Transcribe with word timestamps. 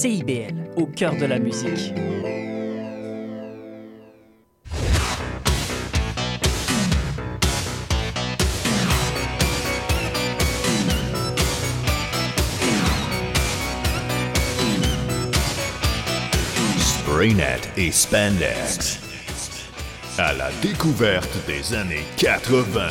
CIBL, 0.00 0.54
au 0.76 0.86
cœur 0.86 1.16
de 1.16 1.26
la 1.26 1.40
musique. 1.40 1.92
Spraynet 16.78 17.58
et 17.76 17.90
Spandex. 17.90 19.00
À 20.16 20.32
la 20.32 20.52
découverte 20.62 21.28
des 21.48 21.74
années 21.74 22.04
80. 22.18 22.86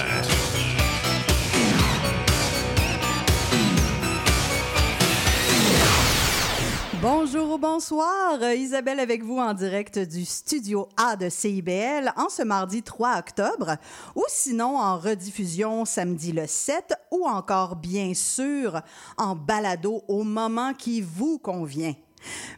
Bonsoir, 7.77 8.41
Euh, 8.41 8.55
Isabelle 8.55 8.99
avec 8.99 9.23
vous 9.23 9.38
en 9.38 9.54
direct 9.54 9.99
du 9.99 10.26
studio 10.26 10.90
A 10.98 11.16
de 11.16 11.30
CIBL 11.30 12.12
en 12.16 12.27
ce 12.27 12.41
mardi 12.41 12.81
3 12.81 13.20
octobre 13.20 13.76
ou 14.16 14.23
sinon 14.27 14.80
en 14.80 14.98
rediffusion 14.98 15.85
samedi 15.85 16.32
le 16.32 16.48
7 16.48 16.95
ou 17.12 17.27
encore 17.27 17.76
bien 17.76 18.16
sûr 18.16 18.82
en 19.20 19.35
balado 19.35 20.02
au 20.08 20.23
moment 20.23 20.73
qui 20.73 21.02
vous 21.02 21.38
convient. 21.38 21.94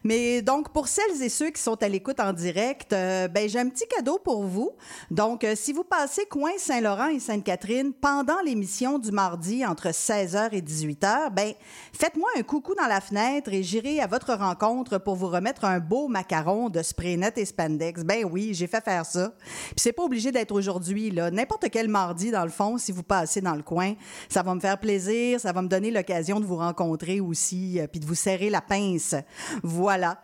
Mais 0.04 0.42
donc, 0.42 0.70
pour 0.70 0.88
celles 0.88 1.22
et 1.22 1.30
ceux 1.30 1.50
qui 1.50 1.62
sont 1.62 1.82
à 1.84 1.88
l'écoute 1.88 2.20
en 2.20 2.34
direct, 2.34 2.94
euh, 2.94 3.28
ben, 3.28 3.48
j'ai 3.50 3.60
un 3.60 3.70
petit 3.70 3.88
cadeau 3.88 4.20
pour 4.24 4.44
vous. 4.44 4.72
Donc, 5.12 5.44
euh, 5.44 5.54
si 5.56 5.74
vous 5.74 5.84
passez 5.84 6.26
coin 6.26 6.52
Saint-Laurent 6.58 7.08
et 7.08 7.20
Sainte-Catherine 7.20 7.94
pendant 7.94 8.40
l'émission 8.46 9.00
du 9.00 9.12
mardi 9.12 9.66
entre 9.66 9.90
16h 9.90 10.50
et 10.52 10.62
18h, 10.62 11.34
ben, 11.34 11.54
faites-moi 11.94 12.30
un 12.38 12.44
coucou 12.44 12.76
dans 12.76 12.88
la 12.88 13.02
fenêtre 13.02 13.52
et 13.54 13.64
j'irai 13.64 14.00
à 14.00 14.08
votre 14.08 14.34
rencontre 14.34 14.98
pour 14.98 15.16
vous 15.16 15.28
remettre 15.28 15.66
un 15.66 15.80
beau 15.80 16.08
macaron 16.08 16.70
de 16.70 16.82
Spraynet 16.82 17.34
et 17.38 17.46
Spandex. 17.46 18.04
Ben 18.04 18.26
oui, 18.26 18.54
j'ai 18.54 18.68
fait 18.68 18.84
faire 18.84 19.06
ça. 19.06 19.34
Puis 19.40 19.76
c'est 19.78 19.94
pas 19.94 20.04
obligé 20.04 20.32
d'être 20.32 20.52
aujourd'hui, 20.52 21.12
là. 21.12 21.32
N'importe 21.32 21.70
quel 21.72 21.88
mardi, 21.88 22.32
dans 22.32 22.44
le 22.44 22.50
fond, 22.50 22.78
si 22.78 22.92
vous 22.92 23.04
passez 23.04 23.42
dans 23.42 23.56
le 23.56 23.64
coin, 23.64 23.94
ça 24.30 24.44
va 24.44 24.56
me 24.56 24.60
faire 24.60 24.80
plaisir, 24.80 25.40
ça 25.40 25.52
va 25.52 25.62
me 25.62 25.68
donner 25.68 25.92
l'occasion 25.92 26.40
de 26.40 26.46
vous 26.46 26.58
rencontrer 26.58 27.20
aussi, 27.20 27.80
euh, 27.80 27.88
puis 27.88 28.00
de 28.00 28.06
vous 28.06 28.16
serrer 28.16 28.50
la 28.50 28.62
pince. 28.62 29.16
Voilà. 29.64 30.20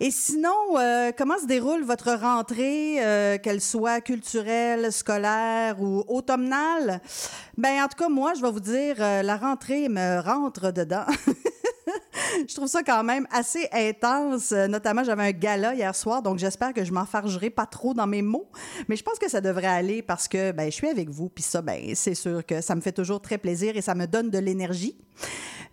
Et 0.00 0.10
sinon, 0.10 0.78
euh, 0.78 1.10
comment 1.16 1.38
se 1.38 1.46
déroule 1.46 1.82
votre 1.82 2.12
rentrée, 2.12 3.04
euh, 3.04 3.36
qu'elle 3.38 3.60
soit 3.60 4.00
culturelle, 4.00 4.92
scolaire 4.92 5.80
ou 5.80 6.04
automnale? 6.06 7.00
Ben, 7.56 7.82
en 7.82 7.88
tout 7.88 7.96
cas, 7.98 8.08
moi, 8.08 8.34
je 8.34 8.42
vais 8.42 8.50
vous 8.50 8.60
dire, 8.60 8.96
euh, 9.00 9.22
la 9.22 9.36
rentrée 9.36 9.88
me 9.88 10.20
rentre 10.20 10.72
dedans. 10.72 11.04
je 12.48 12.54
trouve 12.54 12.68
ça 12.68 12.82
quand 12.84 13.02
même 13.02 13.26
assez 13.32 13.68
intense. 13.72 14.52
Notamment, 14.52 15.02
j'avais 15.02 15.24
un 15.24 15.32
gala 15.32 15.74
hier 15.74 15.94
soir, 15.96 16.22
donc 16.22 16.38
j'espère 16.38 16.72
que 16.72 16.84
je 16.84 16.92
m'enfargerai 16.92 17.50
pas 17.50 17.66
trop 17.66 17.92
dans 17.92 18.06
mes 18.06 18.22
mots. 18.22 18.48
Mais 18.88 18.94
je 18.94 19.02
pense 19.02 19.18
que 19.18 19.28
ça 19.28 19.40
devrait 19.40 19.66
aller 19.66 20.02
parce 20.02 20.28
que 20.28 20.52
ben, 20.52 20.66
je 20.66 20.76
suis 20.76 20.88
avec 20.88 21.10
vous, 21.10 21.28
puis 21.28 21.42
ça, 21.42 21.60
ben, 21.60 21.94
c'est 21.94 22.14
sûr 22.14 22.46
que 22.46 22.60
ça 22.60 22.76
me 22.76 22.80
fait 22.80 22.92
toujours 22.92 23.20
très 23.20 23.38
plaisir 23.38 23.76
et 23.76 23.82
ça 23.82 23.94
me 23.94 24.06
donne 24.06 24.30
de 24.30 24.38
l'énergie. 24.38 24.96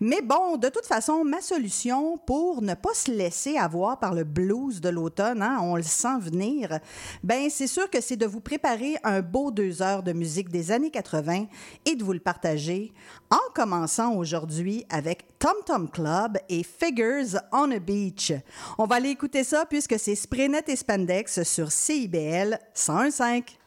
Mais 0.02 0.22
bon, 0.22 0.58
de 0.58 0.68
toute 0.68 0.86
façon, 0.86 1.24
ma 1.24 1.42
solution 1.42 2.18
pour 2.18 2.62
ne 2.62 2.74
pas 2.74 2.94
se 2.94 3.12
laisser 3.12 3.58
avoir 3.58 3.98
par 3.98 4.14
le 4.14 4.26
blues 4.26 4.82
de 4.82 4.90
l'automne, 4.90 5.42
hein, 5.42 5.60
on 5.62 5.78
le 5.78 5.84
sent 5.84 6.20
venir, 6.20 6.80
ben 7.24 7.50
c'est 7.50 7.68
sûr 7.68 7.90
que 7.90 8.02
c'est 8.02 8.18
de 8.18 8.26
vous 8.26 8.42
préparer 8.42 8.96
un 9.04 9.22
beau 9.22 9.52
deux 9.52 9.82
heures 9.82 10.04
de 10.04 10.12
musique 10.12 10.50
des 10.50 10.72
années 10.72 10.92
80 10.92 11.46
et 11.86 11.96
de 11.96 12.04
vous 12.04 12.14
le 12.14 12.20
partager 12.20 12.94
en 13.30 13.54
commençant 13.54 14.16
aujourd'hui 14.16 14.86
avec 14.90 15.40
Tom 15.40 15.56
Tom 15.66 15.90
Club 15.90 16.38
et 16.50 16.64
Figures 16.64 17.40
on 17.54 17.72
a 17.72 17.80
Beach. 17.80 18.34
On 18.78 18.86
va 18.86 18.96
aller 18.96 19.10
écouter 19.10 19.44
ça 19.44 19.66
puisque 19.66 19.98
c'est 19.98 20.16
Spraynet 20.16 20.64
et 20.68 20.76
Spandex 20.76 21.44
sur 21.44 21.72
CIBL 21.72 22.60
101.5. 22.76 23.65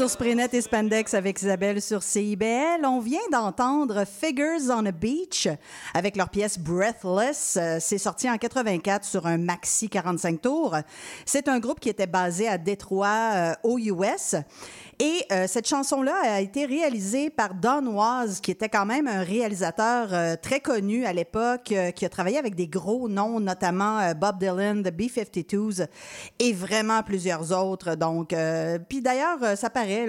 sur 0.00 0.08
Sprinet 0.08 0.48
et 0.54 0.62
Spandex 0.62 1.12
avec 1.12 1.42
Isabelle 1.42 1.82
sur 1.82 2.02
CIBL. 2.02 2.86
On 2.86 3.00
vient 3.00 3.18
d'entendre 3.30 4.04
Figures 4.06 4.70
on 4.74 4.86
a 4.86 4.92
Beach 4.92 5.29
avec 5.94 6.16
leur 6.16 6.28
pièce 6.30 6.58
Breathless. 6.58 7.58
Euh, 7.60 7.78
C'est 7.80 7.98
sorti 7.98 8.28
en 8.28 8.36
84 8.36 9.04
sur 9.04 9.26
un 9.26 9.38
maxi 9.38 9.88
45 9.88 10.40
tours. 10.40 10.76
C'est 11.24 11.48
un 11.48 11.58
groupe 11.58 11.80
qui 11.80 11.88
était 11.88 12.06
basé 12.06 12.48
à 12.48 12.58
Détroit, 12.58 13.30
euh, 13.34 13.54
aux 13.62 13.78
US. 13.78 14.34
Et 14.98 15.24
euh, 15.32 15.46
cette 15.46 15.66
chanson-là 15.66 16.14
a 16.22 16.40
été 16.40 16.66
réalisée 16.66 17.30
par 17.30 17.54
Don 17.54 17.86
Was, 17.86 18.40
qui 18.42 18.50
était 18.50 18.68
quand 18.68 18.84
même 18.84 19.06
un 19.06 19.22
réalisateur 19.22 20.38
très 20.40 20.60
connu 20.60 21.06
à 21.06 21.12
l'époque, 21.12 21.72
qui 21.96 22.04
a 22.04 22.08
travaillé 22.08 22.36
avec 22.36 22.54
des 22.54 22.66
gros 22.66 23.08
noms, 23.08 23.40
notamment 23.40 24.12
Bob 24.14 24.38
Dylan, 24.38 24.82
The 24.82 24.90
B-52s 24.90 25.86
et 26.38 26.52
vraiment 26.52 27.02
plusieurs 27.02 27.50
autres. 27.52 27.94
Donc, 27.94 28.34
puis 28.88 29.00
d'ailleurs, 29.00 29.56
ça 29.56 29.70
paraît 29.70 30.06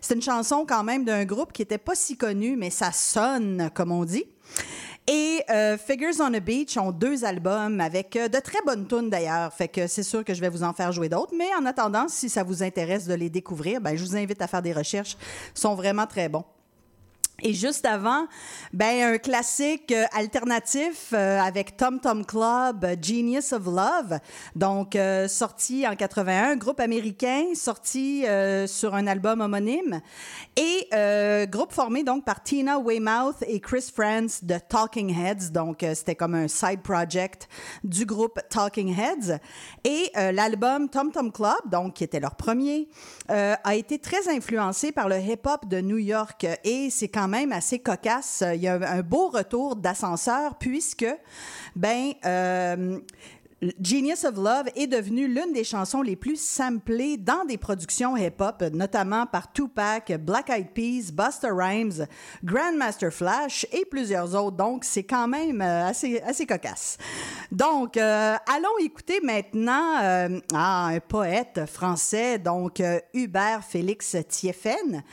c'est 0.00 0.14
une 0.14 0.22
chanson 0.22 0.64
quand 0.66 0.84
même 0.84 1.04
d'un 1.04 1.24
groupe 1.24 1.52
qui 1.52 1.62
était 1.62 1.78
pas 1.78 1.94
si 1.94 2.16
connu, 2.16 2.56
mais 2.56 2.70
ça 2.70 2.92
sonne 2.92 3.70
comme 3.74 3.92
on 3.92 4.04
dit. 4.04 4.24
Et 5.08 5.42
euh, 5.50 5.76
Figures 5.76 6.14
on 6.20 6.32
a 6.32 6.38
Beach 6.38 6.76
ont 6.76 6.92
deux 6.92 7.24
albums 7.24 7.80
avec 7.80 8.14
euh, 8.14 8.28
de 8.28 8.38
très 8.38 8.60
bonnes 8.64 8.86
tunes 8.86 9.10
d'ailleurs. 9.10 9.52
Fait 9.52 9.66
que 9.66 9.88
c'est 9.88 10.04
sûr 10.04 10.24
que 10.24 10.32
je 10.32 10.40
vais 10.40 10.48
vous 10.48 10.62
en 10.62 10.72
faire 10.72 10.92
jouer 10.92 11.08
d'autres. 11.08 11.34
Mais 11.36 11.48
en 11.58 11.66
attendant, 11.66 12.06
si 12.08 12.28
ça 12.28 12.44
vous 12.44 12.62
intéresse 12.62 13.06
de 13.06 13.14
les 13.14 13.28
découvrir, 13.28 13.80
ben, 13.80 13.96
je 13.96 14.04
vous 14.04 14.16
invite 14.16 14.40
à 14.40 14.46
faire 14.46 14.62
des 14.62 14.72
recherches. 14.72 15.16
Ils 15.56 15.60
sont 15.60 15.74
vraiment 15.74 16.06
très 16.06 16.28
bons. 16.28 16.44
Et 17.44 17.54
juste 17.54 17.86
avant, 17.86 18.28
ben 18.72 19.14
un 19.14 19.18
classique 19.18 19.90
euh, 19.90 20.04
alternatif 20.12 21.12
euh, 21.12 21.40
avec 21.40 21.76
Tom 21.76 21.98
Tom 21.98 22.24
Club, 22.24 22.84
euh, 22.84 22.94
Genius 23.02 23.52
of 23.52 23.64
Love, 23.66 24.20
donc 24.54 24.94
euh, 24.94 25.26
sorti 25.26 25.84
en 25.88 25.96
81, 25.96 26.54
groupe 26.54 26.78
américain 26.78 27.46
sorti 27.54 28.24
sur 28.66 28.94
un 28.94 29.06
album 29.06 29.40
homonyme. 29.40 30.00
Et 30.56 30.88
groupe 31.50 31.72
formé 31.72 32.04
donc 32.04 32.24
par 32.24 32.42
Tina 32.42 32.78
Weymouth 32.78 33.36
et 33.46 33.58
Chris 33.60 33.90
France 33.92 34.44
de 34.44 34.56
Talking 34.68 35.10
Heads, 35.10 35.50
donc 35.50 35.84
c'était 35.94 36.14
comme 36.14 36.34
un 36.34 36.48
side 36.48 36.82
project 36.82 37.48
du 37.82 38.06
groupe 38.06 38.38
Talking 38.50 38.94
Heads. 38.96 39.38
Et 39.84 40.10
l'album 40.32 40.88
Tom 40.88 41.10
Tom 41.10 41.32
Club, 41.32 41.70
donc 41.70 41.94
qui 41.94 42.04
était 42.04 42.20
leur 42.20 42.36
premier, 42.36 42.88
a 43.28 43.74
été 43.74 43.98
très 43.98 44.28
influencé 44.28 44.92
par 44.92 45.08
le 45.08 45.18
hip-hop 45.18 45.66
de 45.68 45.80
New 45.80 45.98
York. 45.98 46.46
Et 46.64 46.90
c'est 46.90 47.08
quand 47.08 47.28
même 47.32 47.52
assez 47.52 47.78
cocasse. 47.78 48.44
Il 48.54 48.60
y 48.60 48.68
a 48.68 48.74
un 48.74 49.00
beau 49.00 49.28
retour 49.28 49.74
d'ascenseur 49.74 50.56
puisque, 50.56 51.06
ben, 51.74 52.12
euh, 52.26 53.00
Genius 53.80 54.24
of 54.24 54.38
Love 54.38 54.70
est 54.74 54.88
devenu 54.88 55.28
l'une 55.28 55.52
des 55.52 55.62
chansons 55.62 56.02
les 56.02 56.16
plus 56.16 56.40
samplées 56.40 57.16
dans 57.16 57.44
des 57.44 57.58
productions 57.58 58.16
hip-hop, 58.16 58.60
notamment 58.72 59.24
par 59.24 59.52
Tupac, 59.52 60.10
Black 60.18 60.50
Eyed 60.50 60.72
Peas, 60.72 61.12
Busta 61.12 61.54
Rhymes, 61.54 62.06
Grandmaster 62.42 63.12
Flash 63.12 63.64
et 63.70 63.84
plusieurs 63.84 64.34
autres. 64.34 64.56
Donc, 64.56 64.84
c'est 64.84 65.04
quand 65.04 65.28
même 65.28 65.62
euh, 65.62 65.86
assez, 65.86 66.20
assez 66.22 66.44
cocasse. 66.44 66.98
Donc, 67.52 67.96
euh, 67.96 68.34
allons 68.52 68.78
écouter 68.80 69.20
maintenant 69.22 70.00
euh, 70.02 70.40
ah, 70.52 70.86
un 70.86 70.98
poète 70.98 71.60
français, 71.66 72.40
donc 72.40 72.82
Hubert 73.14 73.62
Félix 73.62 74.16
Thieffen, 74.28 75.04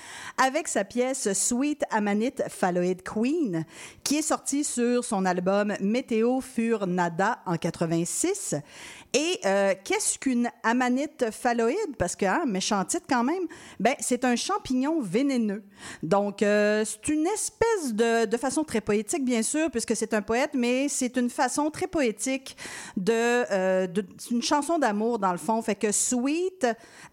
avec 0.43 0.67
sa 0.67 0.83
pièce 0.83 1.31
Sweet 1.33 1.83
Amanite 1.91 2.41
Phalloid 2.49 3.03
Queen, 3.03 3.63
qui 4.03 4.17
est 4.17 4.23
sortie 4.23 4.63
sur 4.63 5.03
son 5.03 5.25
album 5.25 5.75
Météo 5.81 6.41
Fur 6.41 6.87
Nada 6.87 7.43
en 7.45 7.55
86. 7.55 8.38
Suisse. 8.39 8.63
Et 9.13 9.39
euh, 9.45 9.73
qu'est-ce 9.83 10.19
qu'une 10.19 10.49
amanite 10.63 11.31
phalloïde? 11.31 11.95
Parce 11.97 12.15
que, 12.15 12.25
hein, 12.25 12.43
méchant 12.45 12.83
titre 12.85 13.05
quand 13.09 13.23
même, 13.23 13.43
ben, 13.79 13.95
c'est 13.99 14.23
un 14.23 14.35
champignon 14.35 15.01
vénéneux. 15.01 15.63
Donc, 16.03 16.43
euh, 16.43 16.83
c'est 16.85 17.11
une 17.11 17.25
espèce 17.27 17.93
de, 17.93 18.37
façon 18.37 18.63
très 18.63 18.81
poétique, 18.81 19.25
bien 19.25 19.41
sûr, 19.41 19.69
puisque 19.71 19.95
c'est 19.95 20.13
un 20.13 20.21
poète, 20.21 20.51
mais 20.53 20.87
c'est 20.87 21.17
une 21.17 21.29
façon 21.29 21.69
très 21.71 21.87
poétique 21.87 22.55
de, 22.95 23.11
euh, 23.13 23.87
une 24.31 24.41
chanson 24.41 24.77
d'amour, 24.77 25.19
dans 25.19 25.31
le 25.31 25.37
fond. 25.37 25.61
Fait 25.61 25.75
que 25.75 25.91
Sweet, 25.91 26.67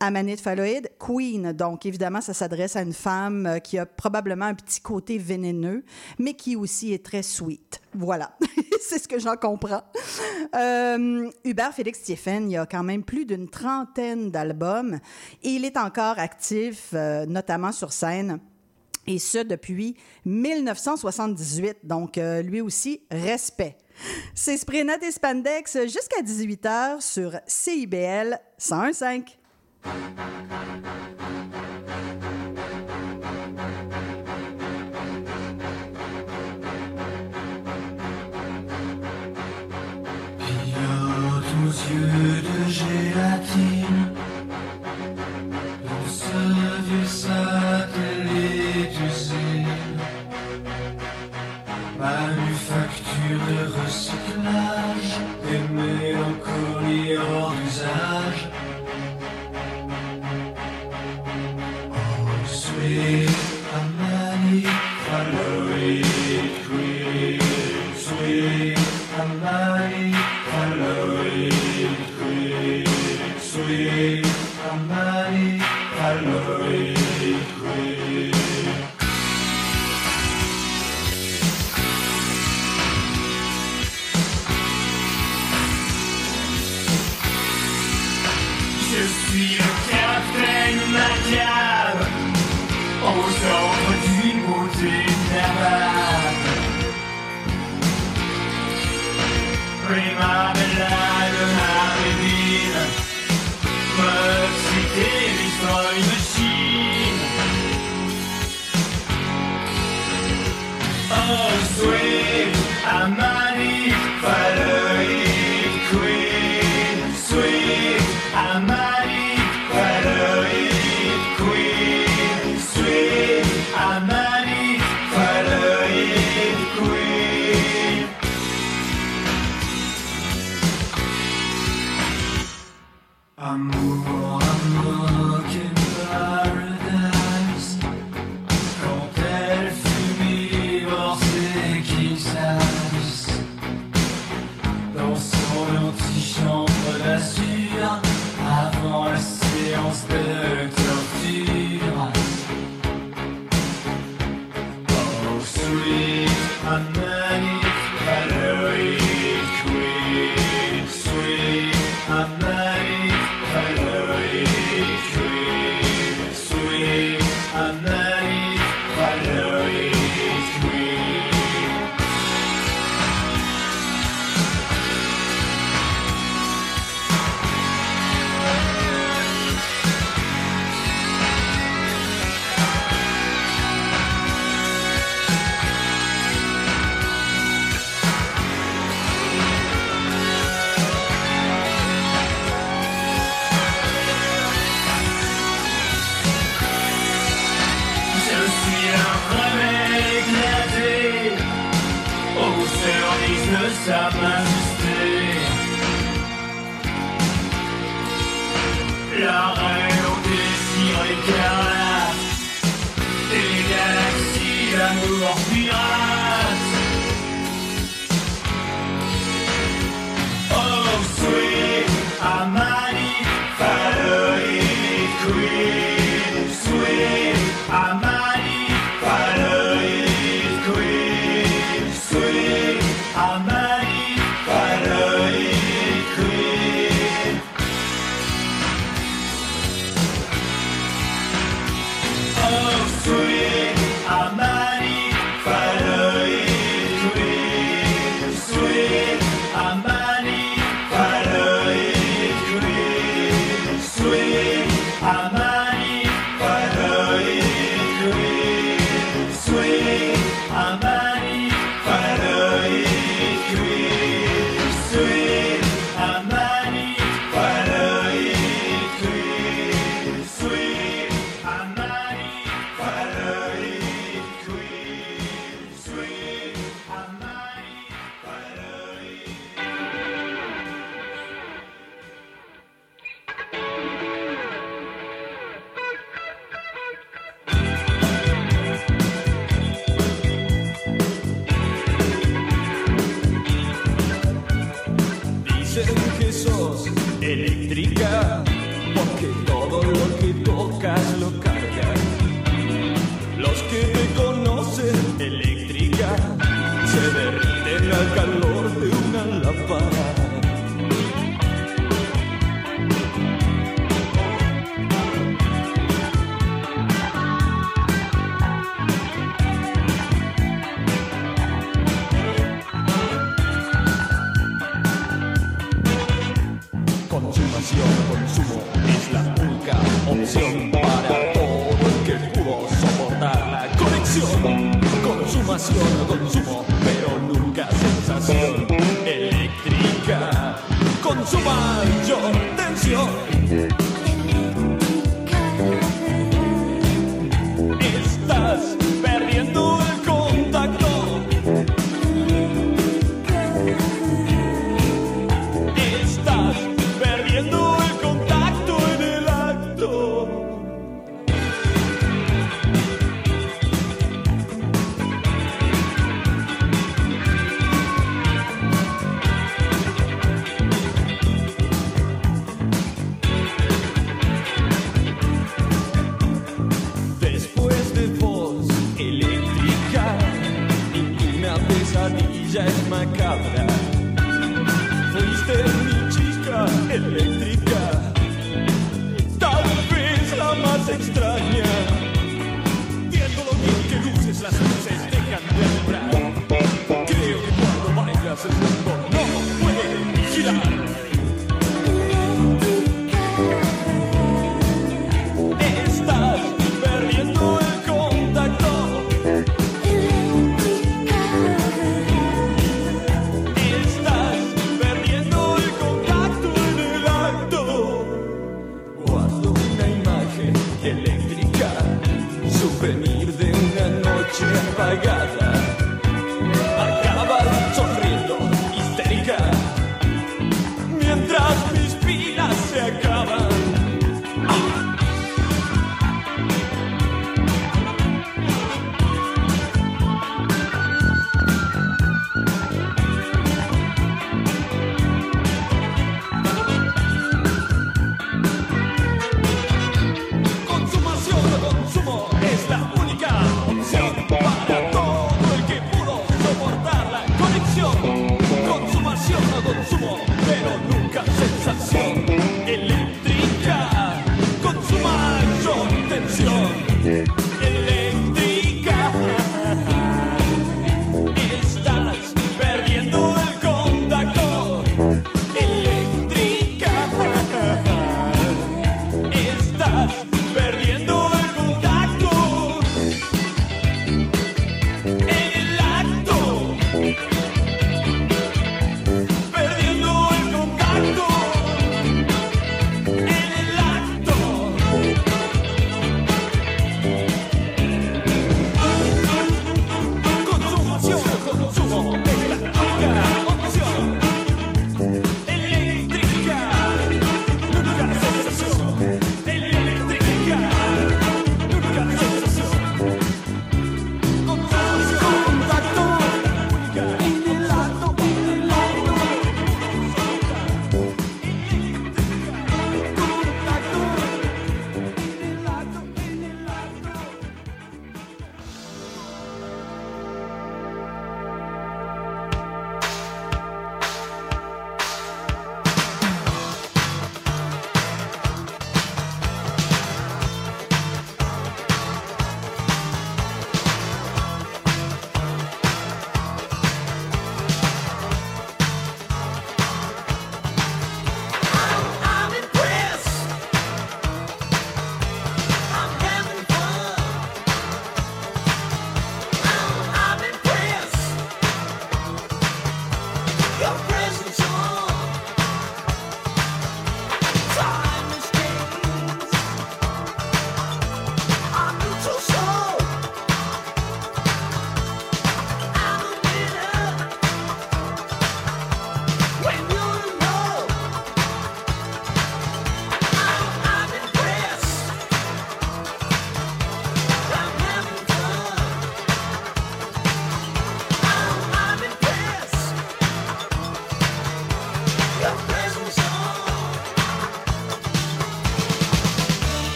amanite 0.00 0.40
phalloïde, 0.40 0.90
Queen. 0.98 1.52
Donc, 1.52 1.86
évidemment, 1.86 2.20
ça 2.20 2.34
s'adresse 2.34 2.74
à 2.74 2.82
une 2.82 2.92
femme 2.92 3.46
euh, 3.46 3.58
qui 3.58 3.78
a 3.78 3.86
probablement 3.86 4.46
un 4.46 4.54
petit 4.54 4.80
côté 4.80 5.18
vénéneux, 5.18 5.84
mais 6.18 6.34
qui 6.34 6.56
aussi 6.56 6.92
est 6.92 7.04
très 7.04 7.22
sweet. 7.22 7.80
Voilà, 7.94 8.36
c'est 8.80 8.98
ce 8.98 9.06
que 9.06 9.18
j'en 9.18 9.36
comprends. 9.36 9.82
Hubert 11.44 11.72
Félix 11.82 12.02
Thieffen, 12.02 12.48
il 12.48 12.52
y 12.52 12.56
a 12.56 12.64
quand 12.64 12.84
même 12.84 13.02
plus 13.02 13.26
d'une 13.26 13.48
trentaine 13.48 14.30
d'albums 14.30 15.00
et 15.42 15.48
il 15.48 15.64
est 15.64 15.76
encore 15.76 16.16
actif, 16.16 16.90
euh, 16.94 17.26
notamment 17.26 17.72
sur 17.72 17.92
scène. 17.92 18.38
Et 19.08 19.18
ce, 19.18 19.38
depuis 19.38 19.96
1978. 20.24 21.78
Donc, 21.82 22.18
euh, 22.18 22.40
lui 22.40 22.60
aussi, 22.60 23.02
respect. 23.10 23.76
C'est 24.32 24.58
Sprinet 24.58 24.98
et 25.02 25.10
Spandex 25.10 25.76
jusqu'à 25.86 26.22
18h 26.22 27.00
sur 27.00 27.32
CIBL 27.48 28.38
101.5. 28.60 29.38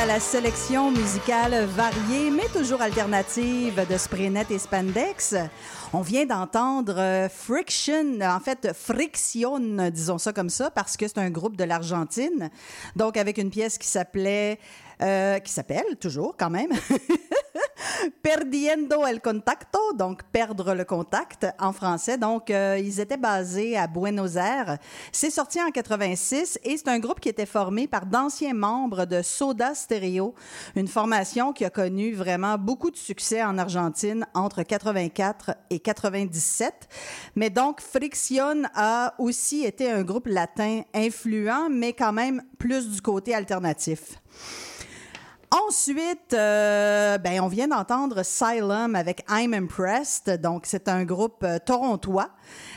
à 0.00 0.06
la 0.06 0.18
sélection 0.18 0.90
musicale 0.90 1.66
variée 1.66 2.30
mais 2.30 2.48
toujours 2.54 2.80
alternative 2.80 3.86
de 3.86 3.98
Spraynet 3.98 4.46
et 4.48 4.58
Spandex. 4.58 5.34
On 5.92 6.00
vient 6.00 6.24
d'entendre 6.24 6.94
euh, 6.96 7.28
Friction, 7.28 8.18
en 8.22 8.40
fait 8.40 8.72
Friction, 8.72 9.90
disons 9.90 10.16
ça 10.16 10.32
comme 10.32 10.48
ça, 10.48 10.70
parce 10.70 10.96
que 10.96 11.06
c'est 11.06 11.18
un 11.18 11.28
groupe 11.28 11.54
de 11.54 11.64
l'Argentine. 11.64 12.48
Donc 12.96 13.18
avec 13.18 13.36
une 13.36 13.50
pièce 13.50 13.76
qui 13.76 13.88
s'appelait, 13.88 14.58
euh, 15.02 15.38
qui 15.38 15.52
s'appelle 15.52 15.96
toujours 16.00 16.34
quand 16.38 16.50
même, 16.50 16.70
Perdiendo 18.22 19.06
el 19.06 19.20
contacto, 19.20 19.78
donc 19.94 20.22
perdre 20.32 20.74
le 20.74 20.84
contact 20.84 21.46
en 21.58 21.72
français. 21.72 22.18
Donc, 22.18 22.50
euh, 22.50 22.78
ils 22.78 23.00
étaient 23.00 23.16
basés 23.16 23.76
à 23.76 23.86
Buenos 23.86 24.36
Aires. 24.36 24.78
C'est 25.12 25.30
sorti 25.30 25.60
en 25.60 25.70
86 25.70 26.58
et 26.64 26.76
c'est 26.76 26.88
un 26.88 26.98
groupe 26.98 27.20
qui 27.20 27.28
était 27.28 27.46
formé 27.46 27.86
par 27.86 28.06
d'anciens 28.06 28.54
membres 28.54 29.04
de 29.04 29.22
Soda 29.22 29.74
Stereo, 29.74 30.34
une 30.76 30.88
formation 30.88 31.52
qui 31.52 31.64
a 31.64 31.70
connu 31.70 32.12
vraiment 32.12 32.58
beaucoup 32.58 32.90
de 32.90 32.96
succès 32.96 33.42
en 33.42 33.58
Argentine 33.58 34.26
entre 34.34 34.62
84 34.62 35.56
et 35.70 35.78
97. 35.78 36.88
Mais 37.36 37.50
donc, 37.50 37.80
Friction 37.80 38.62
a 38.74 39.14
aussi 39.18 39.64
été 39.64 39.90
un 39.90 40.02
groupe 40.02 40.26
latin 40.26 40.82
influent, 40.94 41.68
mais 41.70 41.92
quand 41.92 42.12
même 42.12 42.42
plus 42.58 42.88
du 42.88 43.00
côté 43.02 43.34
alternatif. 43.34 44.20
Ensuite, 45.52 46.32
euh, 46.32 47.18
ben, 47.18 47.40
on 47.40 47.48
vient 47.48 47.66
d'entendre 47.66 48.22
Xylem 48.22 48.94
avec 48.94 49.24
I'm 49.28 49.52
Impressed. 49.52 50.40
Donc, 50.40 50.64
c'est 50.64 50.86
un 50.86 51.04
groupe 51.04 51.42
euh, 51.42 51.58
torontois. 51.58 52.30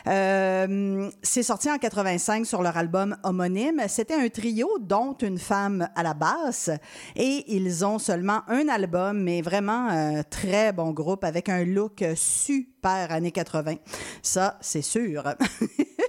Euh, 0.07 1.07
c'est 1.21 1.43
sorti 1.43 1.69
en 1.69 1.77
85 1.77 2.47
sur 2.47 2.63
leur 2.63 2.75
album 2.75 3.15
homonyme. 3.21 3.79
C'était 3.87 4.15
un 4.15 4.27
trio, 4.27 4.67
dont 4.79 5.13
une 5.21 5.37
femme 5.37 5.87
à 5.95 6.01
la 6.01 6.15
basse. 6.15 6.71
Et 7.15 7.43
ils 7.55 7.85
ont 7.85 7.99
seulement 7.99 8.41
un 8.47 8.67
album, 8.67 9.21
mais 9.21 9.43
vraiment 9.43 9.89
un 9.89 10.23
très 10.23 10.73
bon 10.73 10.93
groupe 10.93 11.23
avec 11.23 11.49
un 11.49 11.63
look 11.65 12.03
super 12.15 13.11
années 13.11 13.31
80. 13.31 13.75
Ça, 14.23 14.57
c'est 14.61 14.81
sûr. 14.81 15.23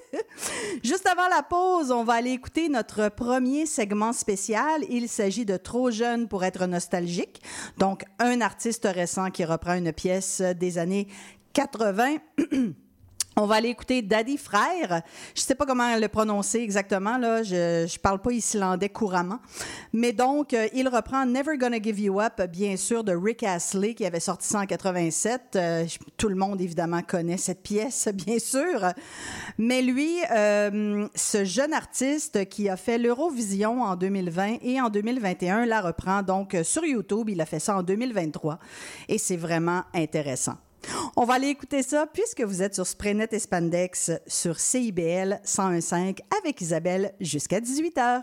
Juste 0.83 1.07
avant 1.07 1.29
la 1.29 1.42
pause, 1.42 1.90
on 1.90 2.05
va 2.05 2.14
aller 2.14 2.31
écouter 2.31 2.68
notre 2.68 3.09
premier 3.09 3.66
segment 3.66 4.12
spécial. 4.12 4.85
Il 4.90 5.09
s'agit 5.09 5.44
de 5.44 5.57
Trop 5.57 5.90
jeune 5.90 6.29
pour 6.29 6.44
être 6.44 6.66
nostalgique. 6.66 7.40
Donc, 7.79 8.05
un 8.18 8.40
artiste 8.40 8.88
récent 8.90 9.31
qui 9.31 9.44
reprend 9.44 9.75
une 9.75 9.92
pièce 9.92 10.40
des 10.40 10.79
années 10.79 11.09
80. 11.53 12.16
On 13.37 13.47
va 13.47 13.57
aller 13.57 13.70
écouter 13.70 14.01
Daddy 14.01 14.37
Frère. 14.37 15.03
Je 15.35 15.40
sais 15.40 15.57
pas 15.57 15.66
comment 15.66 15.97
le 15.97 16.07
prononcer 16.07 16.59
exactement 16.61 17.18
là, 17.18 17.42
je 17.42 17.85
je 17.88 17.99
parle 17.99 18.20
pas 18.20 18.31
islandais 18.31 18.88
couramment. 18.88 19.40
Mais 19.92 20.12
donc 20.12 20.55
euh, 20.55 20.68
il 20.73 20.88
reprend 20.88 21.27
Never 21.27 21.57
Gonna 21.57 21.83
Give 21.83 21.99
You 21.99 22.20
Up 22.20 22.40
bien 22.49 22.77
sûr 22.77 23.03
de 23.03 23.12
Rick 23.12 23.42
Astley 23.42 23.94
qui 23.94 24.07
avait 24.07 24.20
sorti 24.20 24.47
ça 24.47 24.61
en 24.61 24.66
87. 24.66 25.42
Euh, 25.57 25.85
tout 26.16 26.29
le 26.29 26.37
monde 26.37 26.61
évidemment 26.61 27.03
connaît 27.03 27.37
cette 27.37 27.62
pièce 27.64 28.09
bien 28.14 28.38
sûr. 28.38 28.92
Mais 29.59 29.83
lui 29.83 30.12
euh, 30.31 31.09
ce 31.16 31.44
jeune 31.44 31.73
artiste 31.73 32.49
qui 32.49 32.68
a 32.68 32.77
fait 32.77 32.99
l'Eurovision 32.99 33.83
en 33.83 33.97
2020 33.97 34.59
et 34.62 34.81
en 34.81 34.90
2021 34.90 35.66
la 35.66 35.81
reprend 35.81 36.23
donc 36.23 36.57
sur 36.62 36.85
YouTube, 36.85 37.29
il 37.31 37.40
a 37.40 37.47
fait 37.47 37.59
ça 37.59 37.77
en 37.77 37.83
2023 37.83 38.61
et 39.09 39.18
c'est 39.18 39.37
vraiment 39.37 39.83
intéressant. 39.92 40.55
On 41.16 41.25
va 41.25 41.35
aller 41.35 41.49
écouter 41.49 41.83
ça 41.83 42.07
puisque 42.12 42.40
vous 42.40 42.62
êtes 42.62 42.75
sur 42.75 42.87
Spraynet 42.87 43.29
et 43.33 43.38
Spandex 43.38 44.11
sur 44.27 44.59
CIBL 44.59 45.40
101.5 45.44 46.18
avec 46.40 46.61
Isabelle 46.61 47.14
jusqu'à 47.20 47.61
18h. 47.61 48.23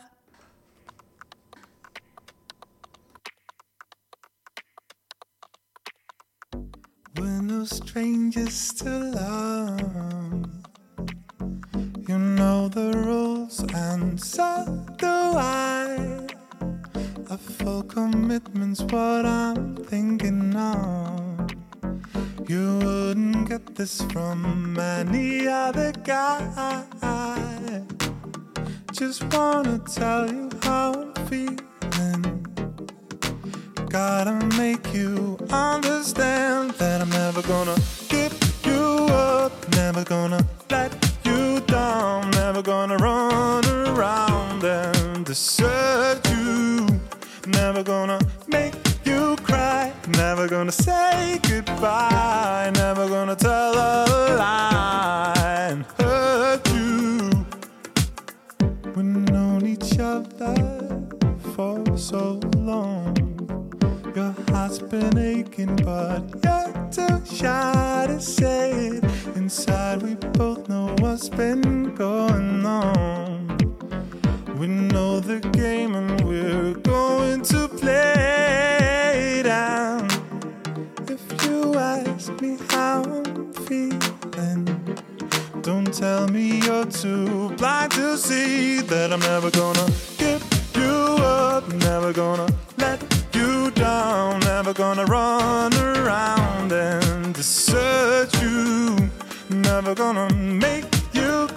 We're 7.18 7.42
no 7.42 7.66
strangers 7.66 8.74
to 8.80 8.90
love. 8.90 9.82
You 12.08 12.18
know 12.18 12.68
the 12.68 12.92
rules, 12.96 13.64
and 13.74 14.20
so 14.20 14.66
do 14.98 15.08
I. 15.08 16.28
A 17.30 17.38
full 17.38 17.84
commitment's 17.84 18.82
what 18.84 19.26
I'm 19.26 19.76
thinking 19.76 20.56
of. 20.56 21.21
You 22.52 22.80
wouldn't 22.80 23.48
get 23.48 23.76
this 23.76 24.02
from 24.12 24.78
any 24.78 25.48
other 25.48 25.94
guy. 26.04 26.82
Just 28.92 29.24
wanna 29.34 29.80
tell 29.80 30.30
you 30.30 30.50
how 30.62 30.92
I'm 30.92 31.14
feeling. 31.30 32.46
Gotta 33.88 34.34
make 34.58 34.94
you 34.94 35.38
understand 35.50 36.72
that 36.72 37.00
I'm 37.00 37.10
never 37.12 37.42
gonna 37.42 37.78
give 38.10 38.36
you 38.66 39.08
up, 39.12 39.54
never 39.70 40.04
gonna 40.04 40.46
let 40.70 40.92
you 41.24 41.62
down, 41.62 42.32
never 42.32 42.62
gonna 42.62 42.98
run 42.98 43.64
around 43.88 44.62
and 44.66 45.26
desert 45.26 46.20
you, 46.30 47.00
never 47.48 47.82
gonna 47.82 48.20
make 48.50 48.91
you 49.06 49.36
cry, 49.38 49.94
never 50.10 50.48
gonna 50.48 50.72
say 50.72 51.40
goodbye, 51.44 52.72
never 52.76 53.08
gonna 53.08 53.36
tell 53.36 53.74
a 53.74 54.06
lie 54.38 55.34
and 55.70 55.86
hurt 55.98 56.68
you. 56.74 57.46
We've 58.96 59.06
known 59.06 59.66
each 59.66 59.98
other 60.00 61.08
for 61.56 61.98
so 61.98 62.40
long. 62.58 63.18
Your 64.16 64.36
heart's 64.50 64.80
been 64.80 65.18
aching, 65.18 65.76
but 65.78 66.24
you're 66.44 66.90
too 66.92 67.26
shy 67.26 68.06
to 68.08 68.20
say 68.20 68.88
it. 68.88 69.04
Inside, 69.36 70.02
we 70.02 70.16
both 70.16 70.68
know 70.68 70.96
what's 71.00 71.30
been 71.30 71.96
going 71.96 72.66
on. 72.66 73.71
We 74.62 74.68
know 74.68 75.20
the 75.20 75.40
game 75.40 75.96
and 75.96 76.22
we're 76.24 76.76
going 76.76 77.42
to 77.46 77.68
play 77.68 79.40
it 79.40 79.48
out. 79.48 80.06
If 81.10 81.44
you 81.46 81.74
ask 81.80 82.40
me 82.40 82.60
how 82.70 83.02
I'm 83.02 83.52
feeling, 83.66 84.66
don't 85.64 85.92
tell 85.92 86.28
me 86.28 86.60
you're 86.60 86.86
too 86.86 87.50
blind 87.58 87.94
to 87.94 88.16
see 88.20 88.82
that 88.82 89.12
I'm 89.12 89.20
never 89.22 89.50
gonna 89.50 89.90
give 90.20 90.46
you 90.76 91.18
up, 91.26 91.68
never 91.74 92.14
gonna 92.14 92.48
let 92.78 93.02
you 93.34 93.72
down, 93.72 94.42
never 94.42 94.74
gonna 94.74 95.06
run 95.06 95.74
around 95.74 96.72
and 96.72 97.34
desert 97.34 98.32
you, 98.40 99.10
never 99.50 99.96
gonna 99.96 100.32
make 100.36 101.01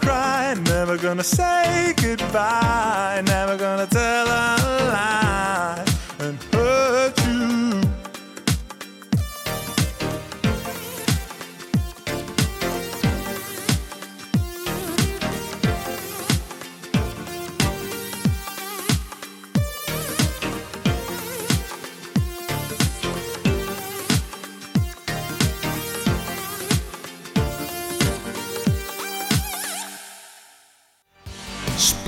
cry, 0.01 0.55
never 0.65 0.97
gonna 0.97 1.25
say 1.25 1.95
goodbye, 1.97 3.23
never 3.27 3.57
gonna 3.57 3.87
tell 3.87 4.27
a 4.27 4.57
lie 4.93 5.94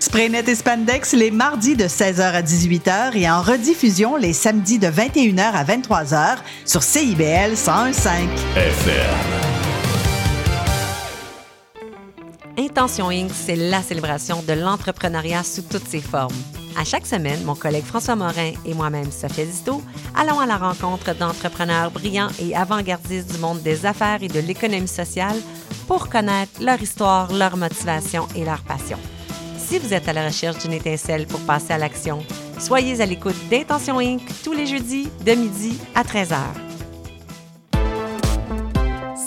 Spraynet 0.00 0.44
et 0.48 0.54
Spandex 0.54 1.12
les 1.12 1.30
mardis 1.30 1.76
de 1.76 1.84
16h 1.84 2.22
à 2.22 2.40
18h 2.40 3.14
et 3.16 3.30
en 3.30 3.42
rediffusion 3.42 4.16
les 4.16 4.32
samedis 4.32 4.78
de 4.78 4.86
21h 4.86 5.52
à 5.52 5.62
23h 5.62 6.38
sur 6.64 6.82
CIBL 6.82 7.52
101.5. 7.52 8.28
FM. 8.56 8.94
Intention 12.58 13.10
Inc., 13.10 13.30
c'est 13.34 13.56
la 13.56 13.82
célébration 13.82 14.42
de 14.42 14.54
l'entrepreneuriat 14.54 15.42
sous 15.42 15.62
toutes 15.62 15.86
ses 15.86 16.00
formes. 16.00 16.34
À 16.78 16.84
chaque 16.84 17.06
semaine, 17.06 17.44
mon 17.44 17.54
collègue 17.54 17.84
François 17.84 18.16
Morin 18.16 18.52
et 18.64 18.72
moi-même, 18.72 19.12
Sophia 19.12 19.44
Disto, 19.44 19.82
allons 20.16 20.40
à 20.40 20.46
la 20.46 20.56
rencontre 20.56 21.14
d'entrepreneurs 21.14 21.90
brillants 21.90 22.30
et 22.40 22.56
avant-gardistes 22.56 23.30
du 23.32 23.38
monde 23.38 23.60
des 23.60 23.84
affaires 23.84 24.22
et 24.22 24.28
de 24.28 24.40
l'économie 24.40 24.88
sociale 24.88 25.36
pour 25.86 26.08
connaître 26.08 26.52
leur 26.62 26.80
histoire, 26.80 27.30
leur 27.34 27.58
motivation 27.58 28.26
et 28.34 28.46
leur 28.46 28.62
passion. 28.62 28.98
Si 29.70 29.78
vous 29.78 29.94
êtes 29.94 30.08
à 30.08 30.12
la 30.12 30.26
recherche 30.26 30.58
d'une 30.58 30.72
étincelle 30.72 31.28
pour 31.28 31.38
passer 31.42 31.72
à 31.72 31.78
l'action, 31.78 32.24
soyez 32.58 33.00
à 33.00 33.06
l'écoute 33.06 33.36
d'Intention 33.48 34.00
Inc. 34.00 34.20
tous 34.42 34.52
les 34.52 34.66
jeudis 34.66 35.08
de 35.24 35.30
midi 35.30 35.78
à 35.94 36.02
13h. 36.02 36.38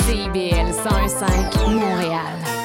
CIBL 0.01 0.73
105 0.83 1.67
Montréal. 1.69 2.62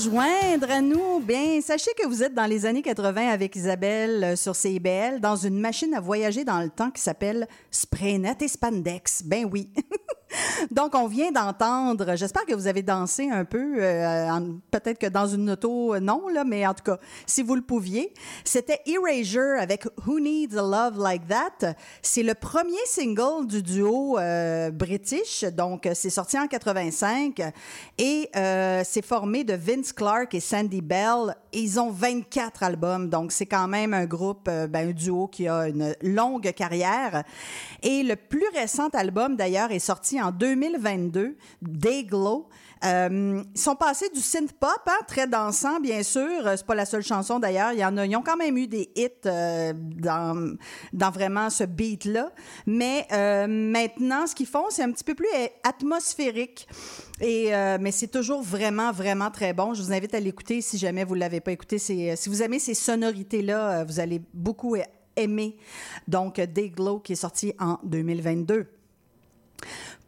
Joindre 0.00 0.70
à 0.70 0.80
nous, 0.80 1.20
bien, 1.20 1.60
sachez 1.60 1.90
que 1.98 2.06
vous 2.06 2.22
êtes 2.22 2.32
dans 2.32 2.46
les 2.46 2.64
années 2.64 2.80
80 2.80 3.28
avec 3.28 3.54
Isabelle 3.54 4.24
euh, 4.24 4.36
sur 4.36 4.56
CIBL 4.56 5.20
dans 5.20 5.36
une 5.36 5.60
machine 5.60 5.92
à 5.92 6.00
voyager 6.00 6.42
dans 6.42 6.60
le 6.60 6.70
temps 6.70 6.90
qui 6.90 7.02
s'appelle 7.02 7.46
Spraynet 7.70 8.36
et 8.40 8.48
Spandex. 8.48 9.22
Ben 9.24 9.46
oui. 9.50 9.68
Donc, 10.80 10.94
on 10.94 11.08
vient 11.08 11.30
d'entendre, 11.30 12.16
j'espère 12.16 12.46
que 12.46 12.54
vous 12.54 12.66
avez 12.66 12.80
dansé 12.80 13.28
un 13.28 13.44
peu, 13.44 13.74
euh, 13.80 14.40
peut-être 14.70 14.98
que 14.98 15.08
dans 15.08 15.26
une 15.26 15.50
auto, 15.50 15.94
euh, 15.94 16.00
non, 16.00 16.26
là, 16.28 16.42
mais 16.42 16.66
en 16.66 16.72
tout 16.72 16.84
cas, 16.84 16.96
si 17.26 17.42
vous 17.42 17.54
le 17.54 17.60
pouviez. 17.60 18.14
C'était 18.44 18.80
Erasure 18.86 19.60
avec 19.60 19.84
Who 20.06 20.20
Needs 20.20 20.56
a 20.56 20.62
Love 20.62 20.98
Like 20.98 21.28
That. 21.28 21.74
C'est 22.00 22.22
le 22.22 22.32
premier 22.32 22.78
single 22.86 23.46
du 23.46 23.62
duo 23.62 24.18
euh, 24.18 24.70
british, 24.70 25.44
donc 25.44 25.86
c'est 25.92 26.08
sorti 26.08 26.38
en 26.38 26.46
85 26.46 27.42
et 27.98 28.30
c'est 28.32 29.04
formé 29.04 29.44
de 29.44 29.52
Vince 29.52 29.92
Clark 29.92 30.34
et 30.34 30.40
Sandy 30.40 30.80
Bell. 30.80 31.36
Ils 31.52 31.78
ont 31.78 31.90
24 31.90 32.62
albums, 32.62 33.10
donc 33.10 33.32
c'est 33.32 33.44
quand 33.44 33.68
même 33.68 33.92
un 33.92 34.06
groupe, 34.06 34.46
ben, 34.46 34.88
un 34.88 34.92
duo 34.92 35.26
qui 35.26 35.46
a 35.46 35.68
une 35.68 35.94
longue 36.00 36.50
carrière. 36.52 37.24
Et 37.82 38.02
le 38.02 38.16
plus 38.16 38.48
récent 38.54 38.88
album, 38.94 39.36
d'ailleurs, 39.36 39.72
est 39.72 39.78
sorti 39.78 40.22
en 40.22 40.30
2022, 40.78 41.36
Dayglow. 41.62 42.48
Euh, 42.82 43.42
ils 43.54 43.60
sont 43.60 43.76
passés 43.76 44.08
du 44.08 44.20
synth 44.20 44.52
pop, 44.52 44.80
hein, 44.86 45.04
très 45.06 45.26
dansant, 45.26 45.80
bien 45.80 46.02
sûr. 46.02 46.46
Euh, 46.46 46.54
C'est 46.56 46.64
pas 46.64 46.74
la 46.74 46.86
seule 46.86 47.02
chanson 47.02 47.38
d'ailleurs. 47.38 47.72
Ils 47.72 48.16
ont 48.16 48.22
quand 48.22 48.38
même 48.38 48.56
eu 48.56 48.66
des 48.66 48.90
hits 48.96 49.08
euh, 49.26 49.74
dans, 49.74 50.56
vraiment 50.92 51.50
ce 51.50 51.64
beat-là. 51.64 52.32
Mais 52.66 53.06
maintenant, 53.48 54.26
ce 54.26 54.34
qu'ils 54.34 54.46
font, 54.46 54.66
c'est 54.70 54.82
un 54.82 54.90
petit 54.92 55.04
peu 55.04 55.14
plus 55.14 55.28
atmosphérique. 55.62 56.66
Mais 57.20 57.92
c'est 57.92 58.08
toujours 58.08 58.42
vraiment, 58.42 58.92
vraiment 58.92 59.30
très 59.30 59.52
bon. 59.52 59.74
Je 59.74 59.82
vous 59.82 59.92
invite 59.92 60.14
à 60.14 60.20
l'écouter 60.20 60.60
si 60.62 60.78
jamais 60.78 61.04
vous 61.04 61.14
ne 61.14 61.20
l'avez 61.20 61.40
pas 61.40 61.52
écouté. 61.52 61.78
Si 61.78 62.28
vous 62.28 62.42
aimez 62.42 62.58
ces 62.58 62.74
sonorités-là, 62.74 63.84
vous 63.84 64.00
allez 64.00 64.22
beaucoup 64.32 64.76
aimer. 65.16 65.56
Donc, 66.08 66.40
Dayglow 66.40 67.00
qui 67.00 67.12
est 67.12 67.16
sorti 67.16 67.52
en 67.58 67.78
2022. 67.84 68.66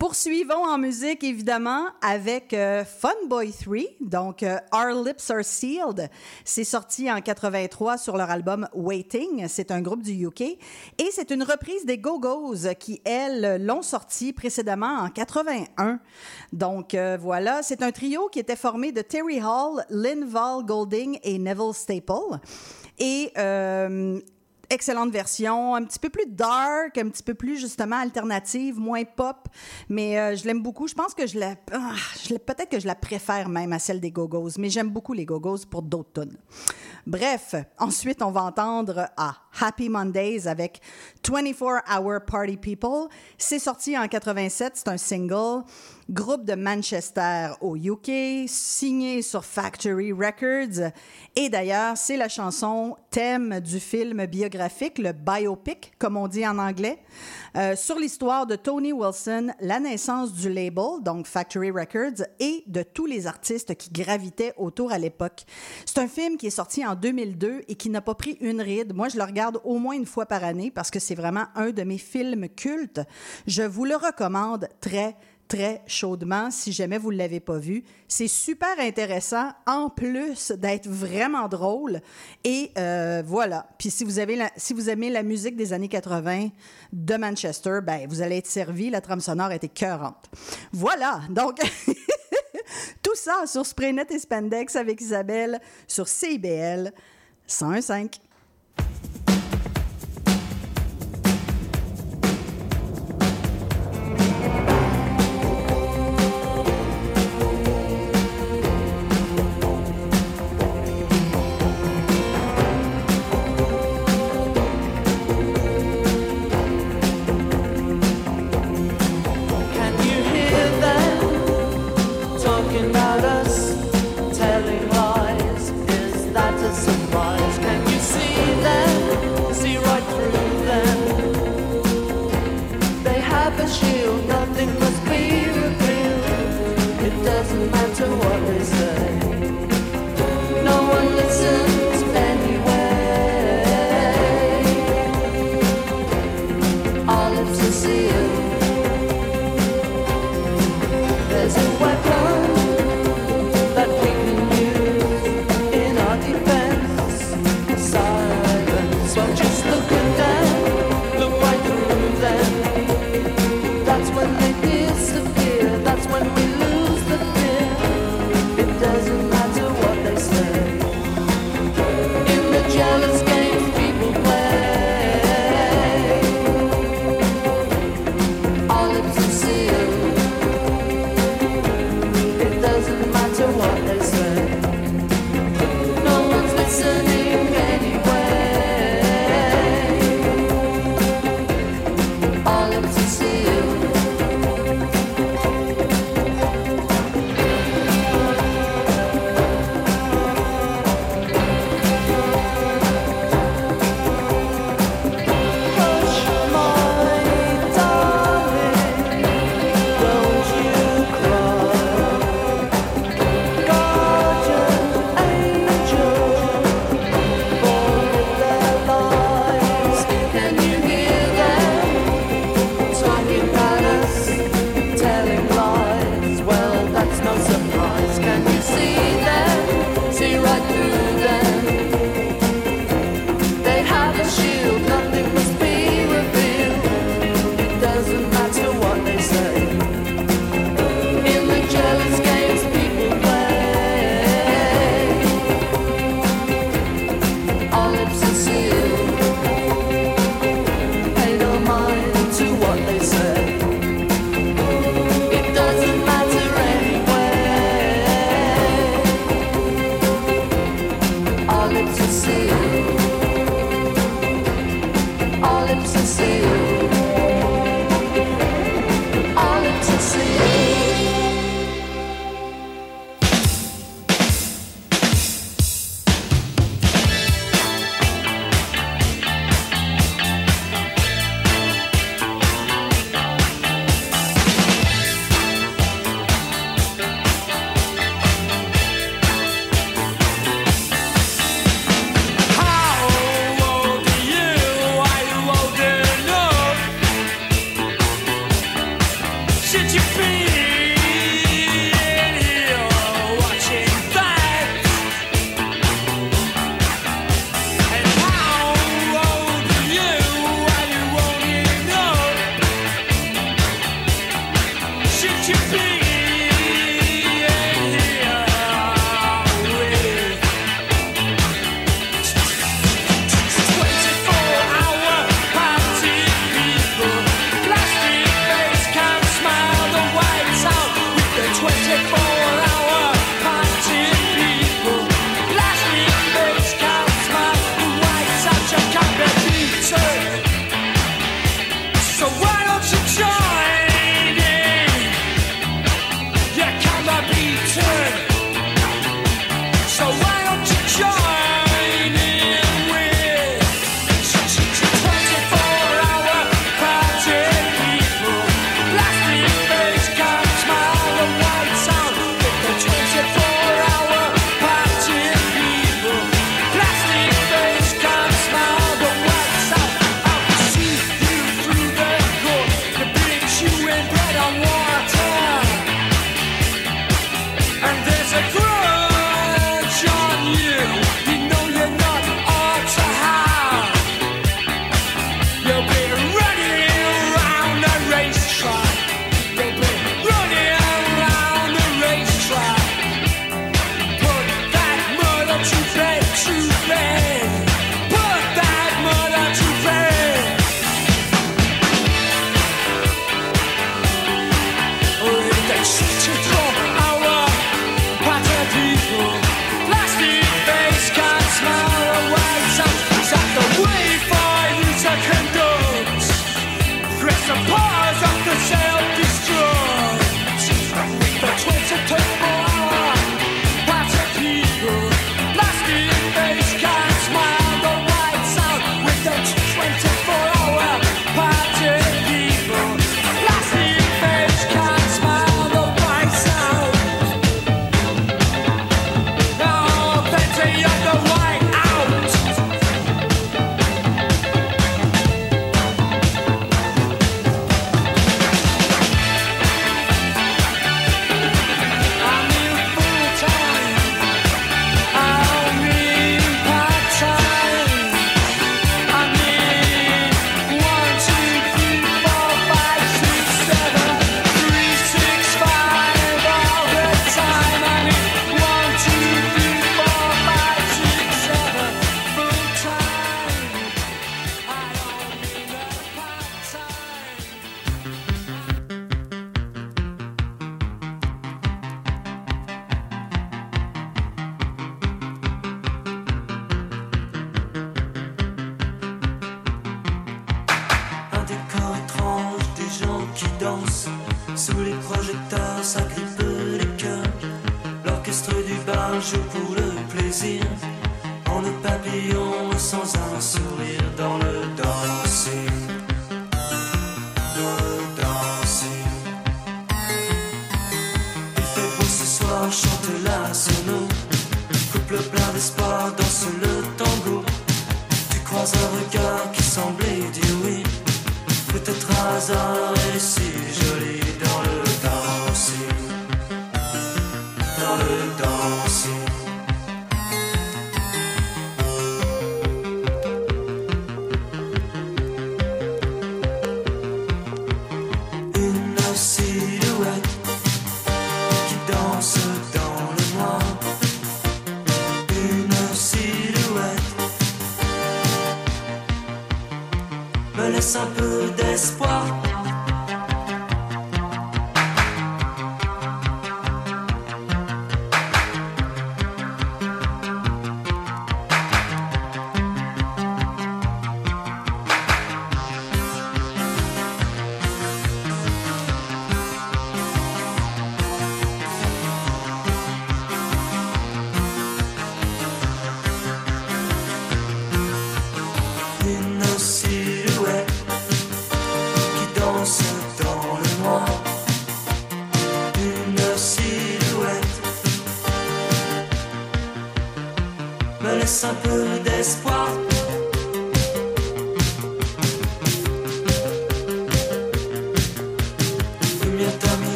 Poursuivons 0.00 0.64
en 0.64 0.78
musique, 0.78 1.22
évidemment, 1.24 1.84
avec 2.00 2.54
euh, 2.54 2.86
Fun 2.86 3.12
Boy 3.28 3.52
3, 3.52 3.76
donc 4.00 4.42
euh, 4.42 4.56
Our 4.72 5.04
Lips 5.04 5.30
Are 5.30 5.44
Sealed. 5.44 6.08
C'est 6.42 6.64
sorti 6.64 7.12
en 7.12 7.20
83 7.20 7.98
sur 7.98 8.16
leur 8.16 8.30
album 8.30 8.66
Waiting. 8.72 9.44
C'est 9.46 9.70
un 9.70 9.82
groupe 9.82 10.02
du 10.02 10.12
UK. 10.26 10.40
Et 10.40 11.10
c'est 11.12 11.30
une 11.30 11.42
reprise 11.42 11.84
des 11.84 11.98
Go-Go's 11.98 12.68
qui, 12.78 13.02
elles, 13.04 13.62
l'ont 13.62 13.82
sorti 13.82 14.32
précédemment 14.32 15.00
en 15.00 15.10
81. 15.10 16.00
Donc 16.54 16.94
euh, 16.94 17.18
voilà, 17.20 17.62
c'est 17.62 17.82
un 17.82 17.92
trio 17.92 18.30
qui 18.30 18.38
était 18.38 18.56
formé 18.56 18.92
de 18.92 19.02
Terry 19.02 19.42
Hall, 19.42 19.84
Lynn 19.90 20.24
Val 20.24 20.64
Golding 20.64 21.18
et 21.22 21.38
Neville 21.38 21.74
Staple. 21.74 22.40
Et 22.98 23.32
euh, 23.36 24.18
excellente 24.70 25.10
version, 25.10 25.74
un 25.74 25.84
petit 25.84 25.98
peu 25.98 26.08
plus 26.08 26.26
dark, 26.26 26.96
un 26.96 27.08
petit 27.08 27.22
peu 27.22 27.34
plus 27.34 27.58
justement 27.58 27.96
alternative, 27.96 28.78
moins 28.78 29.04
pop, 29.04 29.48
mais 29.88 30.18
euh, 30.18 30.36
je 30.36 30.44
l'aime 30.44 30.62
beaucoup. 30.62 30.86
Je 30.86 30.94
pense 30.94 31.12
que 31.12 31.26
je 31.26 31.38
la, 31.38 31.56
ah, 31.72 31.94
peut-être 32.24 32.70
que 32.70 32.80
je 32.80 32.86
la 32.86 32.94
préfère 32.94 33.48
même 33.48 33.72
à 33.72 33.78
celle 33.78 34.00
des 34.00 34.10
Go-Go's, 34.10 34.58
mais 34.58 34.70
j'aime 34.70 34.90
beaucoup 34.90 35.12
les 35.12 35.24
Go-Go's 35.24 35.66
pour 35.66 35.82
d'autres 35.82 36.22
tunes. 36.22 36.36
Bref, 37.06 37.54
ensuite 37.78 38.22
on 38.22 38.30
va 38.30 38.42
entendre 38.42 39.08
à 39.16 39.34
Happy 39.60 39.88
Mondays 39.88 40.46
avec 40.46 40.80
24 41.28 41.82
Hour 41.98 42.20
Party 42.26 42.56
People. 42.56 43.08
C'est 43.36 43.58
sorti 43.58 43.98
en 43.98 44.06
87, 44.06 44.72
c'est 44.76 44.88
un 44.88 44.96
single. 44.96 45.64
Groupe 46.10 46.44
de 46.44 46.56
Manchester 46.56 47.50
au 47.60 47.76
UK, 47.76 48.48
signé 48.48 49.22
sur 49.22 49.44
Factory 49.44 50.10
Records. 50.12 50.90
Et 51.36 51.48
d'ailleurs, 51.48 51.96
c'est 51.96 52.16
la 52.16 52.28
chanson 52.28 52.96
thème 53.10 53.60
du 53.60 53.78
film 53.78 54.26
biographique, 54.26 54.98
le 54.98 55.12
biopic, 55.12 55.92
comme 56.00 56.16
on 56.16 56.26
dit 56.26 56.44
en 56.44 56.58
anglais, 56.58 56.98
euh, 57.56 57.76
sur 57.76 57.96
l'histoire 57.96 58.46
de 58.46 58.56
Tony 58.56 58.92
Wilson, 58.92 59.52
la 59.60 59.78
naissance 59.78 60.32
du 60.32 60.52
label, 60.52 61.00
donc 61.02 61.28
Factory 61.28 61.70
Records, 61.70 62.26
et 62.40 62.64
de 62.66 62.82
tous 62.82 63.06
les 63.06 63.28
artistes 63.28 63.76
qui 63.76 63.90
gravitaient 63.90 64.52
autour 64.56 64.90
à 64.90 64.98
l'époque. 64.98 65.44
C'est 65.86 65.98
un 65.98 66.08
film 66.08 66.36
qui 66.38 66.48
est 66.48 66.50
sorti 66.50 66.84
en 66.84 66.96
2002 66.96 67.62
et 67.68 67.74
qui 67.76 67.88
n'a 67.88 68.00
pas 68.00 68.16
pris 68.16 68.36
une 68.40 68.60
ride. 68.60 68.94
Moi, 68.94 69.10
je 69.10 69.16
le 69.16 69.22
regarde 69.22 69.60
au 69.62 69.78
moins 69.78 69.94
une 69.94 70.06
fois 70.06 70.26
par 70.26 70.42
année 70.42 70.72
parce 70.72 70.90
que 70.90 70.98
c'est 70.98 71.14
vraiment 71.14 71.44
un 71.54 71.70
de 71.70 71.84
mes 71.84 71.98
films 71.98 72.48
cultes. 72.48 73.00
Je 73.46 73.62
vous 73.62 73.84
le 73.84 73.94
recommande 73.94 74.68
très, 74.80 74.90
très 74.90 75.16
chaudement 75.86 76.50
si 76.50 76.72
jamais 76.72 76.98
vous 76.98 77.12
ne 77.12 77.16
l'avez 77.16 77.40
pas 77.40 77.58
vu. 77.58 77.84
C'est 78.08 78.28
super 78.28 78.78
intéressant, 78.78 79.50
en 79.66 79.88
plus 79.88 80.52
d'être 80.52 80.88
vraiment 80.88 81.48
drôle. 81.48 82.00
Et 82.44 82.70
euh, 82.78 83.22
voilà. 83.24 83.66
Puis 83.78 83.90
si 83.90 84.04
vous, 84.04 84.18
avez 84.18 84.36
la- 84.36 84.50
si 84.56 84.74
vous 84.74 84.88
aimez 84.90 85.10
la 85.10 85.22
musique 85.22 85.56
des 85.56 85.72
années 85.72 85.88
80 85.88 86.48
de 86.92 87.16
Manchester, 87.16 87.80
ben, 87.82 88.06
vous 88.08 88.22
allez 88.22 88.38
être 88.38 88.46
servi. 88.46 88.90
La 88.90 89.00
trame 89.00 89.20
sonore 89.20 89.52
était 89.52 89.68
cœurante. 89.68 90.30
Voilà. 90.72 91.22
Donc... 91.30 91.58
Tout 93.02 93.16
ça 93.16 93.46
sur 93.46 93.66
Spraynet 93.66 94.06
et 94.10 94.18
Spandex 94.18 94.76
avec 94.76 95.00
Isabelle 95.00 95.60
sur 95.88 96.06
CIBL 96.06 96.92
101.5. 97.48 98.20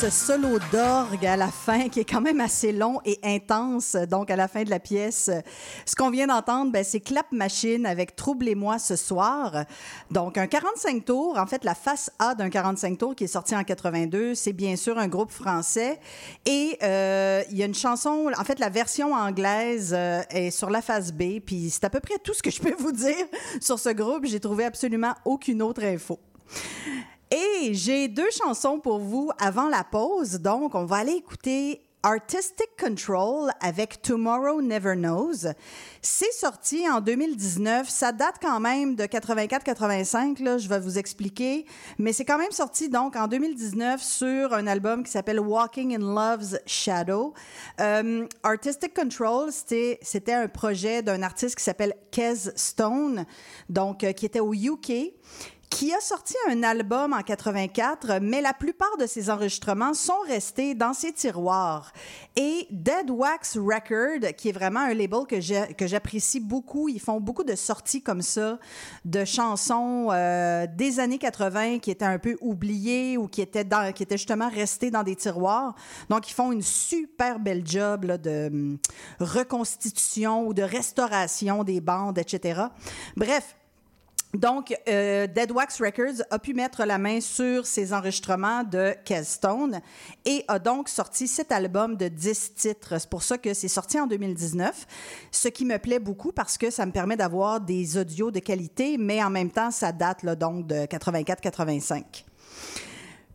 ce 0.00 0.10
solo 0.10 0.60
d'orgue 0.70 1.26
à 1.26 1.36
la 1.36 1.48
fin 1.48 1.88
qui 1.88 1.98
est 1.98 2.04
quand 2.04 2.20
même 2.20 2.40
assez 2.40 2.70
long 2.70 3.00
et 3.04 3.18
intense. 3.24 3.96
Donc, 4.08 4.30
à 4.30 4.36
la 4.36 4.46
fin 4.46 4.62
de 4.62 4.70
la 4.70 4.78
pièce, 4.78 5.28
ce 5.84 5.96
qu'on 5.96 6.10
vient 6.10 6.28
d'entendre, 6.28 6.70
ben, 6.70 6.84
c'est 6.84 7.00
Clap 7.00 7.26
Machine 7.32 7.84
avec 7.84 8.14
Troublez-moi 8.14 8.78
ce 8.78 8.94
soir. 8.94 9.64
Donc, 10.12 10.38
un 10.38 10.46
45 10.46 11.04
tours. 11.04 11.36
En 11.36 11.46
fait, 11.48 11.64
la 11.64 11.74
face 11.74 12.12
A 12.20 12.36
d'un 12.36 12.48
45 12.48 12.96
tours 12.96 13.16
qui 13.16 13.24
est 13.24 13.28
sorti 13.28 13.56
en 13.56 13.64
82, 13.64 14.36
c'est 14.36 14.52
bien 14.52 14.76
sûr 14.76 14.98
un 14.98 15.08
groupe 15.08 15.32
français. 15.32 15.98
Et 16.46 16.78
euh, 16.84 17.42
il 17.50 17.56
y 17.56 17.64
a 17.64 17.66
une 17.66 17.74
chanson, 17.74 18.30
en 18.38 18.44
fait, 18.44 18.60
la 18.60 18.68
version 18.68 19.14
anglaise 19.14 19.92
euh, 19.96 20.20
est 20.30 20.52
sur 20.52 20.70
la 20.70 20.80
face 20.80 21.12
B. 21.12 21.40
Puis, 21.44 21.70
c'est 21.70 21.82
à 21.82 21.90
peu 21.90 21.98
près 21.98 22.18
tout 22.22 22.34
ce 22.34 22.42
que 22.44 22.52
je 22.52 22.60
peux 22.60 22.74
vous 22.78 22.92
dire 22.92 23.26
sur 23.60 23.80
ce 23.80 23.88
groupe. 23.88 24.26
J'ai 24.26 24.38
trouvé 24.38 24.64
absolument 24.64 25.14
aucune 25.24 25.60
autre 25.60 25.82
info. 25.82 26.20
Et 27.30 27.74
j'ai 27.74 28.08
deux 28.08 28.30
chansons 28.30 28.78
pour 28.80 28.98
vous 28.98 29.30
avant 29.38 29.68
la 29.68 29.84
pause. 29.84 30.40
Donc, 30.40 30.74
on 30.74 30.84
va 30.86 30.96
aller 30.96 31.12
écouter 31.12 31.82
Artistic 32.04 32.68
Control 32.78 33.50
avec 33.60 34.00
Tomorrow 34.00 34.62
Never 34.62 34.94
Knows. 34.94 35.48
C'est 36.00 36.32
sorti 36.32 36.88
en 36.88 37.00
2019. 37.00 37.88
Ça 37.88 38.12
date 38.12 38.36
quand 38.40 38.60
même 38.60 38.94
de 38.94 39.02
84-85, 39.04 40.42
là, 40.42 40.58
je 40.58 40.68
vais 40.68 40.78
vous 40.78 40.96
expliquer. 40.96 41.66
Mais 41.98 42.12
c'est 42.12 42.24
quand 42.24 42.38
même 42.38 42.52
sorti 42.52 42.88
donc 42.88 43.16
en 43.16 43.26
2019 43.26 44.00
sur 44.00 44.54
un 44.54 44.66
album 44.68 45.02
qui 45.02 45.10
s'appelle 45.10 45.40
Walking 45.40 45.96
in 45.96 46.14
Love's 46.14 46.56
Shadow. 46.66 47.34
Euh, 47.80 48.26
Artistic 48.44 48.94
Control, 48.94 49.50
c'était 49.52 50.32
un 50.32 50.46
projet 50.46 51.02
d'un 51.02 51.22
artiste 51.22 51.56
qui 51.56 51.64
s'appelle 51.64 51.94
Kez 52.12 52.52
Stone, 52.54 53.26
donc 53.68 54.04
euh, 54.04 54.12
qui 54.12 54.24
était 54.24 54.40
au 54.40 54.54
UK 54.54 55.12
qui 55.70 55.92
a 55.92 56.00
sorti 56.00 56.34
un 56.48 56.62
album 56.62 57.12
en 57.12 57.22
84, 57.22 58.20
mais 58.22 58.40
la 58.40 58.52
plupart 58.52 58.96
de 58.98 59.06
ses 59.06 59.30
enregistrements 59.30 59.94
sont 59.94 60.20
restés 60.26 60.74
dans 60.74 60.94
ses 60.94 61.12
tiroirs. 61.12 61.92
Et 62.36 62.66
Dead 62.70 63.10
Wax 63.10 63.58
Record, 63.58 64.34
qui 64.36 64.48
est 64.48 64.52
vraiment 64.52 64.80
un 64.80 64.94
label 64.94 65.26
que 65.28 65.86
j'apprécie 65.86 66.40
beaucoup, 66.40 66.88
ils 66.88 67.00
font 67.00 67.20
beaucoup 67.20 67.44
de 67.44 67.54
sorties 67.54 68.02
comme 68.02 68.22
ça, 68.22 68.58
de 69.04 69.24
chansons 69.24 70.08
euh, 70.10 70.66
des 70.74 71.00
années 71.00 71.18
80 71.18 71.80
qui 71.80 71.90
étaient 71.90 72.04
un 72.04 72.18
peu 72.18 72.36
oubliées 72.40 73.16
ou 73.18 73.28
qui 73.28 73.42
étaient, 73.42 73.64
dans, 73.64 73.92
qui 73.92 74.02
étaient 74.02 74.16
justement 74.16 74.48
restées 74.48 74.90
dans 74.90 75.02
des 75.02 75.16
tiroirs. 75.16 75.74
Donc, 76.08 76.30
ils 76.30 76.34
font 76.34 76.52
une 76.52 76.62
super 76.62 77.38
belle 77.38 77.66
job 77.66 78.04
là, 78.04 78.18
de 78.18 78.48
hum, 78.50 78.78
reconstitution 79.20 80.46
ou 80.46 80.54
de 80.54 80.62
restauration 80.62 81.64
des 81.64 81.80
bandes, 81.80 82.18
etc. 82.18 82.62
Bref, 83.16 83.56
donc, 84.34 84.74
euh, 84.88 85.26
Dead 85.26 85.50
Wax 85.52 85.80
Records 85.80 86.22
a 86.30 86.38
pu 86.38 86.52
mettre 86.52 86.84
la 86.84 86.98
main 86.98 87.20
sur 87.20 87.66
ces 87.66 87.94
enregistrements 87.94 88.62
de 88.62 88.94
Stone 89.22 89.80
et 90.26 90.44
a 90.48 90.58
donc 90.58 90.90
sorti 90.90 91.26
cet 91.26 91.50
album 91.50 91.96
de 91.96 92.08
10 92.08 92.54
titres. 92.54 92.98
C'est 92.98 93.08
pour 93.08 93.22
ça 93.22 93.38
que 93.38 93.54
c'est 93.54 93.68
sorti 93.68 93.98
en 93.98 94.06
2019, 94.06 94.86
ce 95.30 95.48
qui 95.48 95.64
me 95.64 95.78
plaît 95.78 95.98
beaucoup 95.98 96.32
parce 96.32 96.58
que 96.58 96.70
ça 96.70 96.84
me 96.84 96.92
permet 96.92 97.16
d'avoir 97.16 97.62
des 97.62 97.96
audios 97.96 98.30
de 98.30 98.40
qualité, 98.40 98.98
mais 98.98 99.22
en 99.22 99.30
même 99.30 99.50
temps, 99.50 99.70
ça 99.70 99.92
date 99.92 100.22
là, 100.22 100.36
donc 100.36 100.66
de 100.66 100.84
84-85. 100.84 102.27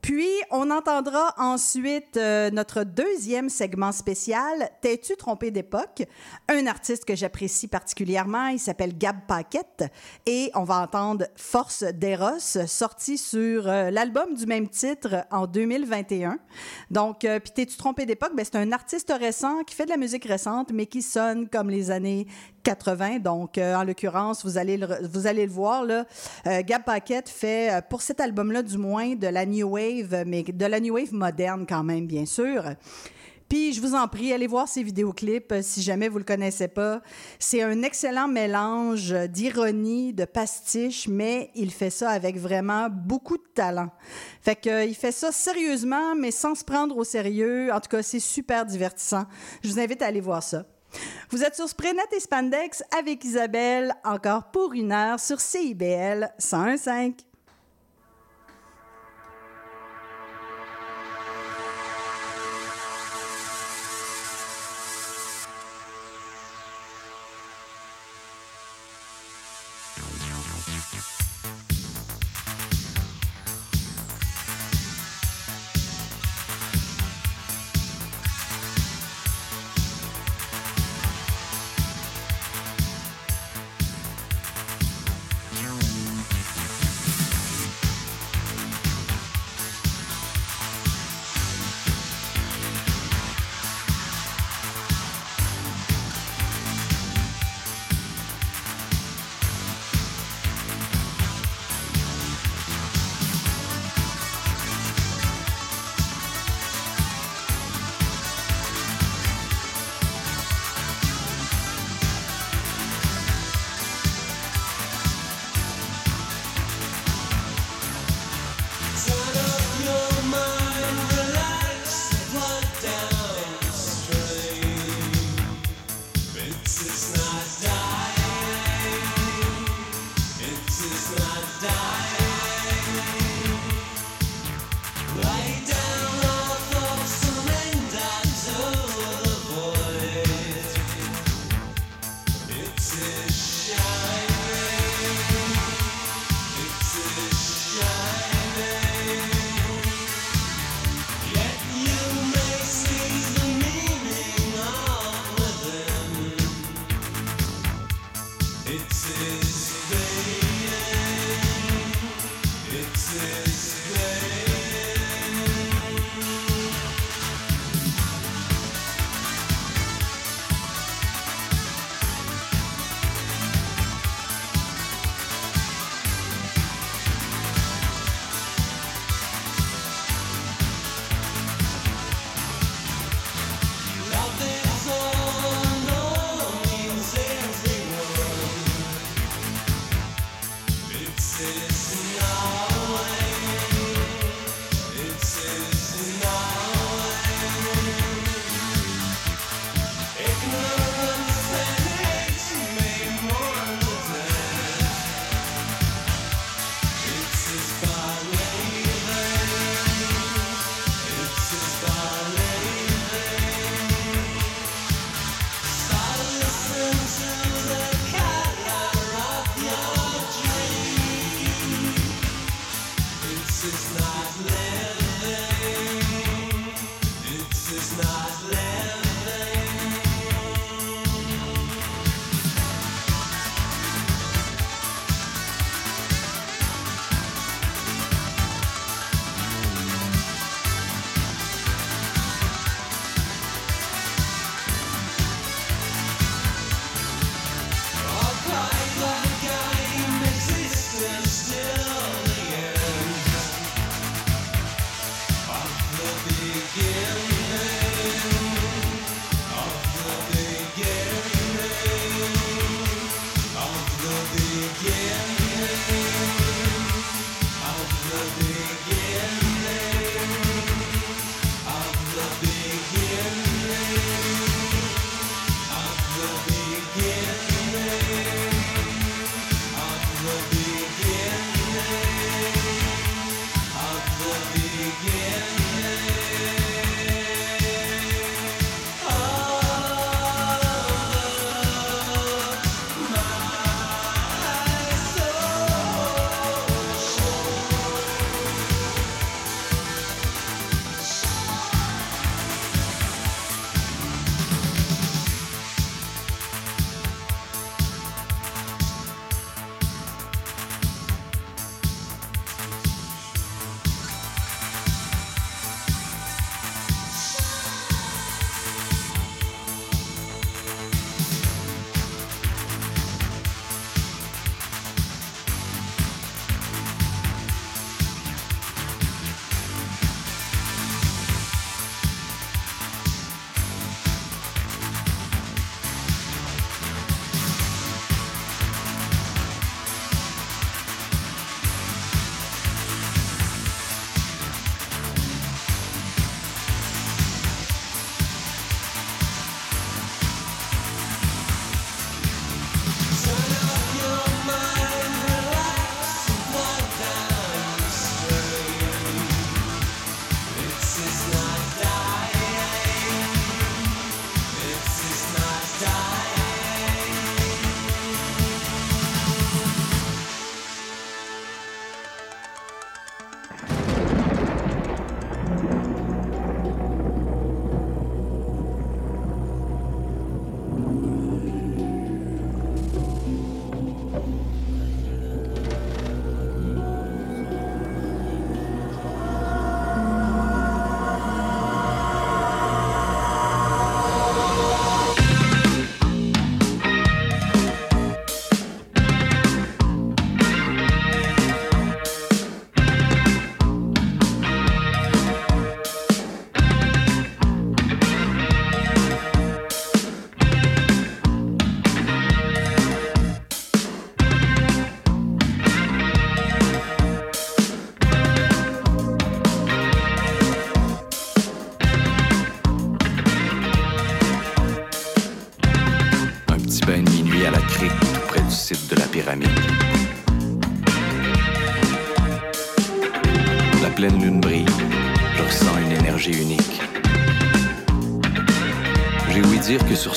Puis, 0.03 0.27
on 0.51 0.69
entendra 0.69 1.33
ensuite 1.37 2.17
euh, 2.17 2.51
notre 2.51 2.83
deuxième 2.83 3.47
segment 3.47 3.93
spécial, 3.93 4.69
T'es-tu 4.81 5.15
trompé 5.15 5.49
d'époque? 5.49 6.03
Un 6.49 6.67
artiste 6.67 7.05
que 7.05 7.15
j'apprécie 7.15 7.69
particulièrement, 7.69 8.47
il 8.47 8.59
s'appelle 8.59 8.97
Gab 8.97 9.15
Paquette, 9.25 9.85
et 10.25 10.51
on 10.55 10.65
va 10.65 10.81
entendre 10.81 11.27
Force 11.37 11.85
d'Eros, 11.85 12.65
sorti 12.67 13.17
sur 13.17 13.69
euh, 13.69 13.91
l'album 13.91 14.33
du 14.33 14.45
même 14.45 14.67
titre 14.67 15.25
en 15.31 15.47
2021. 15.47 16.37
Donc, 16.91 17.23
euh, 17.23 17.39
puis 17.39 17.53
T'es-tu 17.53 17.77
trompé 17.77 18.05
d'époque? 18.05 18.33
Ben, 18.35 18.43
c'est 18.43 18.57
un 18.57 18.73
artiste 18.73 19.13
récent 19.17 19.63
qui 19.63 19.73
fait 19.73 19.85
de 19.85 19.91
la 19.91 19.97
musique 19.97 20.25
récente, 20.25 20.73
mais 20.73 20.85
qui 20.85 21.01
sonne 21.01 21.47
comme 21.47 21.69
les 21.69 21.91
années 21.91 22.27
80. 22.63 23.19
Donc, 23.19 23.57
euh, 23.57 23.75
en 23.75 23.83
l'occurrence, 23.83 24.43
vous 24.43 24.57
allez 24.57 24.77
le, 24.77 24.87
vous 25.11 25.27
allez 25.27 25.45
le 25.45 25.51
voir, 25.51 25.83
là, 25.83 26.05
euh, 26.47 26.61
Gab 26.65 26.83
Paquette 26.83 27.29
fait, 27.29 27.71
euh, 27.71 27.81
pour 27.87 28.01
cet 28.01 28.19
album-là, 28.19 28.63
du 28.63 28.77
moins, 28.77 29.15
de 29.15 29.27
la 29.27 29.45
New 29.45 29.67
Wave, 29.67 30.23
mais 30.25 30.43
de 30.43 30.65
la 30.65 30.79
New 30.79 30.95
Wave 30.95 31.13
moderne 31.13 31.65
quand 31.67 31.83
même, 31.83 32.07
bien 32.07 32.25
sûr. 32.25 32.63
Puis, 33.53 33.71
je 33.73 33.81
vous 33.81 33.93
en 33.93 34.07
prie, 34.07 34.33
allez 34.33 34.47
voir 34.47 34.67
ses 34.67 34.81
vidéoclips 34.81 35.51
euh, 35.51 35.59
si 35.61 35.83
jamais 35.83 36.09
vous 36.09 36.17
le 36.17 36.23
connaissez 36.23 36.67
pas. 36.67 37.01
C'est 37.37 37.61
un 37.61 37.83
excellent 37.83 38.27
mélange 38.27 39.13
d'ironie, 39.29 40.11
de 40.11 40.25
pastiche, 40.25 41.07
mais 41.07 41.51
il 41.53 41.69
fait 41.69 41.91
ça 41.91 42.09
avec 42.09 42.37
vraiment 42.37 42.87
beaucoup 42.89 43.37
de 43.37 43.43
talent. 43.53 43.91
Fait 44.41 44.55
que, 44.55 44.69
euh, 44.69 44.85
il 44.85 44.95
fait 44.95 45.11
ça 45.11 45.31
sérieusement, 45.31 46.15
mais 46.15 46.31
sans 46.31 46.55
se 46.55 46.63
prendre 46.63 46.97
au 46.97 47.03
sérieux. 47.03 47.71
En 47.71 47.79
tout 47.79 47.89
cas, 47.89 48.01
c'est 48.01 48.19
super 48.19 48.65
divertissant. 48.65 49.25
Je 49.63 49.69
vous 49.69 49.79
invite 49.79 50.01
à 50.01 50.07
aller 50.07 50.21
voir 50.21 50.41
ça. 50.41 50.65
Vous 51.29 51.43
êtes 51.43 51.55
sur 51.55 51.67
Sprenet 51.67 52.01
et 52.15 52.19
Spandex 52.19 52.83
avec 52.97 53.23
Isabelle, 53.23 53.93
encore 54.03 54.51
pour 54.51 54.73
une 54.73 54.91
heure 54.91 55.19
sur 55.19 55.39
CIBL 55.39 56.31
101.5. 56.39 57.32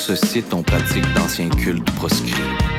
ce 0.06 0.14
site, 0.14 0.54
on 0.54 0.62
pratique 0.62 1.02
d'anciens 1.14 1.48
cultes 1.48 1.90
proscrits. 1.96 2.75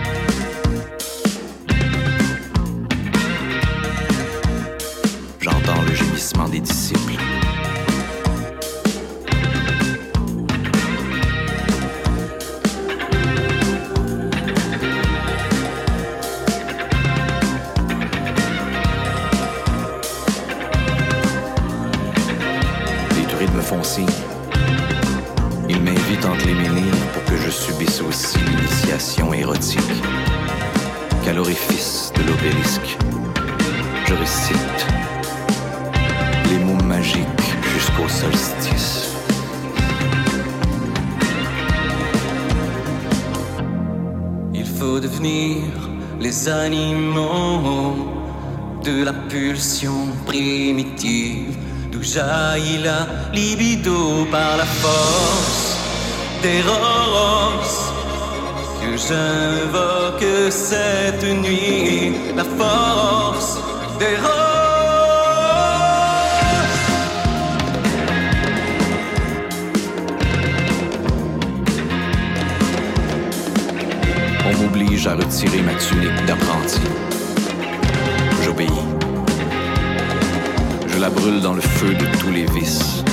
Animaux 46.48 47.96
de 48.84 49.04
la 49.04 49.14
pulsion 49.14 50.08
primitive 50.26 51.56
d'où 51.92 52.02
jaillit 52.04 52.84
la 52.84 53.08
libido 53.34 54.26
par 54.32 54.58
la 54.58 54.66
force 54.66 55.78
des 56.42 56.62
roses 56.62 57.88
que 58.82 58.92
j'invoque 59.06 60.52
cette 60.52 61.24
nuit, 61.24 62.14
la 62.36 62.44
force 62.44 63.58
des 64.00 64.16
roses. 64.18 64.67
À 75.08 75.16
retirer 75.16 75.62
ma 75.62 75.74
tunique 75.76 76.26
d'apprenti. 76.26 76.82
J'obéis. 78.44 78.68
Je 80.88 81.00
la 81.00 81.10
brûle 81.10 81.40
dans 81.42 81.54
le 81.54 81.62
feu 81.62 81.94
de 81.94 82.06
tous 82.20 82.32
les 82.32 82.46
vices. 82.46 83.04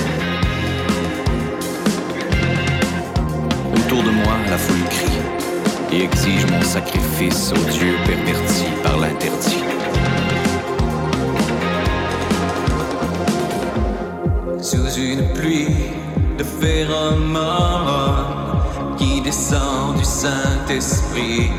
Autour 3.75 4.03
de 4.03 4.11
moi, 4.11 4.33
la 4.49 4.57
foule 4.57 4.89
crie 4.89 5.19
et 5.93 6.03
exige 6.03 6.45
mon 6.47 6.61
sacrifice 6.61 7.53
aux 7.53 7.71
dieux 7.71 7.95
pervertis 8.05 8.71
par 8.83 8.97
l'interdit. 8.97 9.63
sous 14.61 14.99
une 14.99 15.31
pluie 15.33 15.67
de 16.39 16.43
phéromones 16.43 18.34
du 19.51 20.03
Saint-Esprit 20.03 21.51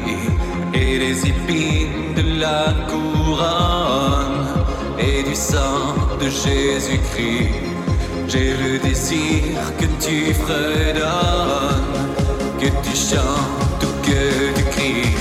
et 0.74 0.98
des 0.98 1.28
épines 1.28 2.14
de 2.16 2.40
la 2.40 2.74
couronne 2.88 4.44
et 4.98 5.22
du 5.22 5.36
sang 5.36 5.94
de 6.20 6.28
Jésus-Christ. 6.28 7.54
J'ai 8.26 8.54
le 8.56 8.78
désir 8.80 9.42
que 9.78 9.86
tu 10.04 10.34
fredonnes, 10.34 11.94
que 12.58 12.66
tu 12.66 12.96
chantes 12.96 13.84
ou 13.84 13.92
que 14.02 14.52
tu 14.56 14.64
cries. 14.74 15.14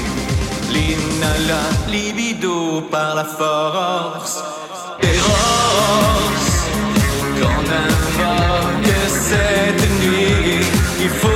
L'inala 0.74 1.62
libido 1.88 2.82
par 2.90 3.14
la 3.16 3.26
force 3.26 4.44
des 5.02 5.20
roses 5.30 6.56
qu'on 7.40 7.66
invoque 7.88 8.96
cette 9.08 9.88
nuit. 10.02 10.66
Il 11.00 11.10
faut, 11.10 11.35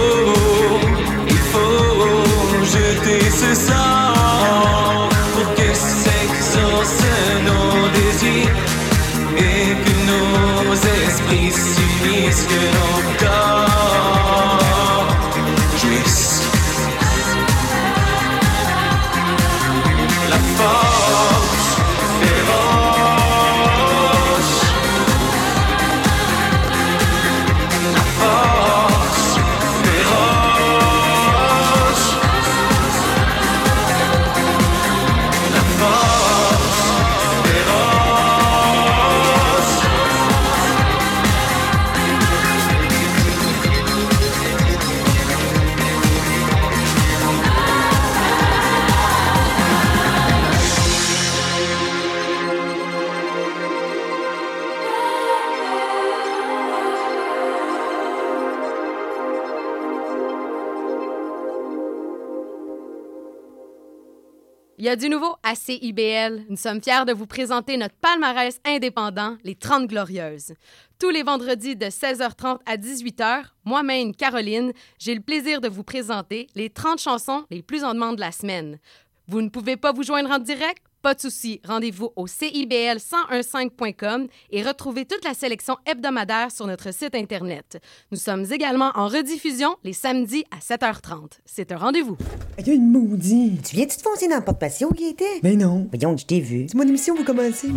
y 65.49 65.73
a 65.73 65.85
du 65.85 65.93
nouveau 65.95 66.09
à 66.19 66.35
CIBL. 66.35 66.45
Nous 66.49 66.57
sommes 66.57 66.81
fiers 66.81 67.05
de 67.05 67.13
vous 67.13 67.25
présenter 67.25 67.77
notre 67.77 67.95
palmarès 67.95 68.59
indépendant, 68.65 69.37
les 69.43 69.55
30 69.55 69.87
Glorieuses. 69.87 70.53
Tous 70.99 71.09
les 71.09 71.23
vendredis 71.23 71.75
de 71.75 71.85
16h30 71.85 72.59
à 72.65 72.77
18h, 72.77 73.43
moi-même, 73.65 74.13
Caroline, 74.13 74.73
j'ai 74.99 75.15
le 75.15 75.21
plaisir 75.21 75.61
de 75.61 75.69
vous 75.69 75.83
présenter 75.83 76.47
les 76.55 76.69
30 76.69 76.99
chansons 76.99 77.45
les 77.49 77.61
plus 77.61 77.83
en 77.83 77.93
demande 77.93 78.17
de 78.17 78.21
la 78.21 78.31
semaine. 78.31 78.79
Vous 79.27 79.41
ne 79.41 79.49
pouvez 79.49 79.77
pas 79.77 79.91
vous 79.91 80.03
joindre 80.03 80.31
en 80.31 80.39
direct? 80.39 80.83
Pas 81.01 81.13
de 81.13 81.21
souci, 81.21 81.61
rendez-vous 81.65 82.09
au 82.17 82.27
CIBL1015.com 82.27 84.27
et 84.51 84.61
retrouvez 84.61 85.05
toute 85.05 85.23
la 85.23 85.33
sélection 85.33 85.77
hebdomadaire 85.85 86.51
sur 86.51 86.67
notre 86.67 86.93
site 86.93 87.15
Internet. 87.15 87.81
Nous 88.11 88.17
sommes 88.17 88.43
également 88.51 88.91
en 88.95 89.07
rediffusion 89.07 89.77
les 89.85 89.93
samedis 89.93 90.43
à 90.51 90.57
7h30. 90.57 91.39
C'est 91.45 91.71
un 91.71 91.77
rendez-vous. 91.77 92.17
Il 92.57 92.67
y 92.67 92.71
a 92.71 92.73
une 92.73 92.91
maudite. 92.91 93.69
Tu 93.69 93.77
viens-tu 93.77 93.95
te 93.95 94.01
foncer 94.01 94.27
dans 94.27 94.39
le 94.39 94.43
porte-patio, 94.43 94.91
Gaëtan? 94.91 95.23
Mais 95.41 95.55
non. 95.55 95.87
Voyons, 95.89 96.17
je 96.17 96.25
t'ai 96.25 96.41
vu. 96.41 96.65
C'est 96.67 96.75
mon 96.75 96.83
émission, 96.83 97.15
vous 97.15 97.23
commencez. 97.23 97.69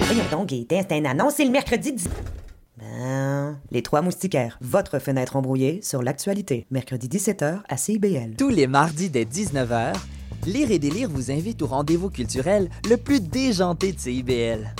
Voyons 0.00 0.24
donc, 0.32 0.48
Gaëtan, 0.48 0.80
c'est 0.88 0.98
un 0.98 1.04
annonce, 1.04 1.34
c'est 1.36 1.44
le 1.44 1.52
mercredi 1.52 1.92
10... 1.92 2.08
Ben... 2.78 3.60
Les 3.70 3.82
Trois 3.82 4.02
Moustiquaires, 4.02 4.58
votre 4.60 4.98
fenêtre 4.98 5.36
embrouillée 5.36 5.82
sur 5.82 6.02
l'actualité. 6.02 6.66
Mercredi 6.72 7.06
17h 7.06 7.60
à 7.68 7.76
CIBL. 7.76 8.34
Tous 8.36 8.48
les 8.48 8.66
mardis 8.66 9.08
dès 9.08 9.24
19h, 9.24 9.92
Lire 10.48 10.70
et 10.70 10.78
délire 10.78 11.10
vous 11.10 11.30
invite 11.30 11.60
au 11.60 11.66
rendez-vous 11.66 12.08
culturel 12.08 12.70
le 12.88 12.96
plus 12.96 13.20
déjanté 13.20 13.92
de 13.92 13.98
CIBL. 13.98 14.74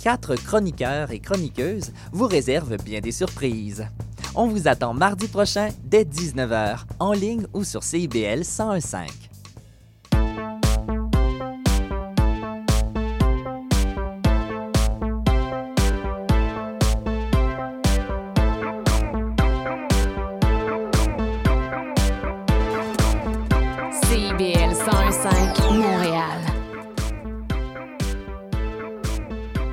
Quatre 0.00 0.36
chroniqueurs 0.36 1.10
et 1.10 1.18
chroniqueuses 1.18 1.90
vous 2.12 2.28
réservent 2.28 2.76
bien 2.76 3.00
des 3.00 3.10
surprises. 3.10 3.88
On 4.36 4.46
vous 4.46 4.68
attend 4.68 4.94
mardi 4.94 5.26
prochain 5.26 5.70
dès 5.82 6.04
19h, 6.04 6.84
en 7.00 7.12
ligne 7.12 7.44
ou 7.54 7.64
sur 7.64 7.82
CIBL 7.82 8.44
1015. 8.44 9.29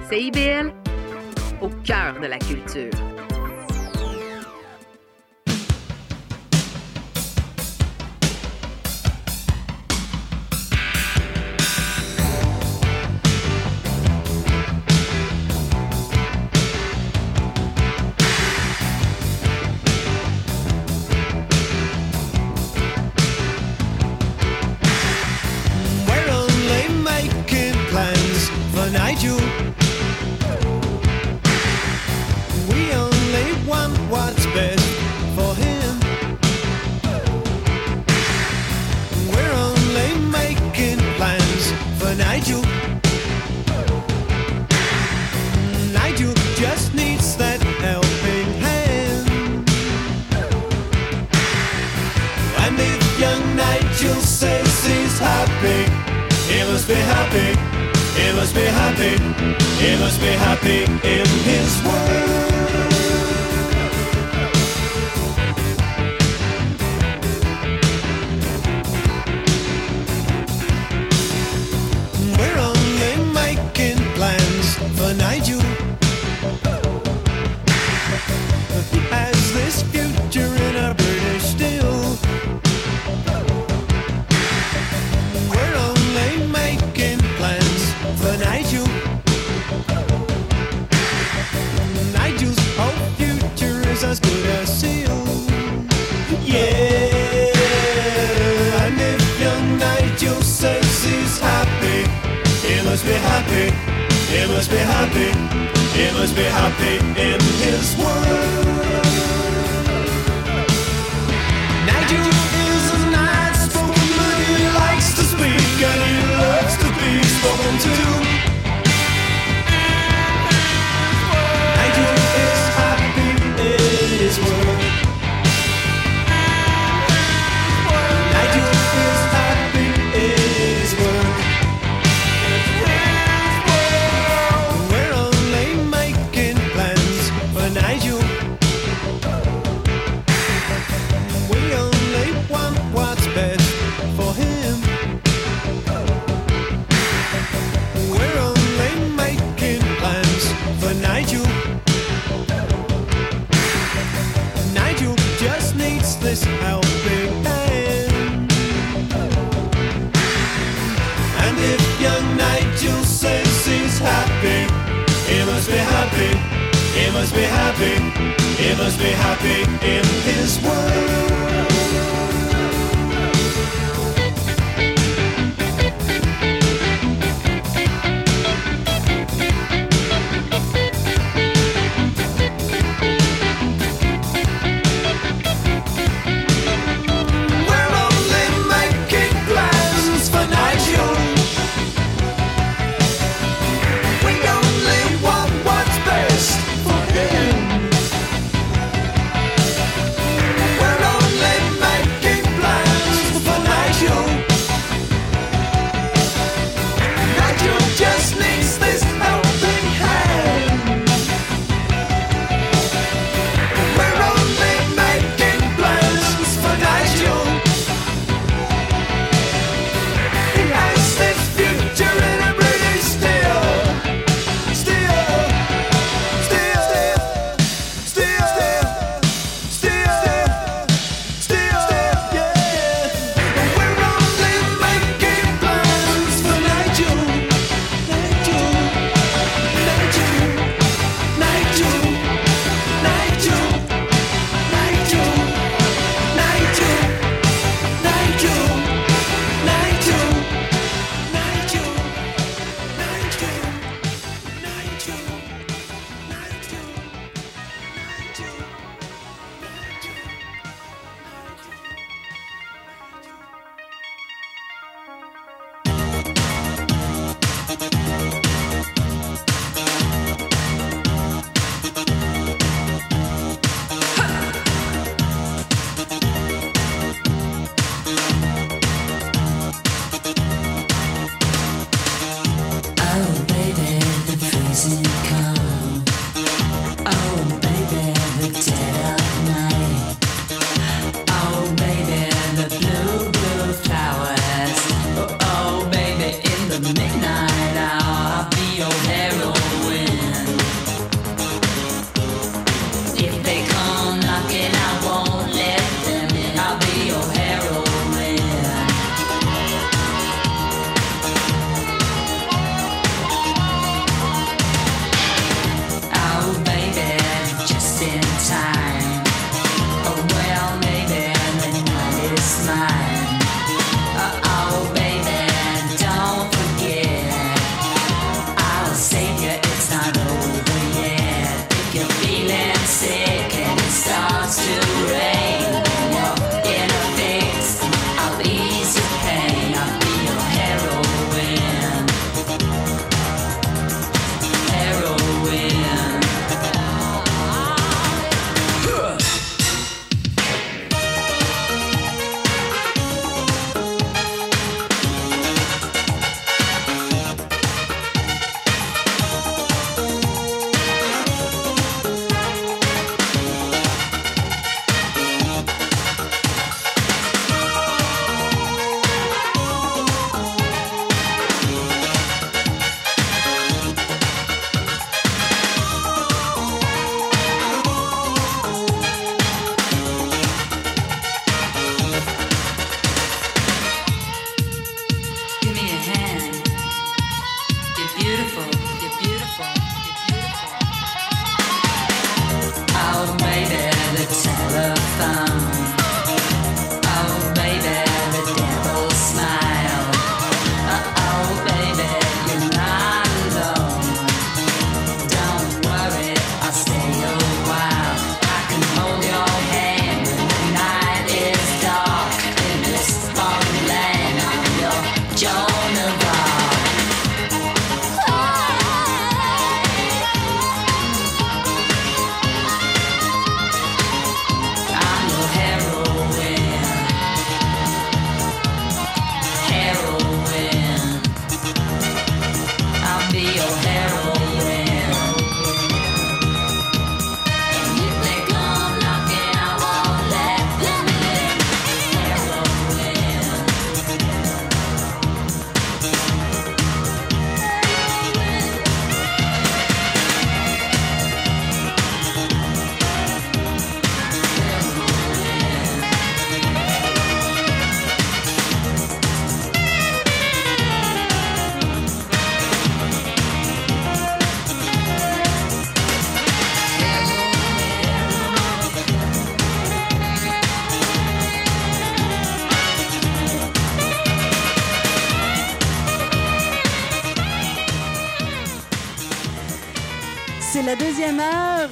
CIBL, 0.10 0.72
au 1.62 1.68
cœur 1.84 2.18
de 2.22 2.28
la 2.28 2.40
culture. 2.40 3.07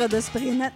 Heure 0.05 0.17
de 0.17 0.21
Sprinet, 0.21 0.73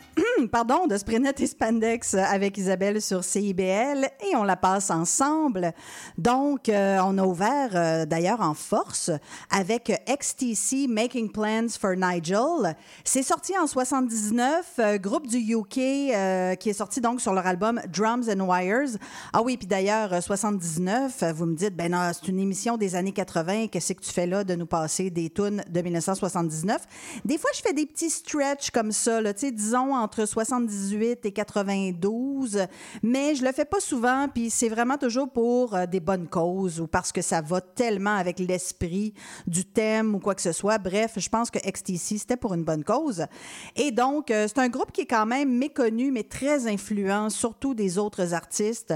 pardon, 0.48 0.88
de 0.88 0.98
Sprinet 0.98 1.34
et 1.40 1.48
Spandex 1.48 2.14
avec 2.14 2.58
Isabelle 2.58 3.02
sur 3.02 3.24
CIBL 3.24 4.06
et 4.06 4.36
on 4.36 4.44
la 4.44 4.56
passe 4.56 4.90
ensemble. 4.90 5.74
Donc, 6.18 6.70
euh, 6.70 7.00
on 7.04 7.18
a 7.18 7.24
ouvert 7.24 7.72
euh, 7.74 8.06
d'ailleurs 8.06 8.42
en 8.42 8.54
force 8.54 9.12
avec 9.50 9.92
XTC 10.08 10.88
Making 10.88 11.32
Plans 11.32 11.68
for 11.80 11.96
Nigel. 11.96 12.76
C'est 13.04 13.24
sorti 13.24 13.54
en 13.58 13.68
79, 13.68 14.66
euh, 14.80 14.98
groupe 14.98 15.28
du 15.28 15.38
UK 15.38 15.70
qui 16.60 16.70
est 16.70 16.74
sorti 16.74 17.02
donc 17.02 17.22
sur 17.22 17.34
leur 17.34 17.46
album 17.46 17.82
Drums 17.92 18.30
and 18.30 18.40
Wires. 18.40 18.98
Ah 19.34 19.42
oui, 19.42 19.58
puis 19.58 19.68
d'ailleurs, 19.68 20.14
euh, 20.14 20.22
79, 20.22 21.24
euh, 21.24 21.34
vous 21.34 21.46
me 21.46 21.56
dites, 21.56 21.76
ben 21.76 21.92
non, 21.92 22.12
c'est 22.14 22.28
une 22.30 22.40
émission 22.40 22.78
des 22.78 22.96
années 22.96 23.12
80, 23.12 23.68
qu'est-ce 23.68 23.94
que 23.94 24.02
tu 24.02 24.12
fais 24.12 24.28
là 24.28 24.44
de 24.44 24.56
nous 24.56 24.66
passer 24.66 25.10
des 25.10 25.30
tunes 25.30 25.64
de 25.70 25.82
1979? 25.82 26.82
Des 27.26 27.38
fois, 27.38 27.50
je 27.56 27.62
fais 27.62 27.74
des 27.74 27.86
petits 27.86 28.10
stretch 28.10 28.72
comme 28.72 28.92
ça, 28.92 29.22
là, 29.22 29.34
disons 29.34 29.96
entre 29.96 30.26
78 30.30 31.26
et 31.26 31.32
92, 31.32 32.68
mais 33.04 33.36
je 33.36 33.44
le 33.44 33.52
fais 33.52 33.66
pas 33.66 33.80
souvent, 33.80 34.28
puis 34.34 34.50
c'est 34.50 34.70
vraiment 34.70 34.98
toujours 34.98 35.30
pour 35.30 35.76
euh, 35.76 35.86
des 35.86 36.00
bonnes 36.00 36.28
causes 36.28 36.80
ou 36.80 36.88
parce 36.88 37.12
que 37.12 37.22
ça 37.22 37.42
va 37.42 37.62
tellement 37.62 38.16
avec 38.16 38.40
l'esprit 38.40 39.14
du 39.48 39.66
thème 39.66 40.16
ou 40.16 40.20
quoi 40.20 40.36
que 40.36 40.42
ce 40.42 40.52
soit. 40.52 40.78
Bref, 40.78 41.14
je 41.18 41.30
pense 41.30 41.50
que 41.50 41.60
XTC, 41.60 42.18
c'était 42.18 42.38
pour 42.38 42.54
une 42.54 42.64
bonne 42.64 42.84
cause. 42.84 43.26
Et 43.76 43.92
donc, 43.92 44.32
euh, 44.32 44.48
c'est 44.48 44.60
un 44.60 44.70
groupe 44.70 44.92
qui 44.92 45.02
est 45.02 45.06
quand 45.06 45.26
même 45.26 45.58
méconnu, 45.58 46.12
mais 46.12 46.24
très 46.24 46.68
influent, 46.68 47.30
surtout 47.30 47.74
des 47.74 47.98
autres 47.98 48.34
artistes. 48.34 48.94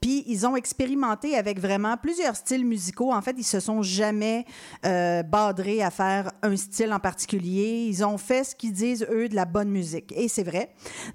Puis, 0.00 0.24
ils 0.26 0.46
ont 0.46 0.56
expérimenté 0.56 1.36
avec 1.36 1.60
vraiment 1.60 1.96
plusieurs 1.96 2.36
styles 2.36 2.64
musicaux. 2.64 3.12
En 3.12 3.22
fait, 3.22 3.34
ils 3.38 3.44
se 3.44 3.60
sont 3.60 3.82
jamais 3.82 4.44
euh, 4.84 5.22
badrés 5.22 5.82
à 5.82 5.90
faire 5.90 6.32
un 6.42 6.56
style 6.56 6.92
en 6.92 6.98
particulier. 6.98 7.86
Ils 7.88 8.04
ont 8.04 8.18
fait 8.18 8.44
ce 8.44 8.54
qu'ils 8.54 8.72
disent, 8.72 9.06
eux, 9.10 9.28
de 9.28 9.34
la 9.34 9.44
bonne 9.44 9.70
musique. 9.70 10.12
Et 10.16 10.28
c'est 10.28 10.42
vrai. 10.42 10.61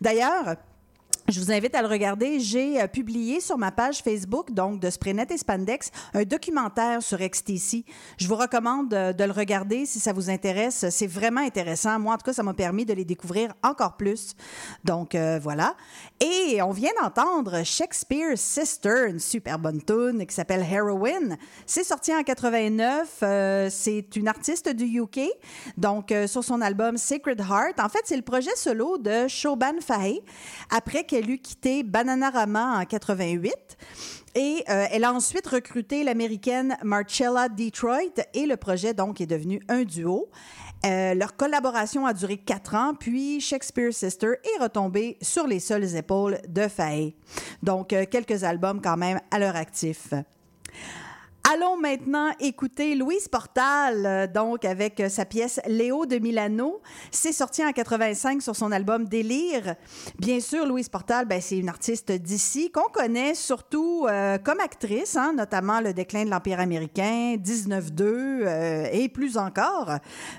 D'ailleurs, 0.02 0.56
je 1.30 1.42
vous 1.42 1.52
invite 1.52 1.76
à 1.76 1.82
le 1.82 1.90
regarder. 1.90 2.40
J'ai 2.40 2.82
euh, 2.82 2.88
publié 2.88 3.42
sur 3.42 3.58
ma 3.58 3.72
page 3.72 4.02
Facebook, 4.02 4.52
donc 4.52 4.80
de 4.80 4.90
Sprenet 4.90 5.28
et 5.30 5.38
Spandex, 5.38 5.92
un 6.14 6.24
documentaire 6.24 7.02
sur 7.02 7.18
XTC. 7.18 7.84
Je 8.18 8.28
vous 8.28 8.36
recommande 8.36 8.94
euh, 8.94 9.12
de 9.12 9.24
le 9.26 9.34
regarder 9.34 9.86
si 9.86 10.00
ça 10.00 10.14
vous 10.14 10.30
intéresse. 10.30 10.86
C'est 10.90 11.08
vraiment 11.08 11.42
intéressant. 11.42 12.00
Moi, 12.00 12.14
en 12.14 12.18
tout 12.18 12.24
cas, 12.24 12.34
ça 12.34 12.44
m'a 12.44 12.54
permis 12.54 12.86
de 12.86 12.94
les 12.94 13.04
découvrir 13.04 13.54
encore 13.62 13.98
plus. 13.98 14.36
Donc, 14.86 15.16
euh, 15.16 15.38
voilà. 15.42 15.76
Et 16.22 16.62
on 16.62 16.72
vient 16.72 16.92
d'entendre 17.02 17.62
Shakespeare's 17.66 18.40
Sister, 18.40 19.08
une 19.10 19.20
super 19.20 19.60
bonne 19.60 19.82
tune 19.82 20.26
qui 20.26 20.34
s'appelle 20.34 20.66
Heroin. 20.70 21.36
C'est 21.66 21.84
sorti 21.84 22.16
en 22.16 22.24
89. 22.24 23.18
Euh, 23.24 23.68
c'est 23.70 24.16
une 24.16 24.30
artiste 24.30 24.70
du 24.70 25.02
UK, 25.02 25.20
donc 25.76 26.14
sur 26.28 26.44
son 26.44 26.62
album 26.62 26.96
Sacred 26.96 27.42
Heart. 27.42 27.80
En 27.80 27.90
fait, 27.90 28.02
c'est 28.06 28.16
le 28.16 28.22
projet 28.22 28.56
solo 28.56 28.98
de 28.98 29.28
Shoban 29.28 29.82
Fahey 29.82 30.22
après 30.70 31.04
qu'elle 31.18 31.32
eut 31.32 31.40
quitté 31.40 31.82
Bananarama 31.82 32.80
en 32.80 32.86
88. 32.86 33.54
Et 34.36 34.64
euh, 34.70 34.86
elle 34.92 35.04
a 35.04 35.12
ensuite 35.12 35.48
recruté 35.48 36.04
l'américaine 36.04 36.78
Marcella 36.84 37.50
Detroit 37.50 38.22
et 38.36 38.46
le 38.46 38.56
projet 38.56 38.94
donc 38.94 39.20
est 39.20 39.26
devenu 39.26 39.60
un 39.68 39.82
duo. 39.84 40.30
Euh, 40.86 41.16
leur 41.16 41.36
collaboration 41.36 42.06
a 42.06 42.14
duré 42.14 42.38
quatre 42.38 42.76
ans, 42.76 42.94
puis 42.94 43.42
Shakespeare 43.42 43.92
Sister 43.92 44.34
est 44.44 44.62
retombée 44.62 45.18
sur 45.24 45.48
les 45.48 45.60
seules 45.60 45.96
épaules 45.96 46.38
de 46.48 46.68
Faye. 46.68 47.16
Donc, 47.64 47.94
euh, 47.94 48.06
quelques 48.06 48.44
albums 48.44 48.80
quand 48.80 48.98
même 48.98 49.20
à 49.32 49.40
leur 49.40 49.56
actif. 49.56 50.14
Allons 51.50 51.78
maintenant 51.78 52.32
écouter 52.42 52.94
Louise 52.96 53.30
Portal, 53.30 54.06
euh, 54.06 54.28
donc 54.28 54.66
avec 54.66 55.00
euh, 55.00 55.08
sa 55.08 55.24
pièce 55.24 55.62
Léo 55.66 56.06
de 56.06 56.18
Milano. 56.18 56.82
C'est 57.10 57.32
sorti 57.32 57.64
en 57.64 57.72
85 57.72 58.42
sur 58.42 58.54
son 58.54 58.70
album 58.74 59.06
Délire. 59.06 59.76
Bien 60.20 60.42
sûr, 60.42 60.66
Louise 60.66 60.90
Portal, 60.90 61.26
ben, 61.26 61.40
c'est 61.40 61.58
une 61.58 61.70
artiste 61.70 62.12
d'ici 62.12 62.70
qu'on 62.70 62.90
connaît 62.92 63.34
surtout 63.34 64.08
euh, 64.10 64.38
comme 64.38 64.60
actrice, 64.60 65.16
hein, 65.16 65.34
notamment 65.38 65.80
Le 65.80 65.94
déclin 65.94 66.26
de 66.26 66.30
l'Empire 66.30 66.60
américain, 66.60 67.38
19-2 67.38 68.02
euh, 68.02 68.88
et 68.92 69.08
plus 69.08 69.38
encore. 69.38 69.92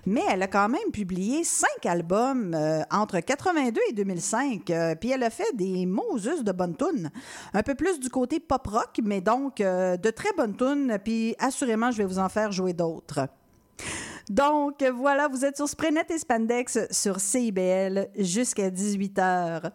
Mais 0.05 0.23
elle 0.29 0.43
a 0.43 0.47
quand 0.47 0.69
même 0.69 0.91
publié 0.93 1.43
cinq 1.43 1.87
albums 1.87 2.55
entre 2.91 3.21
82 3.21 3.81
et 3.89 3.93
2005. 3.95 4.71
euh, 4.71 4.95
puis 4.95 5.11
elle 5.11 5.23
a 5.23 5.31
fait 5.31 5.55
des 5.55 5.87
Moses 5.87 6.45
de 6.45 6.53
bonnes 6.53 6.77
tunes. 6.77 7.11
Un 7.55 7.63
peu 7.63 7.75
plus 7.75 7.99
du 7.99 8.11
côté 8.11 8.41
pop-rock, 8.41 8.99
mais 9.03 9.23
donc 9.23 9.57
de 9.59 10.11
très 10.11 10.33
bonnes 10.37 10.57
tunes. 10.57 10.98
Puis 10.99 11.35
assurément, 11.39 11.91
je 11.91 11.99
vais 11.99 12.05
vous 12.05 12.19
en 12.19 12.29
faire 12.29 12.53
jouer 12.53 12.73
d'autres. 12.73 13.29
Donc 14.29 14.83
voilà, 14.83 15.29
vous 15.29 15.45
êtes 15.45 15.57
sur 15.57 15.69
Sprenet 15.69 16.07
et 16.11 16.19
Spandex 16.19 16.91
sur 16.91 17.19
CIBL 17.19 18.09
jusqu'à 18.17 18.71
18h. 18.71 19.71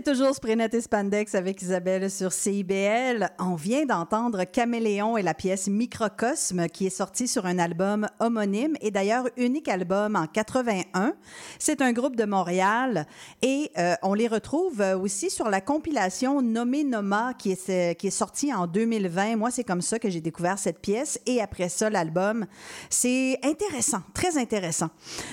C'est 0.00 0.12
toujours 0.14 0.34
Sprenet 0.34 0.70
et 0.72 0.80
Spandex 0.80 1.34
avec 1.34 1.60
Isabelle 1.60 2.10
sur 2.10 2.32
CIBL. 2.32 3.28
On 3.38 3.54
vient 3.54 3.84
d'entendre 3.84 4.44
Caméléon 4.44 5.18
et 5.18 5.22
la 5.22 5.34
pièce 5.34 5.68
Microcosme 5.68 6.68
qui 6.68 6.86
est 6.86 6.90
sortie 6.90 7.28
sur 7.28 7.44
un 7.44 7.58
album 7.58 8.08
homonyme 8.18 8.78
et 8.80 8.90
d'ailleurs 8.90 9.26
unique 9.36 9.68
album 9.68 10.16
en 10.16 10.26
81. 10.26 11.12
C'est 11.58 11.82
un 11.82 11.92
groupe 11.92 12.16
de 12.16 12.24
Montréal 12.24 13.06
et 13.42 13.70
euh, 13.76 13.94
on 14.02 14.14
les 14.14 14.26
retrouve 14.26 14.80
euh, 14.80 14.98
aussi 14.98 15.28
sur 15.28 15.50
la 15.50 15.60
compilation 15.60 16.40
Nommé 16.40 16.82
Noma 16.82 17.34
qui 17.34 17.52
est, 17.52 17.94
qui 17.98 18.06
est 18.06 18.10
sortie 18.10 18.54
en 18.54 18.66
2020. 18.66 19.36
Moi, 19.36 19.50
c'est 19.50 19.64
comme 19.64 19.82
ça 19.82 19.98
que 19.98 20.08
j'ai 20.08 20.22
découvert 20.22 20.58
cette 20.58 20.78
pièce 20.78 21.20
et 21.26 21.42
après 21.42 21.68
ça, 21.68 21.90
l'album. 21.90 22.46
C'est 22.88 23.38
intéressant, 23.42 24.00
très 24.14 24.38
intéressant. 24.38 24.88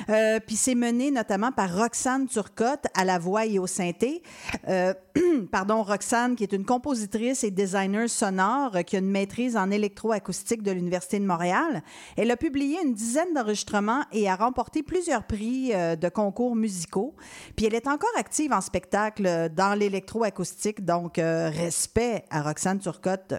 Euh, 0.09 0.41
puis 0.45 0.57
c'est 0.57 0.75
mené 0.75 1.09
notamment 1.09 1.53
par 1.53 1.73
Roxane 1.73 2.27
Turcotte 2.27 2.87
à 2.95 3.05
la 3.05 3.17
voix 3.17 3.45
et 3.45 3.59
au 3.59 3.67
synthé. 3.67 4.21
Euh, 4.67 4.93
pardon, 5.51 5.83
Roxane, 5.83 6.35
qui 6.35 6.43
est 6.43 6.53
une 6.53 6.65
compositrice 6.65 7.43
et 7.43 7.51
designer 7.51 8.09
sonore 8.09 8.75
euh, 8.75 8.81
qui 8.81 8.95
a 8.95 8.99
une 8.99 9.09
maîtrise 9.09 9.57
en 9.57 9.71
électroacoustique 9.71 10.63
de 10.63 10.71
l'Université 10.71 11.19
de 11.19 11.25
Montréal. 11.25 11.83
Elle 12.15 12.31
a 12.31 12.37
publié 12.37 12.77
une 12.83 12.93
dizaine 12.93 13.33
d'enregistrements 13.33 14.03
et 14.11 14.29
a 14.29 14.35
remporté 14.35 14.83
plusieurs 14.83 15.23
prix 15.23 15.73
euh, 15.73 15.95
de 15.95 16.09
concours 16.09 16.55
musicaux. 16.55 17.15
Puis 17.55 17.65
elle 17.65 17.75
est 17.75 17.87
encore 17.87 18.09
active 18.17 18.53
en 18.53 18.61
spectacle 18.61 19.49
dans 19.55 19.77
l'électroacoustique, 19.77 20.85
donc 20.85 21.17
respect 21.17 22.23
à 22.29 22.41
Roxane 22.41 22.79
Turcotte. 22.79 23.33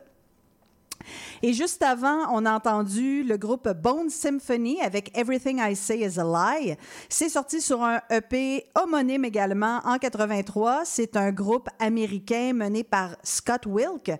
Et 1.43 1.53
juste 1.53 1.83
avant, 1.83 2.27
on 2.33 2.45
a 2.45 2.53
entendu 2.53 3.23
le 3.23 3.37
groupe 3.37 3.69
Bone 3.69 4.11
Symphony 4.11 4.81
avec 4.81 5.16
Everything 5.16 5.61
I 5.61 5.77
Say 5.77 6.01
Is 6.01 6.19
a 6.19 6.25
Lie. 6.25 6.77
C'est 7.09 7.29
sorti 7.29 7.61
sur 7.61 7.83
un 7.83 8.01
EP 8.11 8.65
homonyme 8.75 9.25
également 9.25 9.81
en 9.85 9.99
83. 9.99 10.83
C'est 10.85 11.16
un 11.16 11.31
groupe 11.31 11.69
américain 11.79 12.53
mené 12.55 12.85
par 12.85 13.16
Scott 13.23 13.66
Wilk. 13.66 14.11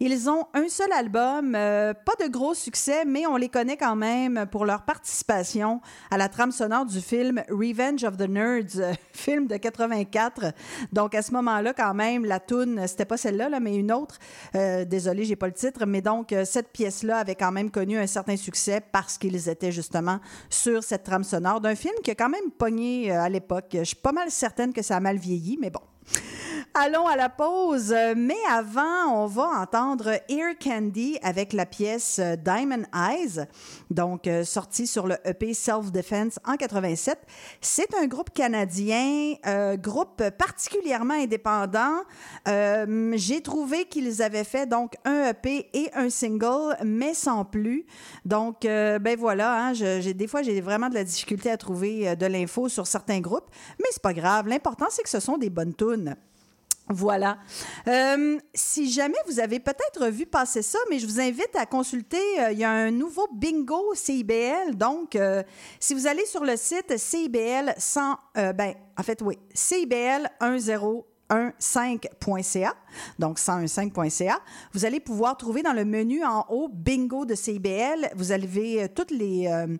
Ils 0.00 0.28
ont 0.28 0.46
un 0.54 0.68
seul 0.68 0.92
album, 0.92 1.54
euh, 1.54 1.94
pas 1.94 2.24
de 2.24 2.30
gros 2.30 2.54
succès, 2.54 3.04
mais 3.04 3.26
on 3.26 3.36
les 3.36 3.48
connaît 3.48 3.76
quand 3.76 3.96
même 3.96 4.46
pour 4.50 4.64
leur 4.64 4.82
participation 4.82 5.80
à 6.10 6.18
la 6.18 6.28
trame 6.28 6.52
sonore 6.52 6.86
du 6.86 7.00
film 7.00 7.42
Revenge 7.50 8.04
of 8.04 8.16
the 8.16 8.28
Nerds, 8.28 8.96
film 9.12 9.46
de 9.46 9.56
84. 9.56 10.52
Donc 10.92 11.14
à 11.14 11.22
ce 11.22 11.32
moment-là, 11.32 11.72
quand 11.72 11.94
même, 11.94 12.24
la 12.24 12.40
tune, 12.40 12.84
c'était 12.86 13.04
pas 13.04 13.16
celle-là, 13.16 13.48
là, 13.48 13.60
mais 13.60 13.76
une 13.76 13.92
autre. 13.92 14.18
Euh, 14.54 14.84
désolé, 14.84 15.24
j'ai 15.24 15.36
pas 15.36 15.46
le 15.46 15.52
titre, 15.52 15.86
mais 15.86 16.00
donc 16.00 16.23
euh, 16.32 16.44
cette 16.44 16.72
pièce-là 16.72 17.18
avait 17.18 17.34
quand 17.34 17.52
même 17.52 17.70
connu 17.70 17.98
un 17.98 18.06
certain 18.06 18.36
succès 18.36 18.80
parce 18.80 19.18
qu'ils 19.18 19.48
étaient 19.48 19.72
justement 19.72 20.20
sur 20.48 20.82
cette 20.82 21.04
trame 21.04 21.24
sonore 21.24 21.60
d'un 21.60 21.74
film 21.74 21.94
qui 22.02 22.10
a 22.10 22.14
quand 22.14 22.28
même 22.28 22.50
pogné 22.56 23.12
euh, 23.12 23.20
à 23.20 23.28
l'époque. 23.28 23.66
Je 23.72 23.84
suis 23.84 23.96
pas 23.96 24.12
mal 24.12 24.30
certaine 24.30 24.72
que 24.72 24.82
ça 24.82 24.96
a 24.96 25.00
mal 25.00 25.16
vieilli, 25.16 25.58
mais 25.60 25.70
bon. 25.70 25.80
Allons 26.74 27.06
à 27.06 27.14
la 27.14 27.28
pause, 27.28 27.94
mais 28.16 28.34
avant, 28.50 29.22
on 29.22 29.26
va 29.26 29.44
entendre 29.60 30.10
Ear 30.28 30.54
Candy 30.60 31.18
avec 31.22 31.52
la 31.52 31.66
pièce 31.66 32.20
Diamond 32.44 32.82
Eyes, 32.92 33.46
donc 33.90 34.26
euh, 34.26 34.42
sortie 34.42 34.88
sur 34.88 35.06
le 35.06 35.16
EP 35.24 35.54
Self 35.54 35.92
Defense 35.92 36.40
en 36.44 36.56
87. 36.56 37.16
C'est 37.60 37.94
un 37.94 38.06
groupe 38.06 38.30
canadien, 38.30 39.34
euh, 39.46 39.76
groupe 39.76 40.22
particulièrement 40.36 41.14
indépendant. 41.14 42.00
Euh, 42.48 43.12
J'ai 43.16 43.40
trouvé 43.40 43.84
qu'ils 43.84 44.20
avaient 44.20 44.44
fait 44.44 44.66
donc 44.66 44.94
un 45.04 45.30
EP 45.30 45.68
et 45.74 45.90
un 45.94 46.10
single, 46.10 46.76
mais 46.84 47.14
sans 47.14 47.44
plus. 47.44 47.86
Donc, 48.24 48.64
euh, 48.64 48.98
ben 48.98 49.16
voilà, 49.16 49.68
hein, 49.68 49.72
des 49.72 50.26
fois 50.26 50.42
j'ai 50.42 50.60
vraiment 50.60 50.88
de 50.88 50.94
la 50.94 51.04
difficulté 51.04 51.50
à 51.50 51.56
trouver 51.56 52.08
euh, 52.08 52.14
de 52.16 52.26
l'info 52.26 52.68
sur 52.68 52.86
certains 52.86 53.20
groupes, 53.20 53.48
mais 53.78 53.86
c'est 53.92 54.02
pas 54.02 54.12
grave. 54.12 54.48
L'important 54.48 54.86
c'est 54.90 55.02
que 55.02 55.08
ce 55.08 55.20
sont 55.20 55.38
des 55.38 55.50
bonnes 55.50 55.74
tunes. 55.74 55.93
Voilà. 56.88 57.38
Euh, 57.88 58.38
si 58.52 58.90
jamais 58.90 59.16
vous 59.26 59.40
avez 59.40 59.58
peut-être 59.58 60.06
vu 60.08 60.26
passer 60.26 60.60
ça, 60.60 60.78
mais 60.90 60.98
je 60.98 61.06
vous 61.06 61.18
invite 61.18 61.56
à 61.56 61.64
consulter, 61.64 62.18
euh, 62.40 62.52
il 62.52 62.58
y 62.58 62.64
a 62.64 62.70
un 62.70 62.90
nouveau 62.90 63.26
bingo 63.32 63.94
CIBL. 63.94 64.74
Donc, 64.74 65.16
euh, 65.16 65.42
si 65.80 65.94
vous 65.94 66.06
allez 66.06 66.26
sur 66.26 66.44
le 66.44 66.56
site 66.56 66.98
CIBL 66.98 67.74
100, 67.78 68.18
euh, 68.36 68.52
ben, 68.52 68.74
en 68.98 69.02
fait, 69.02 69.22
oui, 69.22 69.38
CIBL 69.54 70.28
1015.ca, 71.30 72.74
donc 73.18 73.38
115.ca, 73.38 74.38
vous 74.72 74.84
allez 74.84 75.00
pouvoir 75.00 75.36
trouver 75.36 75.62
dans 75.62 75.72
le 75.72 75.84
menu 75.84 76.24
en 76.24 76.44
haut 76.48 76.68
bingo 76.68 77.24
de 77.24 77.34
CIBL, 77.34 78.10
vous 78.14 78.32
avez 78.32 78.82
euh, 78.82 78.88
toutes 78.94 79.10
les, 79.10 79.48
euh, 79.48 79.76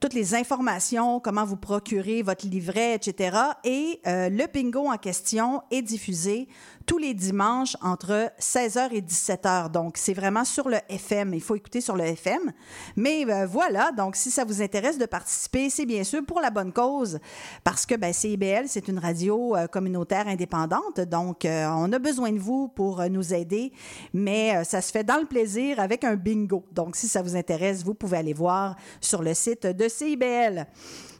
toutes 0.00 0.14
les 0.14 0.34
informations, 0.34 1.20
comment 1.20 1.44
vous 1.44 1.56
procurer 1.56 2.22
votre 2.22 2.46
livret, 2.46 2.94
etc. 2.94 3.36
Et 3.64 4.00
euh, 4.06 4.30
le 4.30 4.46
bingo 4.52 4.86
en 4.86 4.96
question 4.96 5.62
est 5.70 5.82
diffusé 5.82 6.48
tous 6.86 6.98
les 6.98 7.14
dimanches 7.14 7.76
entre 7.82 8.30
16h 8.40 8.92
et 8.92 9.00
17h. 9.00 9.70
Donc, 9.70 9.96
c'est 9.96 10.14
vraiment 10.14 10.44
sur 10.44 10.68
le 10.68 10.78
FM. 10.88 11.34
Il 11.34 11.42
faut 11.42 11.56
écouter 11.56 11.80
sur 11.80 11.96
le 11.96 12.04
FM. 12.04 12.52
Mais 12.96 13.24
euh, 13.28 13.46
voilà, 13.46 13.90
donc 13.92 14.16
si 14.16 14.30
ça 14.30 14.44
vous 14.44 14.62
intéresse 14.62 14.96
de 14.96 15.06
participer, 15.06 15.68
c'est 15.68 15.86
bien 15.86 16.04
sûr 16.04 16.24
pour 16.24 16.40
la 16.40 16.50
bonne 16.50 16.72
cause. 16.72 17.18
Parce 17.64 17.84
que 17.86 17.94
ben, 17.96 18.12
CIBL, 18.12 18.64
c'est 18.66 18.88
une 18.88 18.98
radio 18.98 19.56
euh, 19.56 19.66
communautaire 19.66 20.28
indépendante. 20.28 21.00
Donc, 21.00 21.44
euh, 21.44 21.68
on 21.70 21.92
a 21.92 21.98
besoin 21.98 22.32
de 22.32 22.38
vous 22.38 22.68
pour 22.68 23.00
euh, 23.00 23.08
nous 23.08 23.34
aider. 23.34 23.72
Mais 24.12 24.64
ça 24.64 24.80
se 24.80 24.92
fait 24.92 25.04
dans 25.04 25.18
le 25.18 25.26
plaisir 25.26 25.80
avec 25.80 26.04
un 26.04 26.16
bingo. 26.16 26.64
Donc, 26.72 26.96
si 26.96 27.08
ça 27.08 27.22
vous 27.22 27.36
intéresse, 27.36 27.84
vous 27.84 27.94
pouvez 27.94 28.18
aller 28.18 28.32
voir 28.32 28.76
sur 29.00 29.22
le 29.22 29.34
site 29.34 29.66
de 29.66 29.88
CIBL. 29.88 30.66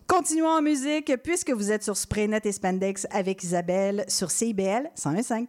Continuons 0.06 0.50
en 0.50 0.62
musique 0.62 1.12
puisque 1.24 1.50
vous 1.50 1.72
êtes 1.72 1.82
sur 1.82 1.96
Spraynet 1.96 2.40
et 2.44 2.52
Spandex 2.52 3.08
avec 3.10 3.42
Isabelle 3.42 4.04
sur 4.06 4.30
CIBL 4.30 4.88
101.5. 4.96 5.48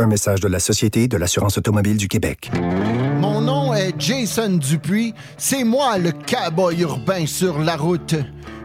Un 0.00 0.06
message 0.06 0.40
de 0.40 0.48
la 0.48 0.60
Société 0.60 1.08
de 1.08 1.18
l'assurance 1.18 1.58
automobile 1.58 1.98
du 1.98 2.08
Québec. 2.08 2.50
Mon 3.20 3.42
nom 3.42 3.74
est 3.74 3.92
Jason 3.98 4.56
Dupuis. 4.56 5.12
C'est 5.36 5.62
moi 5.62 5.98
le 5.98 6.12
cowboy 6.12 6.80
urbain 6.80 7.26
sur 7.26 7.58
la 7.58 7.76
route. 7.76 8.14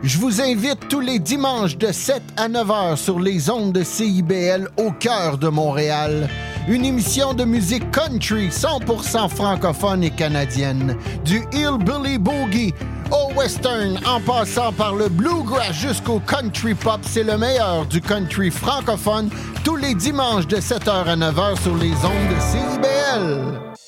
Je 0.02 0.18
vous 0.18 0.40
invite 0.40 0.88
tous 0.88 1.02
les 1.02 1.20
dimanches 1.20 1.78
de 1.78 1.92
7 1.92 2.22
à 2.38 2.48
9 2.48 2.72
heures 2.72 2.98
sur 2.98 3.20
les 3.20 3.50
ondes 3.50 3.74
de 3.74 3.84
CIBL 3.84 4.70
au 4.78 4.92
cœur 4.92 5.38
de 5.38 5.50
Montréal. 5.50 6.30
Une 6.70 6.86
émission 6.86 7.34
de 7.34 7.44
musique 7.44 7.92
country 7.92 8.48
100% 8.48 9.28
francophone 9.28 10.06
et 10.06 10.12
canadienne. 10.12 10.96
Du 11.26 11.42
hillbilly 11.52 12.18
boogie 12.18 12.74
au 13.12 13.34
western 13.34 14.00
en 14.06 14.20
passant 14.22 14.72
par 14.72 14.96
le 14.96 15.10
bluegrass 15.10 15.74
jusqu'au 15.74 16.20
country 16.20 16.74
pop, 16.74 17.00
c'est 17.04 17.24
le 17.24 17.38
meilleur 17.38 17.86
du 17.86 18.02
country 18.02 18.52
francophone 18.52 19.30
tous 19.64 19.76
les 19.76 19.96
dimanches 19.96 20.48
de 20.48 20.58
7h 20.58 21.06
à 21.06 21.16
9h 21.16 21.62
sur 21.62 21.76
les 21.76 21.94
ondes 21.94 22.30
de 22.30 22.40
CIBL. 22.40 23.85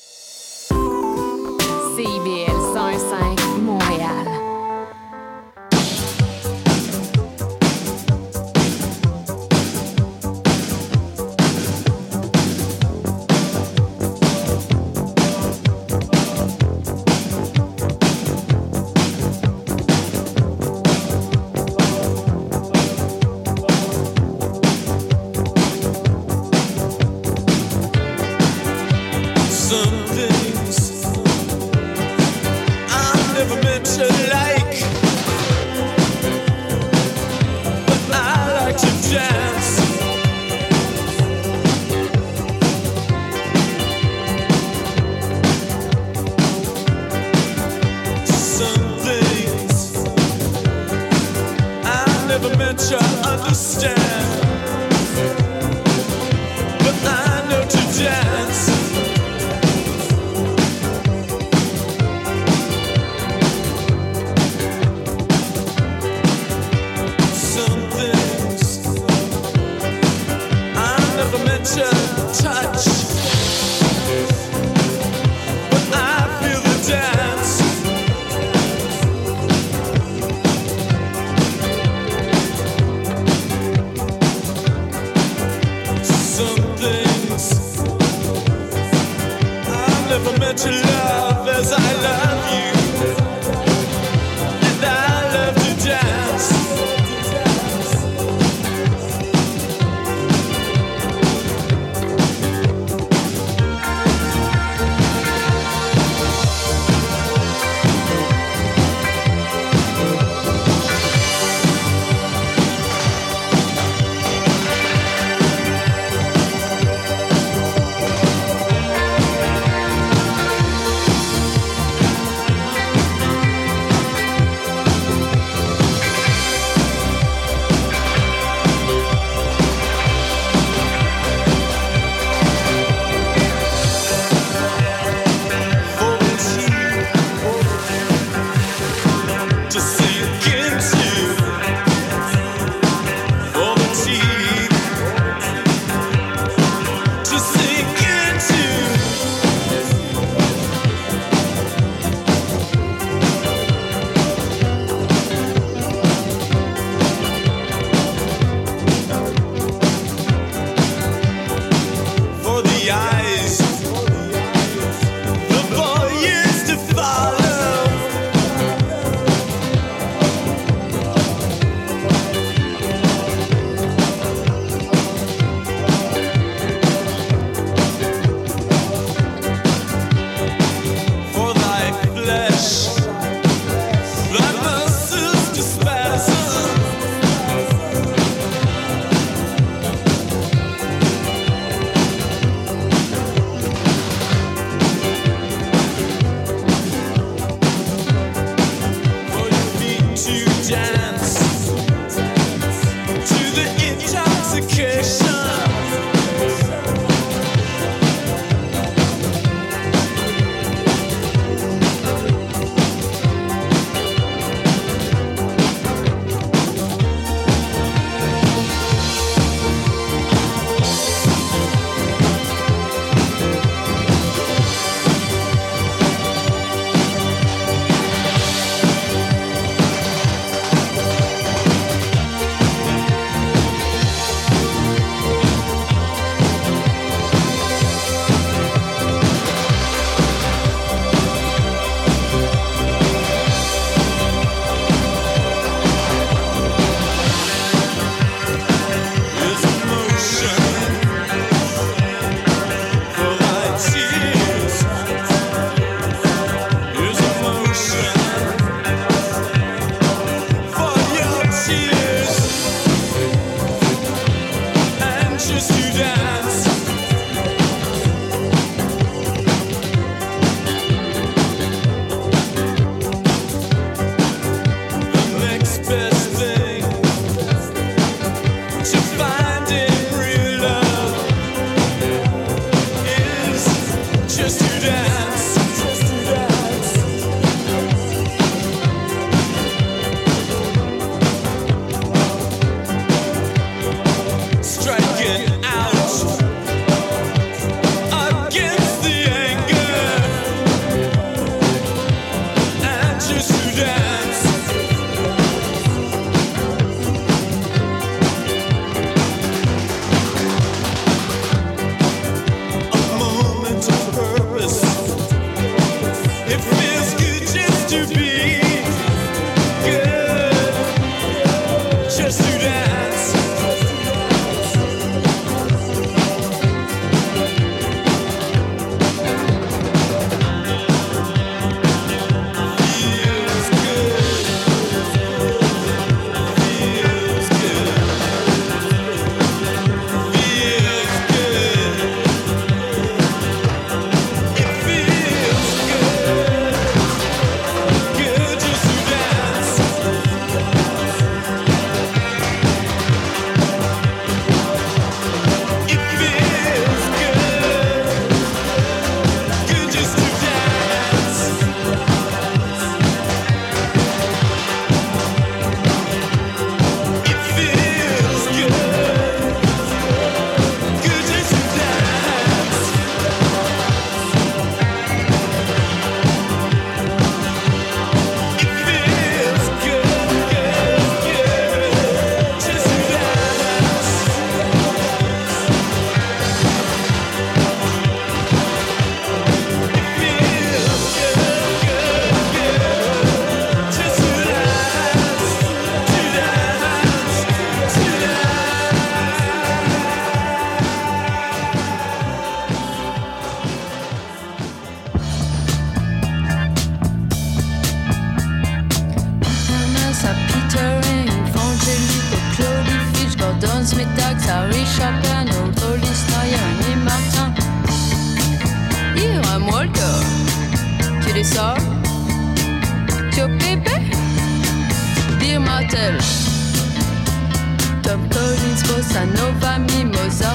Collins, 428.30 428.82
Bossa 428.82 429.24
Nova, 429.36 429.78
Mimosa 429.78 430.52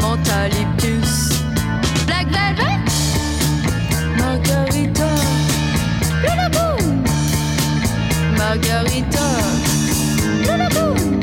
Mentaliptus 0.00 1.42
Black 2.06 2.26
Velvet 2.30 2.80
Margarita 4.18 5.08
Luna 6.22 6.48
Boom 6.50 7.04
Margarita 8.36 9.26
Luna 10.46 10.68
Boom 10.70 11.20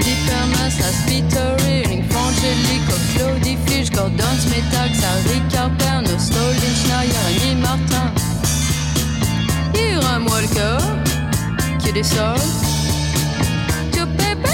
Hypermas, 0.00 0.76
Peter 1.06 1.56
Ring, 1.64 2.02
Frangelico, 2.08 2.94
Claudie 3.14 3.58
Fish, 3.66 3.90
Gordon 3.90 4.36
Smetax, 4.38 5.00
Harry 5.02 5.40
Carper, 5.50 6.02
Nostolin, 6.02 6.74
Schneier, 6.74 7.26
Annie 7.28 7.56
Martin. 7.60 8.12
Ira-moi 9.74 10.40
le 10.42 10.95
cœur, 12.02 12.34
qui 12.34 12.36
descend. 12.36 12.38
Tio 13.92 14.06
Pépé, 14.16 14.50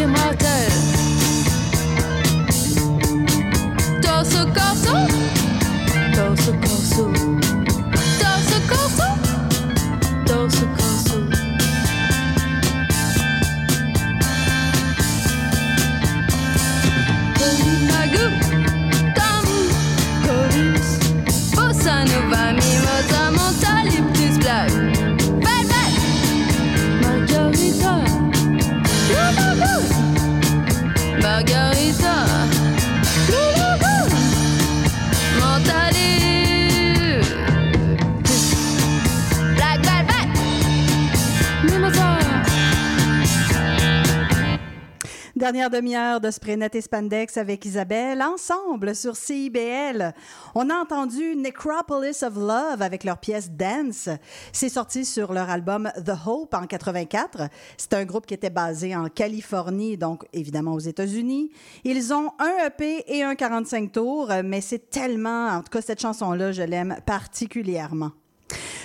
Immortel. 0.00 0.72
Torso 4.00 4.46
Corso, 4.54 4.94
Torso 6.14 6.52
Corso, 6.60 7.31
Dernière 45.42 45.70
demi-heure 45.70 46.20
de 46.20 46.30
Spraynet 46.30 46.70
et 46.72 46.80
Spandex 46.80 47.36
avec 47.36 47.64
Isabelle, 47.64 48.22
ensemble 48.22 48.94
sur 48.94 49.16
CIBL. 49.16 50.14
On 50.54 50.70
a 50.70 50.74
entendu 50.76 51.34
Necropolis 51.34 52.22
of 52.22 52.36
Love 52.36 52.80
avec 52.80 53.02
leur 53.02 53.18
pièce 53.18 53.50
Dance. 53.50 54.08
C'est 54.52 54.68
sorti 54.68 55.04
sur 55.04 55.32
leur 55.32 55.50
album 55.50 55.90
The 55.96 56.12
Hope 56.24 56.54
en 56.54 56.68
84. 56.68 57.48
C'est 57.76 57.92
un 57.94 58.04
groupe 58.04 58.26
qui 58.26 58.34
était 58.34 58.50
basé 58.50 58.94
en 58.94 59.08
Californie, 59.08 59.96
donc 59.96 60.24
évidemment 60.32 60.74
aux 60.74 60.78
États-Unis. 60.78 61.50
Ils 61.82 62.14
ont 62.14 62.30
un 62.38 62.68
EP 62.68 63.02
et 63.08 63.24
un 63.24 63.34
45 63.34 63.90
tours, 63.90 64.30
mais 64.44 64.60
c'est 64.60 64.90
tellement, 64.90 65.48
en 65.48 65.62
tout 65.62 65.72
cas 65.72 65.82
cette 65.82 66.00
chanson-là, 66.00 66.52
je 66.52 66.62
l'aime 66.62 66.98
particulièrement. 67.04 68.12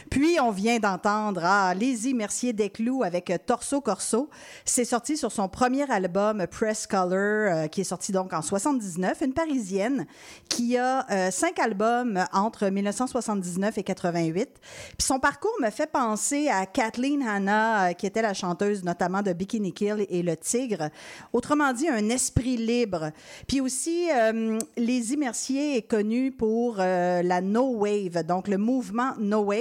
Puis, 0.10 0.38
on 0.41 0.52
vient 0.52 0.80
d'entendre 0.80 1.41
ah, 1.44 1.73
Lizzie 1.73 2.14
Mercier 2.14 2.53
Desclous 2.53 3.03
avec 3.03 3.30
euh, 3.30 3.38
Torso 3.44 3.81
Corso. 3.81 4.30
C'est 4.65 4.85
sorti 4.85 5.18
sur 5.18 5.31
son 5.31 5.49
premier 5.49 5.89
album 5.91 6.45
Press 6.49 6.88
Color, 6.88 7.11
euh, 7.11 7.68
qui 7.68 7.81
est 7.81 7.85
sorti 7.85 8.11
donc 8.11 8.34
en 8.34 8.41
79. 8.41 9.22
Une 9.22 9.34
Parisienne 9.34 10.06
qui 10.49 10.77
a 10.77 11.06
euh, 11.11 11.31
cinq 11.31 11.60
albums 11.60 12.23
entre 12.34 12.68
1979 12.68 13.77
et 13.77 13.84
88. 13.84 14.49
Puis 14.98 15.06
son 15.06 15.19
parcours 15.19 15.56
me 15.61 15.69
fait 15.69 15.91
penser 15.91 16.48
à 16.49 16.65
Kathleen 16.65 17.22
Hanna, 17.22 17.89
euh, 17.89 17.94
qui 17.94 18.06
était 18.06 18.22
la 18.22 18.34
chanteuse 18.34 18.84
notamment 18.84 19.22
de 19.22 19.34
Bikini 19.34 19.73
Kill 19.73 20.06
et 20.10 20.23
Le 20.23 20.35
Tigre. 20.35 20.89
Autrement 21.34 21.73
dit, 21.73 21.88
un 21.88 22.10
esprit 22.10 22.57
libre. 22.57 23.11
Puis 23.48 23.61
aussi, 23.61 24.10
euh, 24.11 24.60
Lizzie 24.77 25.18
Mercier 25.18 25.77
est 25.77 25.81
connue 25.88 26.31
pour 26.31 26.77
euh, 26.80 27.22
la 27.23 27.41
No 27.41 27.76
Wave, 27.76 28.23
donc 28.26 28.48
le 28.48 28.57
mouvement 28.57 29.14
No 29.19 29.39
Wave. 29.41 29.57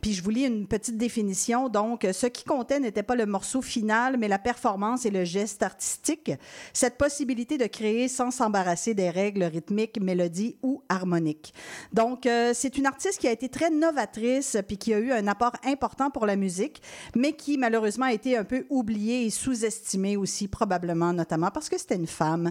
Puis 0.00 0.12
je 0.12 0.22
vous 0.22 0.30
lis 0.30 0.46
une 0.46 0.66
petite 0.66 0.96
définition. 0.96 1.68
Donc, 1.68 2.06
ce 2.12 2.26
qui 2.26 2.44
comptait 2.44 2.80
n'était 2.80 3.02
pas 3.02 3.16
le 3.16 3.26
morceau 3.26 3.62
final, 3.62 4.16
mais 4.18 4.28
la 4.28 4.38
performance 4.38 5.06
et 5.06 5.10
le 5.10 5.24
geste 5.24 5.62
artistique. 5.62 6.32
Cette 6.72 6.98
possibilité 6.98 7.58
de 7.58 7.66
créer 7.66 8.08
sans 8.08 8.30
s'embarrasser 8.30 8.94
des 8.94 9.10
règles 9.10 9.44
rythmiques, 9.44 10.00
mélodies 10.00 10.56
ou 10.62 10.82
harmoniques. 10.88 11.54
Donc, 11.92 12.26
euh, 12.26 12.52
c'est 12.54 12.76
une 12.78 12.86
artiste 12.86 13.18
qui 13.18 13.28
a 13.28 13.32
été 13.32 13.48
très 13.48 13.70
novatrice 13.70 14.56
puis 14.66 14.76
qui 14.76 14.94
a 14.94 14.98
eu 14.98 15.12
un 15.12 15.26
apport 15.26 15.56
important 15.64 16.10
pour 16.10 16.26
la 16.26 16.36
musique, 16.36 16.82
mais 17.14 17.32
qui 17.32 17.58
malheureusement 17.58 18.06
a 18.06 18.12
été 18.12 18.36
un 18.36 18.44
peu 18.44 18.66
oubliée 18.70 19.26
et 19.26 19.30
sous-estimée 19.30 20.16
aussi, 20.16 20.48
probablement, 20.48 21.12
notamment 21.12 21.50
parce 21.50 21.68
que 21.68 21.78
c'était 21.78 21.96
une 21.96 22.06
femme. 22.06 22.50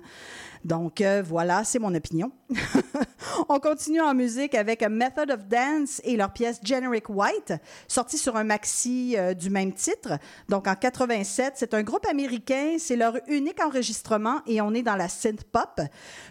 Donc, 0.63 1.01
euh, 1.01 1.23
voilà, 1.25 1.63
c'est 1.63 1.79
mon 1.79 1.93
opinion. 1.95 2.31
On 3.49 3.59
continue 3.59 4.01
en 4.01 4.13
musique 4.13 4.55
avec 4.55 4.83
A 4.83 4.89
Method 4.89 5.31
of 5.31 5.47
Dance 5.47 6.01
et 6.03 6.17
leur 6.17 6.31
pièce 6.31 6.59
Generic 6.63 7.09
White, 7.09 7.53
sortie 7.87 8.17
sur 8.17 8.35
un 8.35 8.43
maxi 8.43 9.15
euh, 9.17 9.33
du 9.33 9.49
même 9.49 9.73
titre. 9.73 10.17
Donc 10.49 10.67
en 10.67 10.75
87, 10.75 11.53
c'est 11.55 11.73
un 11.73 11.83
groupe 11.83 12.05
américain, 12.07 12.75
c'est 12.77 12.95
leur 12.95 13.17
unique 13.27 13.63
enregistrement 13.63 14.41
et 14.47 14.61
on 14.61 14.73
est 14.73 14.83
dans 14.83 14.95
la 14.95 15.09
synth 15.09 15.43
pop. 15.43 15.81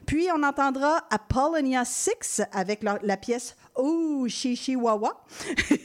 Puis 0.07 0.29
on 0.35 0.43
entendra 0.43 1.03
Apollonia 1.11 1.85
6 1.85 2.43
avec 2.53 2.83
la 2.83 3.17
pièce 3.17 3.57
Oh 3.77 4.27
Shishi 4.29 4.77
Wawa. 4.77 5.25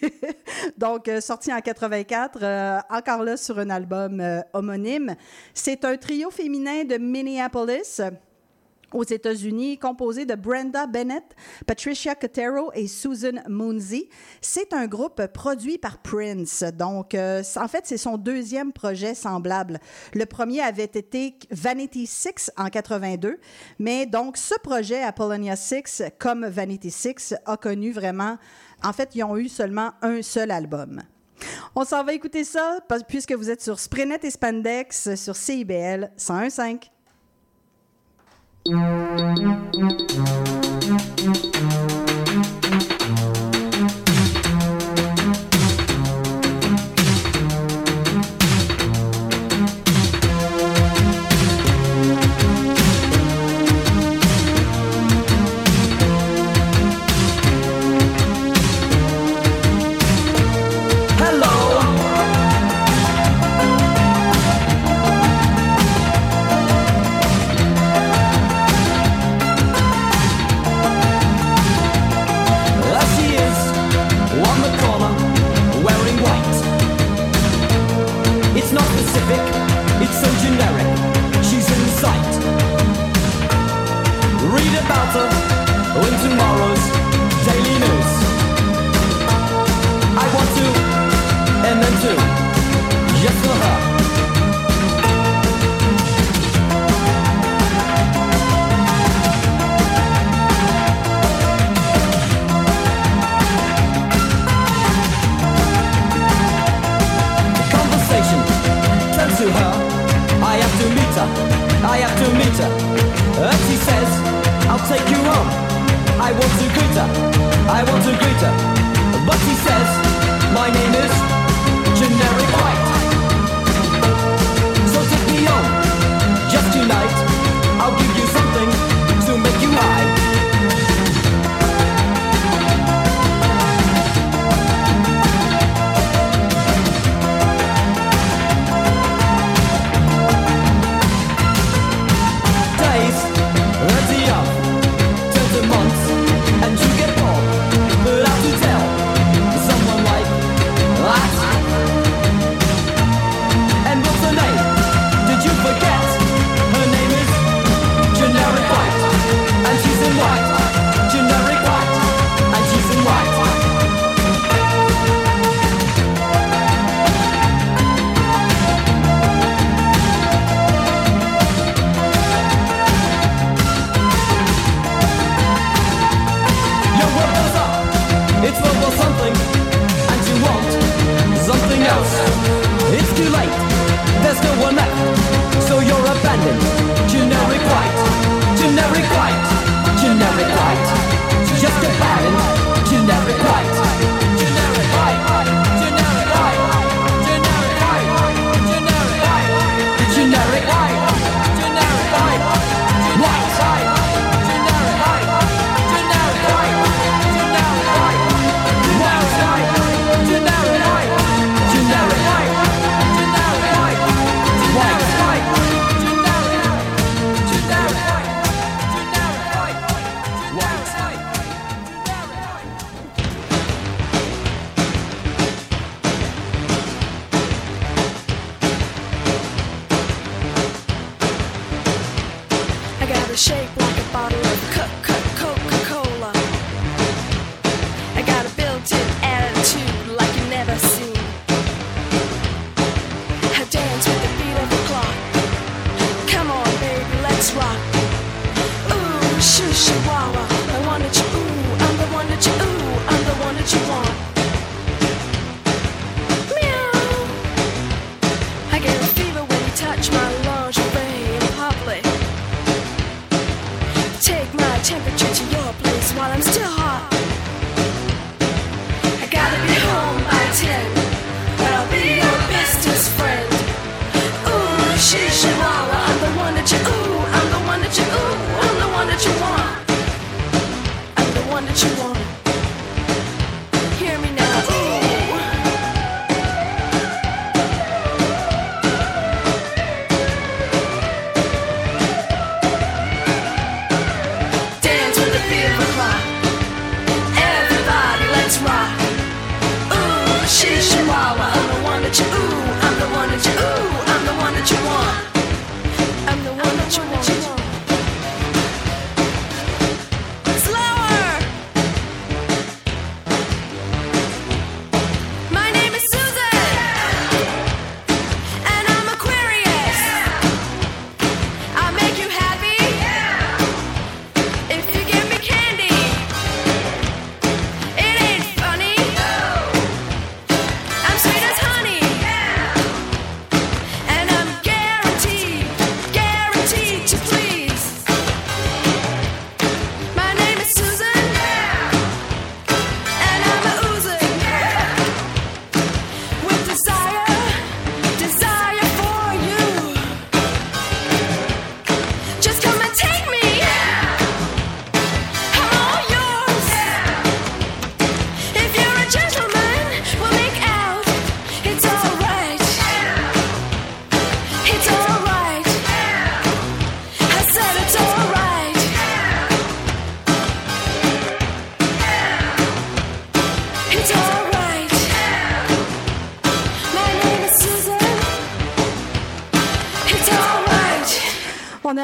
Donc 0.78 1.08
euh, 1.08 1.22
sorti 1.22 1.54
en 1.54 1.62
84, 1.62 2.40
euh, 2.42 2.80
encore 2.90 3.24
là 3.24 3.38
sur 3.38 3.60
un 3.60 3.70
album 3.70 4.24
homonyme. 4.54 5.16
C'est 5.54 5.86
un 5.86 5.98
trio 5.98 6.30
féminin 6.30 6.84
de 6.84 6.98
Minneapolis 6.98 8.02
aux 8.96 9.04
États-Unis, 9.04 9.78
composé 9.78 10.26
de 10.26 10.36
Brenda 10.36 10.88
Bennett, 10.88 11.24
Patricia 11.68 12.16
Cotero 12.16 12.72
et 12.74 12.88
Susan 12.88 13.42
Moonsey. 13.48 14.10
C'est 14.42 14.74
un 14.74 14.88
groupe 14.88 15.28
produit 15.28 15.78
par 15.78 16.00
Prince. 16.00 16.64
Donc, 16.78 17.14
euh, 17.14 17.44
en 17.58 17.68
fait, 17.68 17.82
c'est 17.86 17.98
son 17.98 18.18
deuxième 18.18 18.72
projet 18.72 19.14
semblable. 19.14 19.80
Le 20.14 20.26
premier 20.26 20.62
avait 20.62 20.84
été 20.86 21.36
Vanity 21.52 22.08
Six 22.08 22.52
en 22.58 22.70
82, 22.70 23.38
mais 23.80 24.06
donc 24.06 24.38
ce 24.38 24.56
projet 24.64 25.04
Apollonia 25.04 25.56
Six, 25.56 26.02
comme 26.18 26.46
Vanity 26.46 26.90
Six, 26.90 27.36
a 27.46 27.58
connu 27.58 27.92
vraiment. 27.92 28.38
En 28.84 28.94
fait, 28.94 29.10
ils 29.16 29.24
ont 29.24 29.38
eu 29.38 29.50
seulement 29.50 29.92
un 30.02 30.22
seul 30.22 30.52
album. 30.52 31.02
On 31.76 31.84
s'en 31.84 32.04
va 32.06 32.14
écouter 32.14 32.46
ça 32.46 32.80
puisque 33.10 33.34
vous 33.34 33.50
êtes 33.50 33.62
sur 33.62 33.78
Sprenet 33.78 34.20
et 34.24 34.32
Spandex 34.32 35.16
sur 35.16 35.36
CIBL 35.36 36.12
101.5. 36.18 36.90
Thank 38.68 40.12
you. 40.12 40.15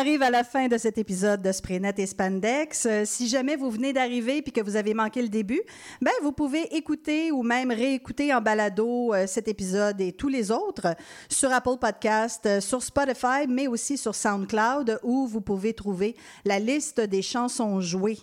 arrive 0.01 0.23
à 0.23 0.31
la 0.31 0.43
fin 0.43 0.67
de 0.67 0.79
cet 0.79 0.97
épisode 0.97 1.43
de 1.43 1.51
Spraynet 1.51 1.93
et 1.99 2.07
Spandex. 2.07 2.87
Euh, 2.87 3.03
si 3.05 3.27
jamais 3.27 3.55
vous 3.55 3.69
venez 3.69 3.93
d'arriver 3.93 4.41
puis 4.41 4.51
que 4.51 4.59
vous 4.59 4.75
avez 4.75 4.95
manqué 4.95 5.21
le 5.21 5.29
début, 5.29 5.61
ben 6.01 6.11
vous 6.23 6.31
pouvez 6.31 6.75
écouter 6.75 7.31
ou 7.31 7.43
même 7.43 7.69
réécouter 7.69 8.33
en 8.33 8.41
balado 8.41 9.13
euh, 9.13 9.27
cet 9.27 9.47
épisode 9.47 10.01
et 10.01 10.11
tous 10.11 10.27
les 10.27 10.49
autres 10.49 10.95
sur 11.29 11.51
Apple 11.51 11.77
Podcast, 11.79 12.43
euh, 12.47 12.61
sur 12.61 12.81
Spotify, 12.81 13.45
mais 13.47 13.67
aussi 13.67 13.95
sur 13.95 14.15
SoundCloud 14.15 14.99
où 15.03 15.27
vous 15.27 15.41
pouvez 15.41 15.75
trouver 15.75 16.15
la 16.45 16.57
liste 16.57 16.99
des 16.99 17.21
chansons 17.21 17.79
jouées. 17.79 18.17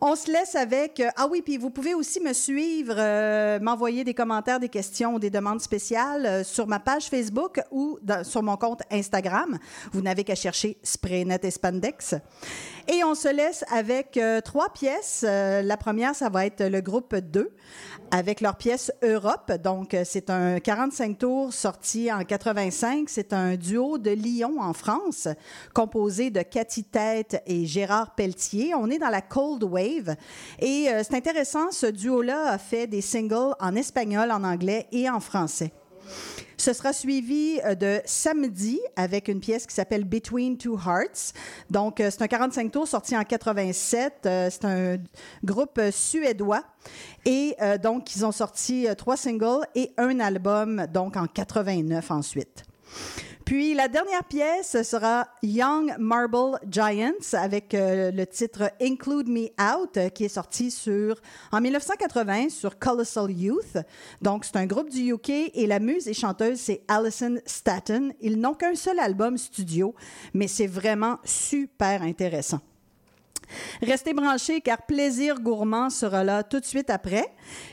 On 0.00 0.14
se 0.14 0.30
laisse 0.30 0.54
avec. 0.54 1.00
euh, 1.00 1.08
ah 1.16 1.26
oui, 1.28 1.42
puis 1.42 1.56
vous 1.56 1.70
pouvez 1.70 1.92
aussi 1.92 2.20
me 2.20 2.32
suivre, 2.32 2.94
euh, 2.96 3.58
m'envoyer 3.58 4.04
des 4.04 4.14
commentaires, 4.14 4.60
des 4.60 4.68
questions, 4.68 5.14
ou 5.14 5.18
des 5.18 5.30
demandes 5.30 5.60
spéciales 5.60 6.24
euh, 6.24 6.44
sur 6.44 6.68
ma 6.68 6.78
page 6.78 7.06
Facebook 7.06 7.60
ou 7.72 7.98
sur 8.22 8.44
mon 8.44 8.56
compte 8.56 8.82
Instagram. 8.92 9.58
Vous 9.92 10.00
n'avez 10.00 10.22
qu'à 10.22 10.36
chercher 10.36 10.78
Spraynet 10.84 11.40
et 11.42 11.50
Spandex. 11.50 12.14
Et 12.86 13.02
on 13.02 13.16
se 13.16 13.28
laisse 13.28 13.64
avec 13.72 14.18
trois 14.44 14.72
pièces. 14.72 15.22
La 15.22 15.76
première, 15.76 16.14
ça 16.14 16.30
va 16.30 16.46
être 16.46 16.64
le 16.64 16.80
groupe 16.80 17.14
2 17.14 17.50
avec 18.10 18.40
leur 18.40 18.56
pièce 18.56 18.92
Europe. 19.02 19.52
Donc, 19.62 19.94
euh, 19.94 20.02
c'est 20.04 20.30
un 20.30 20.60
45 20.60 21.18
tours 21.18 21.52
sorti 21.52 22.12
en 22.12 22.24
85. 22.24 23.08
C'est 23.08 23.32
un 23.32 23.56
duo 23.56 23.98
de 23.98 24.10
Lyon 24.10 24.56
en 24.60 24.72
France, 24.72 25.28
composé 25.74 26.30
de 26.30 26.42
Cathy 26.42 26.84
Tête 26.84 27.42
et 27.46 27.66
Gérard 27.66 28.14
Pelletier. 28.14 28.74
On 28.74 28.90
est 28.90 28.98
dans 28.98 29.10
la 29.10 29.22
Cold 29.22 29.64
Wave. 29.64 30.16
Et 30.58 30.88
euh, 30.88 31.02
c'est 31.02 31.16
intéressant, 31.16 31.70
ce 31.70 31.86
duo-là 31.86 32.52
a 32.52 32.58
fait 32.58 32.86
des 32.86 33.00
singles 33.00 33.54
en 33.60 33.74
espagnol, 33.74 34.30
en 34.30 34.44
anglais 34.44 34.86
et 34.92 35.08
en 35.08 35.20
français. 35.20 35.72
Ce 36.60 36.72
sera 36.72 36.92
suivi 36.92 37.60
euh, 37.64 37.76
de 37.76 38.00
samedi 38.04 38.80
avec 38.96 39.28
une 39.28 39.38
pièce 39.38 39.64
qui 39.64 39.74
s'appelle 39.74 40.04
Between 40.04 40.58
Two 40.58 40.76
Hearts. 40.76 41.32
Donc, 41.70 42.00
euh, 42.00 42.10
c'est 42.10 42.20
un 42.22 42.26
45 42.26 42.72
tours 42.72 42.88
sorti 42.88 43.16
en 43.16 43.22
87. 43.22 44.26
Euh, 44.26 44.48
C'est 44.50 44.64
un 44.64 44.96
groupe 45.44 45.80
suédois. 45.92 46.64
Et 47.24 47.56
donc, 47.82 48.16
ils 48.16 48.24
ont 48.24 48.32
sorti 48.32 48.86
trois 48.96 49.16
singles 49.16 49.66
et 49.74 49.92
un 49.98 50.18
album, 50.18 50.86
donc 50.92 51.16
en 51.16 51.26
89 51.26 52.10
ensuite. 52.10 52.64
Puis 53.48 53.72
la 53.72 53.88
dernière 53.88 54.24
pièce 54.24 54.82
sera 54.82 55.26
Young 55.42 55.94
Marble 55.98 56.58
Giants 56.68 57.32
avec 57.32 57.72
euh, 57.72 58.10
le 58.10 58.26
titre 58.26 58.70
Include 58.78 59.26
Me 59.26 59.46
Out 59.58 59.96
euh, 59.96 60.10
qui 60.10 60.26
est 60.26 60.28
sorti 60.28 60.70
sur 60.70 61.16
en 61.50 61.62
1980 61.62 62.50
sur 62.50 62.78
Colossal 62.78 63.30
Youth. 63.30 63.78
Donc 64.20 64.44
c'est 64.44 64.56
un 64.56 64.66
groupe 64.66 64.90
du 64.90 65.14
UK 65.14 65.30
et 65.54 65.66
la 65.66 65.78
muse 65.78 66.08
et 66.08 66.12
chanteuse 66.12 66.60
c'est 66.60 66.82
Alison 66.88 67.36
Staton. 67.46 68.10
Ils 68.20 68.38
n'ont 68.38 68.52
qu'un 68.52 68.74
seul 68.74 68.98
album 68.98 69.38
studio, 69.38 69.94
mais 70.34 70.46
c'est 70.46 70.66
vraiment 70.66 71.16
super 71.24 72.02
intéressant. 72.02 72.60
Restez 73.82 74.14
branchés 74.14 74.60
car 74.60 74.84
Plaisir 74.86 75.40
Gourmand 75.40 75.90
sera 75.90 76.24
là 76.24 76.42
tout 76.42 76.60
de 76.60 76.64
suite 76.64 76.90
après. 76.90 77.26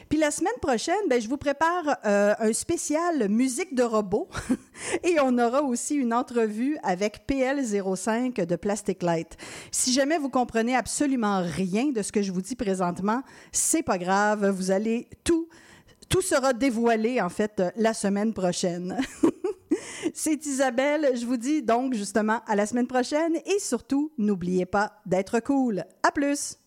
Puis 0.10 0.20
la 0.20 0.32
semaine 0.32 0.54
prochaine, 0.62 0.96
ben, 1.10 1.22
je 1.22 1.28
vous 1.28 1.38
prépare 1.38 1.98
euh, 2.06 2.34
un 2.40 2.54
spécial 2.54 3.28
musique 3.30 3.76
de 3.76 3.84
robot 3.84 4.28
et 5.04 5.18
on 5.22 5.38
aura 5.38 5.62
aussi 5.64 5.96
une 5.96 6.14
entrevue 6.14 6.78
avec 6.84 7.28
PL05 7.28 8.46
de 8.46 8.56
Plastic 8.56 9.04
Light. 9.04 9.38
Si 9.72 9.94
jamais 9.94 10.18
vous 10.18 10.30
comprenez 10.30 10.76
absolument 10.76 11.42
rien 11.44 11.92
de 11.92 12.02
ce 12.02 12.12
que 12.12 12.22
je 12.22 12.32
vous 12.32 12.42
dis 12.42 12.56
présentement, 12.56 13.22
c'est 13.52 13.84
pas 13.84 13.98
grave, 13.98 14.48
vous 14.50 14.72
allez 14.72 15.08
tout 15.24 15.48
tout 16.08 16.22
sera 16.22 16.54
dévoilé 16.54 17.20
en 17.20 17.30
fait 17.30 17.62
la 17.76 17.94
semaine 17.94 18.34
prochaine. 18.34 18.98
C'est 20.14 20.46
Isabelle. 20.46 21.12
Je 21.16 21.26
vous 21.26 21.38
dis 21.38 21.62
donc 21.62 21.94
justement 21.94 22.42
à 22.48 22.56
la 22.56 22.66
semaine 22.66 22.88
prochaine 22.88 23.36
et 23.46 23.60
surtout, 23.60 24.12
n'oubliez 24.18 24.66
pas 24.66 24.94
d'être 25.06 25.40
cool. 25.40 25.86
À 26.04 26.12
plus! 26.12 26.58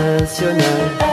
Internationale. 0.00 1.09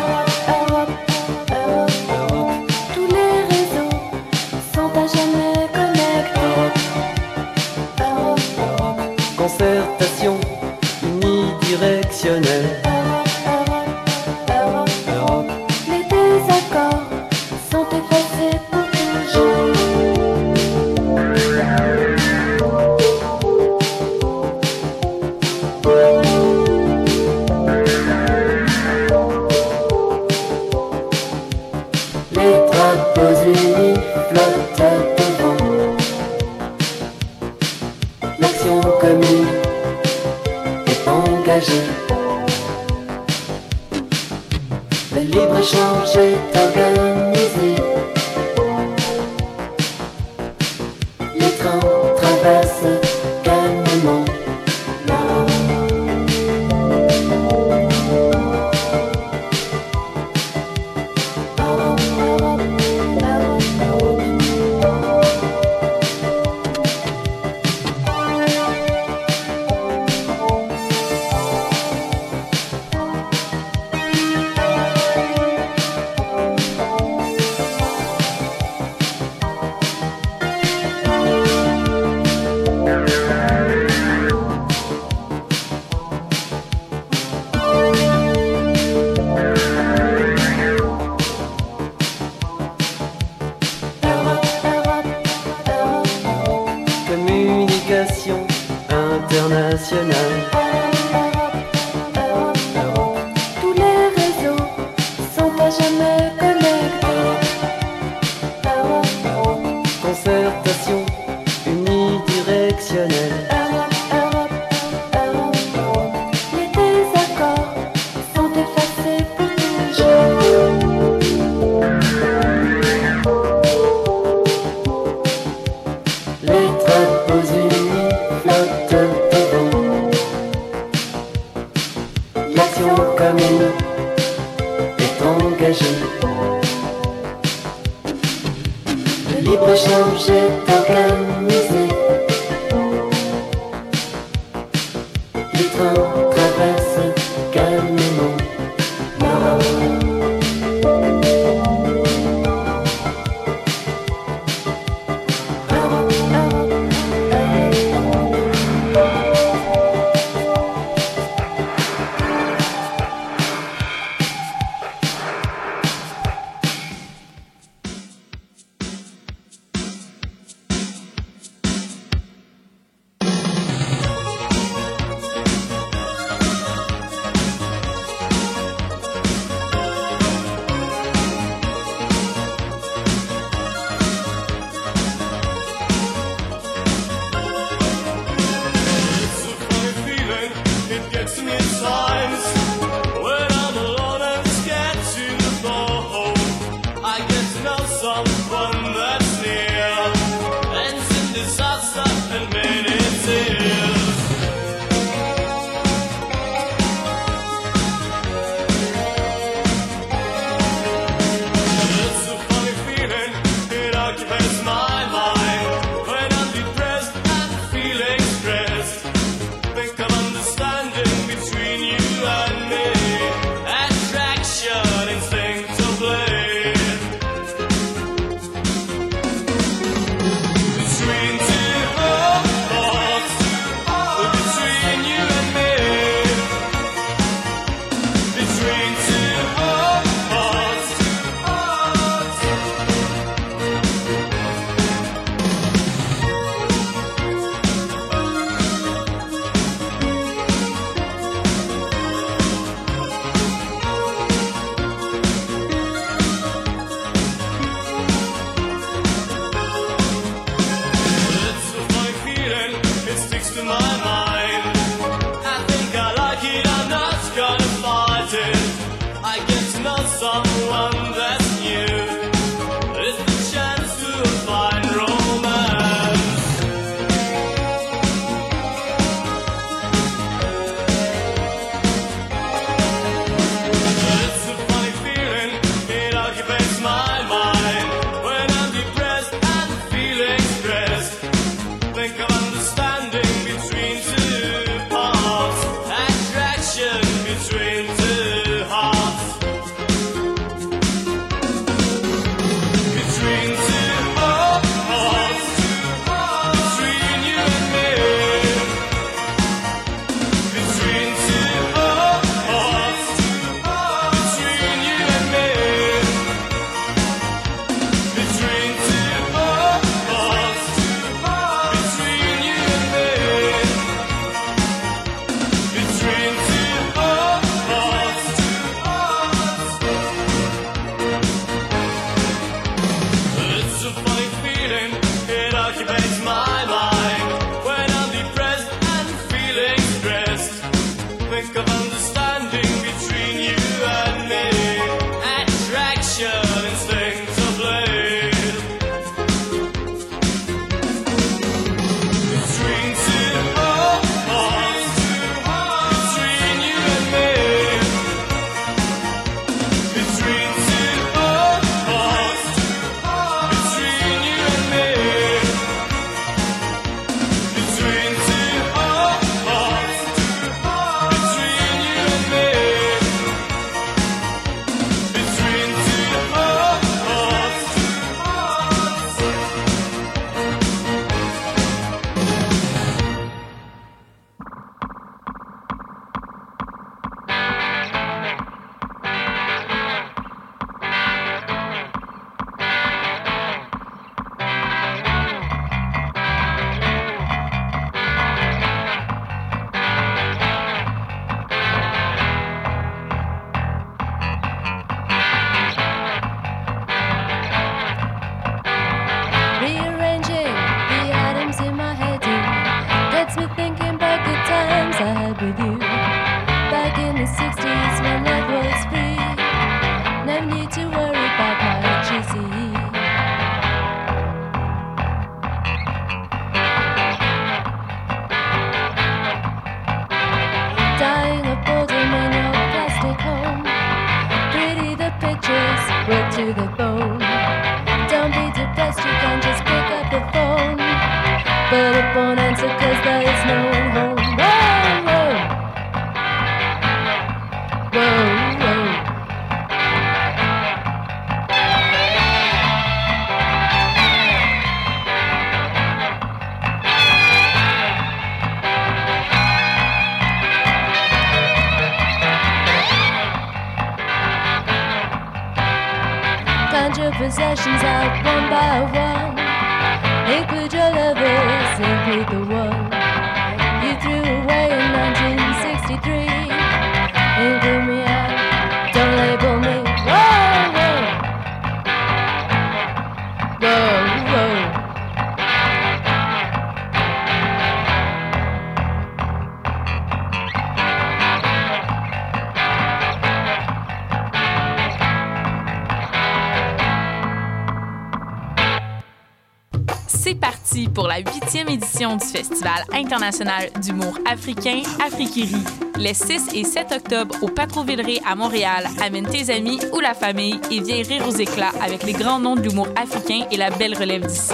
Festival 502.58 502.86
international 502.94 503.70
d'humour 503.84 504.18
africain 504.26 504.82
Afrikiri. 505.06 505.62
Les 506.00 506.16
6 506.16 506.48
et 506.56 506.64
7 506.64 506.92
octobre 506.92 507.36
au 507.44 507.50
Patro-Villeray 507.50 508.20
à 508.28 508.36
Montréal, 508.36 508.88
amène 509.00 509.28
tes 509.28 509.54
amis 509.54 509.80
ou 509.94 510.00
la 510.00 510.16
famille 510.16 510.60
et 510.72 510.80
viens 510.80 511.04
rire 511.04 511.28
aux 511.28 511.36
éclats 511.36 511.70
avec 511.84 512.02
les 512.02 512.14
grands 512.14 512.40
noms 512.40 512.56
de 512.56 512.62
l'humour 512.62 512.88
africain 512.96 513.46
et 513.52 513.58
la 513.58 513.70
belle 513.70 513.96
relève 513.96 514.26
d'ici. 514.26 514.54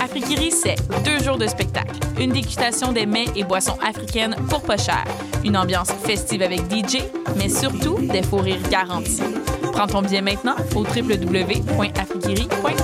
Afrikiri, 0.00 0.52
c'est 0.52 0.76
deux 1.04 1.18
jours 1.24 1.36
de 1.36 1.48
spectacle, 1.48 1.98
une 2.20 2.30
dégustation 2.30 2.92
des 2.92 3.06
mets 3.06 3.26
et 3.34 3.42
boissons 3.42 3.78
africaines 3.84 4.36
pour 4.48 4.62
pas 4.62 4.76
cher, 4.76 5.02
une 5.44 5.56
ambiance 5.56 5.90
festive 6.04 6.42
avec 6.42 6.60
DJ, 6.70 6.98
mais 7.36 7.48
surtout 7.48 7.98
des 7.98 8.22
faux 8.22 8.38
rires 8.38 8.62
garantis. 8.70 9.22
Prends 9.72 9.88
ton 9.88 10.02
billet 10.02 10.22
maintenant 10.22 10.54
au 10.76 10.84
www.afrikiri.com. 10.84 12.83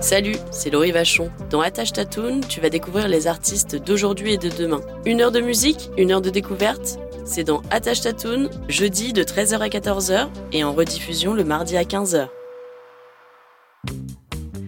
Salut, 0.00 0.36
c'est 0.50 0.70
Laurie 0.70 0.92
Vachon. 0.92 1.30
Dans 1.50 1.60
Attache 1.60 1.92
Tatoon, 1.92 2.40
tu 2.48 2.62
vas 2.62 2.70
découvrir 2.70 3.06
les 3.06 3.26
artistes 3.26 3.76
d'aujourd'hui 3.76 4.32
et 4.32 4.38
de 4.38 4.48
demain. 4.48 4.80
Une 5.04 5.20
heure 5.20 5.30
de 5.30 5.40
musique, 5.40 5.90
une 5.98 6.10
heure 6.10 6.22
de 6.22 6.30
découverte? 6.30 6.98
C'est 7.26 7.44
dans 7.44 7.60
Attache 7.70 8.00
Tatoon, 8.00 8.48
jeudi 8.68 9.12
de 9.12 9.22
13h 9.22 9.58
à 9.58 9.68
14h 9.68 10.28
et 10.52 10.64
en 10.64 10.72
rediffusion 10.72 11.34
le 11.34 11.44
mardi 11.44 11.76
à 11.76 11.82
15h. 11.82 12.28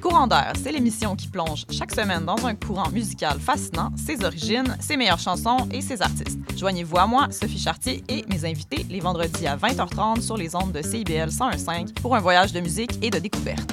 Courant 0.02 0.26
d'air, 0.26 0.52
c'est 0.62 0.70
l'émission 0.70 1.16
qui 1.16 1.28
plonge 1.28 1.64
chaque 1.70 1.94
semaine 1.94 2.26
dans 2.26 2.46
un 2.46 2.54
courant 2.54 2.90
musical 2.90 3.40
fascinant, 3.40 3.90
ses 3.96 4.22
origines, 4.26 4.76
ses 4.80 4.98
meilleures 4.98 5.18
chansons 5.18 5.66
et 5.72 5.80
ses 5.80 6.02
artistes. 6.02 6.38
Joignez-vous 6.58 6.98
à 6.98 7.06
moi, 7.06 7.28
Sophie 7.30 7.58
Chartier 7.58 8.04
et 8.08 8.22
mes 8.28 8.44
invités 8.44 8.84
les 8.90 9.00
vendredis 9.00 9.46
à 9.46 9.56
20h30 9.56 10.20
sur 10.20 10.36
les 10.36 10.54
ondes 10.54 10.72
de 10.72 10.82
CIBL 10.82 11.30
101.5 11.30 11.94
pour 12.02 12.14
un 12.14 12.20
voyage 12.20 12.52
de 12.52 12.60
musique 12.60 12.92
et 13.00 13.08
de 13.08 13.18
découverte. 13.18 13.72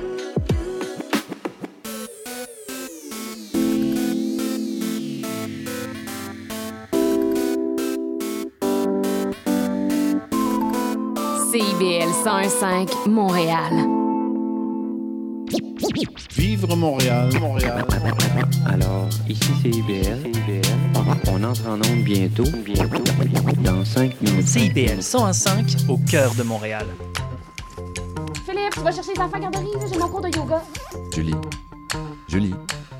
CIBL 11.81 12.11
101.5 12.23 13.09
Montréal. 13.09 13.73
Vivre 16.37 16.75
Montréal, 16.75 17.31
Montréal. 17.39 17.85
Alors, 18.67 19.09
ici 19.27 19.49
c'est 19.63 19.69
IBL. 19.69 20.31
On 21.27 21.43
entre 21.43 21.67
en 21.67 21.77
onde 21.77 22.03
bientôt, 22.03 22.43
bientôt, 22.63 23.01
dans 23.63 23.83
5 23.83 24.21
minutes. 24.21 24.47
CIBL 24.47 24.99
101.5 24.99 25.89
au 25.89 25.97
cœur 25.97 26.35
de 26.35 26.43
Montréal. 26.43 26.85
Philippe, 28.45 28.75
tu 28.75 28.81
vas 28.81 28.91
chercher 28.91 29.13
les 29.15 29.21
enfants 29.21 29.37
à 29.37 29.39
garderie, 29.39 29.71
j'ai 29.91 29.97
mon 29.97 30.07
cours 30.07 30.21
de 30.21 30.27
yoga. 30.27 30.61
Julie. 31.11 31.33
Julie. 32.27 32.53